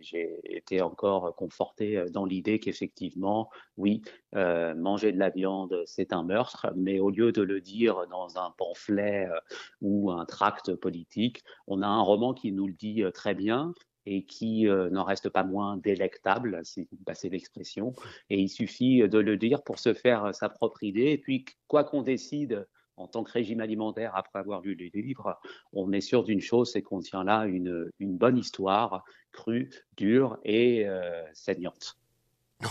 [0.00, 4.02] j'ai été encore conforté dans l'idée qu'effectivement, oui,
[4.34, 8.38] euh, manger de la viande, c'est un meurtre, mais au lieu de le dire dans
[8.38, 9.38] un pamphlet euh,
[9.82, 13.74] ou un tract politique, on a un roman qui nous le dit euh, très bien
[14.06, 17.92] et qui n'en reste pas moins délectable, si vous passez l'expression.
[18.30, 21.10] Et il suffit de le dire pour se faire sa propre idée.
[21.10, 22.66] Et puis, quoi qu'on décide
[22.98, 25.38] en tant que régime alimentaire, après avoir lu les livres,
[25.72, 30.38] on est sûr d'une chose, c'est qu'on tient là une, une, bonne histoire, crue, dure
[30.44, 31.96] et euh, saignante.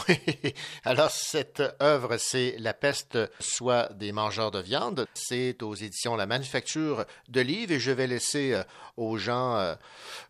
[0.10, 0.16] Oui,
[0.84, 5.08] alors cette œuvre, c'est La peste, soit des mangeurs de viande.
[5.14, 8.64] C'est aux éditions La Manufacture de Livres et je vais laisser euh,
[8.98, 9.76] aux gens euh,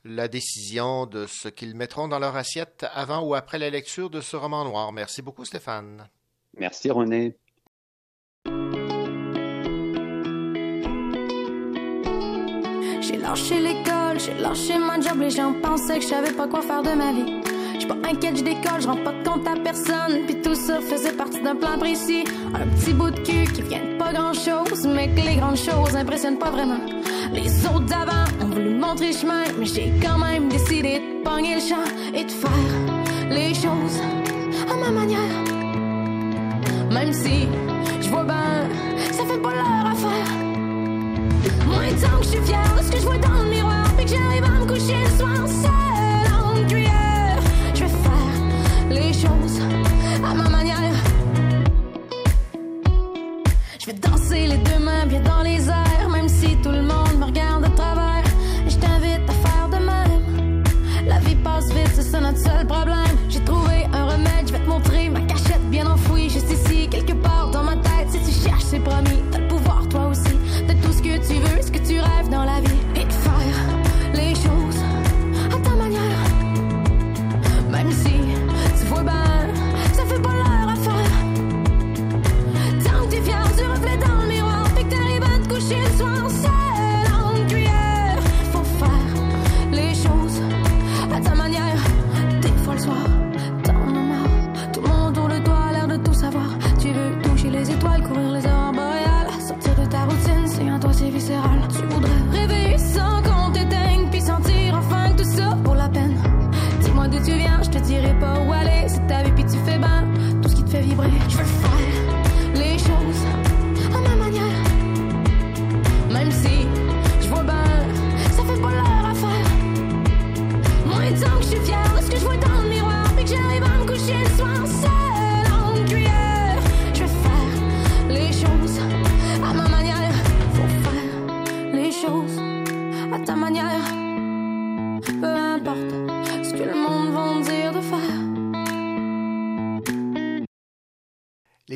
[0.06, 4.22] la décision de ce qu'ils mettront dans leur assiette avant ou après la lecture de
[4.22, 4.92] ce roman noir.
[4.94, 6.08] Merci beaucoup, Stéphane.
[6.56, 7.36] Merci, René.
[13.28, 16.82] Lâché l'école, j'ai lâché ma job, les gens pensaient que je savais pas quoi faire
[16.82, 17.42] de ma vie.
[17.76, 20.26] J'suis pas inquiète, j'décolle, j'rends pas compte à personne.
[20.26, 22.24] Puis tout ça faisait partie d'un plan précis.
[22.56, 25.58] Un petit bout de cul qui vient de pas grand chose, mais que les grandes
[25.58, 26.80] choses impressionnent pas vraiment.
[27.34, 31.62] Les autres d'avant ont voulu montrer chemin, mais j'ai quand même décidé de pogner le
[31.62, 34.00] champ et de faire les choses
[34.72, 35.20] à ma manière.
[36.92, 37.48] Même si
[42.02, 44.44] que je suis fière de ce que je vois dans le miroir, puis que j'arrive
[44.44, 46.68] à me coucher le soir seul en
[47.74, 49.60] je vais faire les choses
[50.24, 50.94] à ma manière.
[53.80, 57.18] Je vais danser les deux mains bien dans les airs, même si tout le monde
[57.20, 58.24] me regarde de travers.
[58.68, 60.64] Je t'invite à faire de même.
[61.08, 63.27] La vie passe vite, c'est notre seul problème.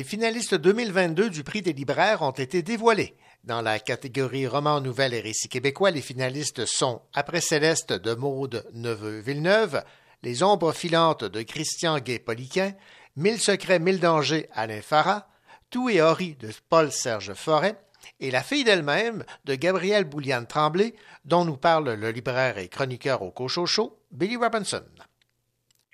[0.02, 3.14] Les finalistes 2022 du prix des libraires ont été dévoilés.
[3.44, 8.68] Dans la catégorie roman, nouvelles et récits québécois, les finalistes sont Après Céleste de Maude
[8.72, 9.84] Neveu-Villeneuve,
[10.24, 12.72] Les ombres filantes de Christian Gay-Poliquin,
[13.14, 15.28] Mille secrets, mille dangers Alain Farah,
[15.70, 17.80] Tout et Ori de Paul-Serge Forêt
[18.18, 23.22] et La fille d'elle-même de Gabrielle Bouliane Tremblay, dont nous parle le libraire et chroniqueur
[23.22, 24.82] au Cochocho, Billy Robinson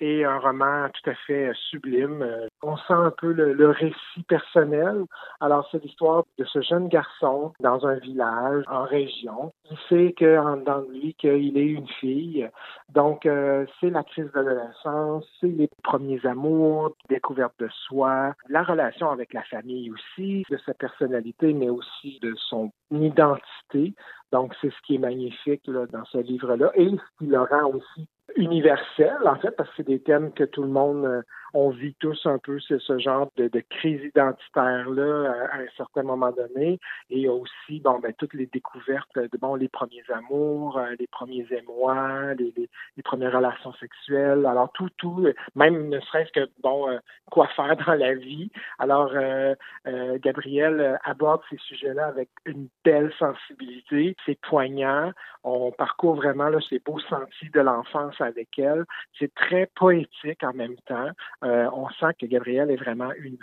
[0.00, 2.24] et un roman tout à fait sublime.
[2.62, 5.04] On sent un peu le, récit personnel.
[5.40, 9.52] Alors, c'est l'histoire de ce jeune garçon dans un village en région.
[9.70, 12.48] Il sait que en dedans de lui qu'il est une fille.
[12.88, 18.62] Donc, euh, c'est la crise de l'adolescence, c'est les premiers amours, découverte de soi, la
[18.62, 23.94] relation avec la famille aussi, de sa personnalité, mais aussi de son identité.
[24.32, 28.08] Donc, c'est ce qui est magnifique dans ce livre-là et ce qui le rend aussi
[28.36, 32.26] universel, en fait, parce que c'est des thèmes que tout le monde on vit tous
[32.26, 36.78] un peu ce, genre de, crise identitaire-là à, un certain moment donné.
[37.10, 41.46] Et aussi, bon, ben, toutes les découvertes de, bon, les premiers amours, euh, les premiers
[41.50, 42.68] émois, les,
[43.02, 44.44] premières relations sexuelles.
[44.46, 46.98] Alors, tout, tout, même ne serait-ce que, bon, euh,
[47.30, 48.50] quoi faire dans la vie.
[48.78, 49.54] Alors, euh,
[49.86, 54.16] euh, aborde ces sujets-là avec une belle sensibilité.
[54.24, 55.12] C'est poignant.
[55.44, 58.84] On parcourt vraiment là, ces beaux sentiers de l'enfance avec elle.
[59.18, 61.10] C'est très poétique en même temps.
[61.44, 63.38] Euh, on sent que Gabrielle est vraiment une,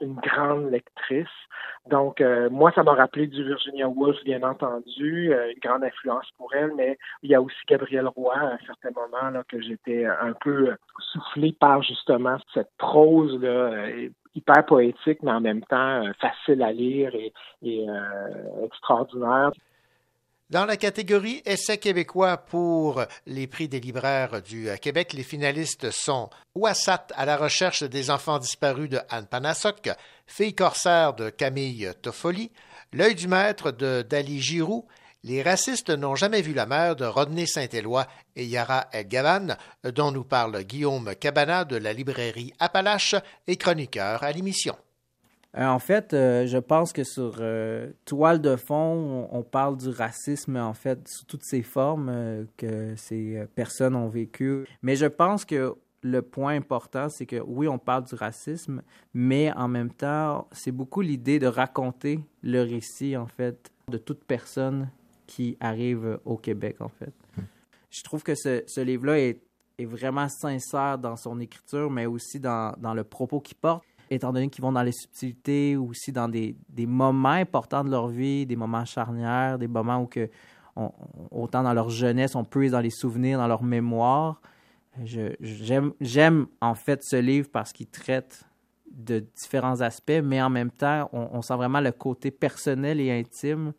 [0.00, 1.26] une grande lectrice.
[1.90, 6.26] Donc, euh, moi, ça m'a rappelé du Virginia Woolf, bien entendu, euh, une grande influence
[6.38, 9.60] pour elle, mais il y a aussi Gabrielle Roy, à un certain moment, là, que
[9.60, 13.88] j'étais un peu soufflé par justement cette prose là,
[14.34, 17.86] hyper poétique, mais en même temps facile à lire et, et
[18.64, 19.52] extraordinaire.
[20.50, 26.28] Dans la catégorie Essai québécois pour les prix des libraires du Québec, les finalistes sont
[26.54, 29.88] Ouassat à la recherche des enfants disparus de Anne Panasok,
[30.26, 32.52] Fille corsaire de Camille Toffoli,
[32.92, 34.86] L'œil du maître de Dali Giroux,
[35.22, 38.06] Les racistes n'ont jamais vu la mer de Rodney Saint-Éloi
[38.36, 43.14] et Yara El-Gavan, dont nous parle Guillaume Cabana de la librairie Appalache
[43.46, 44.76] et chroniqueur à l'émission.
[45.56, 49.88] Euh, en fait, euh, je pense que sur euh, toile de fond, on, parle du
[49.88, 54.64] racisme, en fait, sous toutes ses formes que ces personnes ont vécu.
[54.82, 58.82] Mais je pense que le point important, c'est que oui, on parle du racisme,
[59.14, 64.24] mais en même temps, c'est beaucoup l'idée de raconter le récit, en fait, de toute
[64.24, 64.90] personne
[65.26, 67.14] qui arrive au Québec, en fait.
[67.90, 69.40] Je trouve que ce, ce livre-là est,
[69.78, 74.32] est, vraiment sincère dans son écriture, mais aussi dans, dans le propos qu'il porte étant
[74.32, 78.08] donné qu'ils vont dans les subtilités ou aussi dans des, des, moments importants de leur
[78.08, 80.28] vie, des moments charnières, des moments où que
[81.30, 84.40] autant dans leur jeunesse, on puise dans les souvenirs, dans leur mémoire.
[85.04, 88.44] J'aime en fait ce livre parce qu'il traite
[88.90, 93.10] de différents aspects, mais en même temps, on, on, sent vraiment le côté personnel et
[93.10, 93.72] intime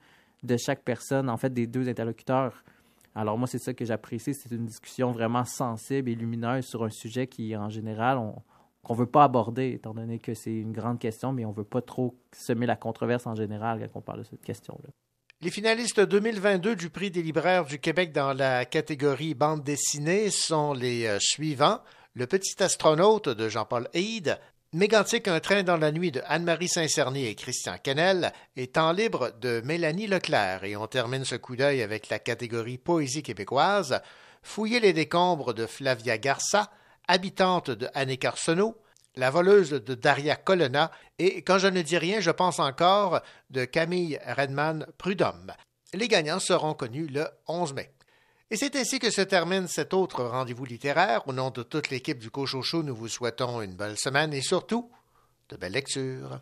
[0.44, 2.64] de chaque personne, en fait, des deux interlocuteurs.
[3.14, 6.90] Alors moi, c'est ça que j'apprécie, c'est une discussion vraiment sensible et lumineuse sur un
[6.90, 8.36] sujet qui, en général, on,
[8.86, 11.56] qu'on ne veut pas aborder, étant donné que c'est une grande question, mais on ne
[11.56, 14.90] veut pas trop semer la controverse en général quand on parle de cette question-là.
[15.42, 20.74] Les finalistes 2022 du prix des libraires du Québec dans la catégorie bande dessinée sont
[20.74, 21.80] les euh, suivants.
[22.14, 24.40] Le petit astronaute de Jean-Paul Haïd,
[24.72, 29.32] Mégantic Un train dans la nuit de Anne-Marie Saint-Cerny et Christian Canel et Temps libre
[29.42, 30.64] de Mélanie Leclerc.
[30.64, 34.02] Et on termine ce coup d'œil avec la catégorie poésie québécoise.
[34.44, 36.70] Fouiller les décombres de Flavia Garça,
[37.08, 38.76] habitante de Annick Arsenault,
[39.16, 43.66] la voleuse de Daria Colonna et, quand je ne dis rien, je pense encore de
[43.66, 45.54] Camille Redman Prudhomme.
[45.94, 47.92] Les gagnants seront connus le 11 mai.
[48.52, 51.28] Et c'est ainsi que se termine cet autre rendez-vous littéraire.
[51.28, 54.92] Au nom de toute l'équipe du Cochocho, nous vous souhaitons une belle semaine et surtout
[55.50, 56.42] de belles lectures.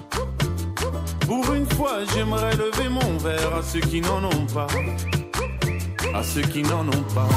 [1.31, 4.67] Pour une fois, j'aimerais lever mon verre à ceux qui n'en ont pas.
[6.13, 7.29] À ceux qui n'en ont pas.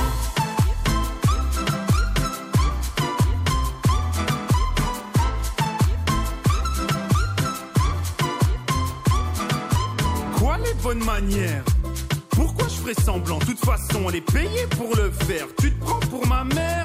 [10.36, 11.62] Quoi les bonnes manières?
[12.30, 13.38] Pourquoi je ferais semblant?
[13.38, 15.46] De toute façon, elle est payée pour le faire.
[15.60, 16.84] Tu te prends pour ma mère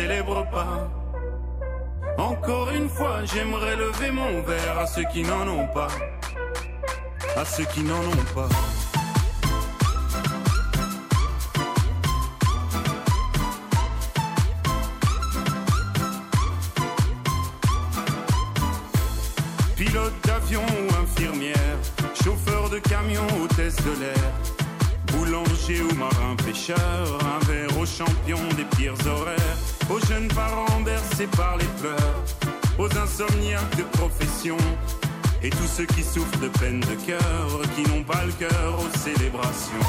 [0.00, 0.90] Célèbrent pas.
[2.16, 5.92] Encore une fois, j'aimerais lever mon verre à ceux qui n'en ont pas.
[7.36, 8.48] À ceux qui n'en ont pas.
[19.76, 21.76] Pilote d'avion ou infirmière,
[22.22, 24.30] chauffeur de camion, hôtesse de l'air,
[25.12, 27.04] boulanger ou marin pêcheur,
[27.34, 29.58] un verre aux champions des pires horaires,
[29.90, 32.24] aux jeunes parents bercés par les pleurs,
[32.78, 34.56] aux insomniaques de profession,
[35.42, 38.98] et tous ceux qui souffrent de peine de cœur, qui n'ont pas le cœur aux
[38.98, 39.86] célébrations.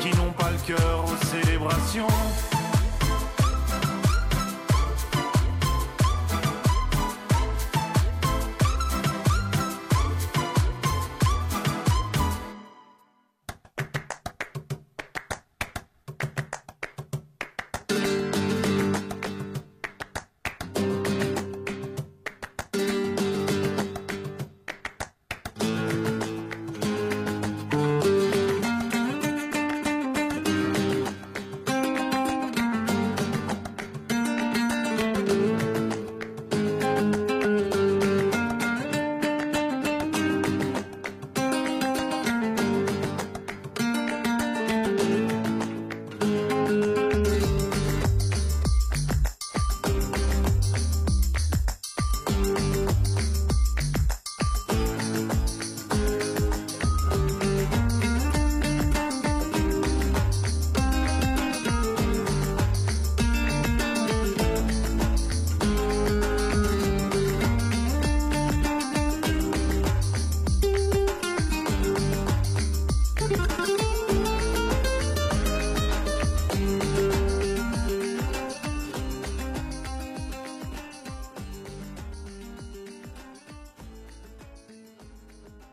[0.00, 2.23] Qui n'ont pas le cœur aux célébrations.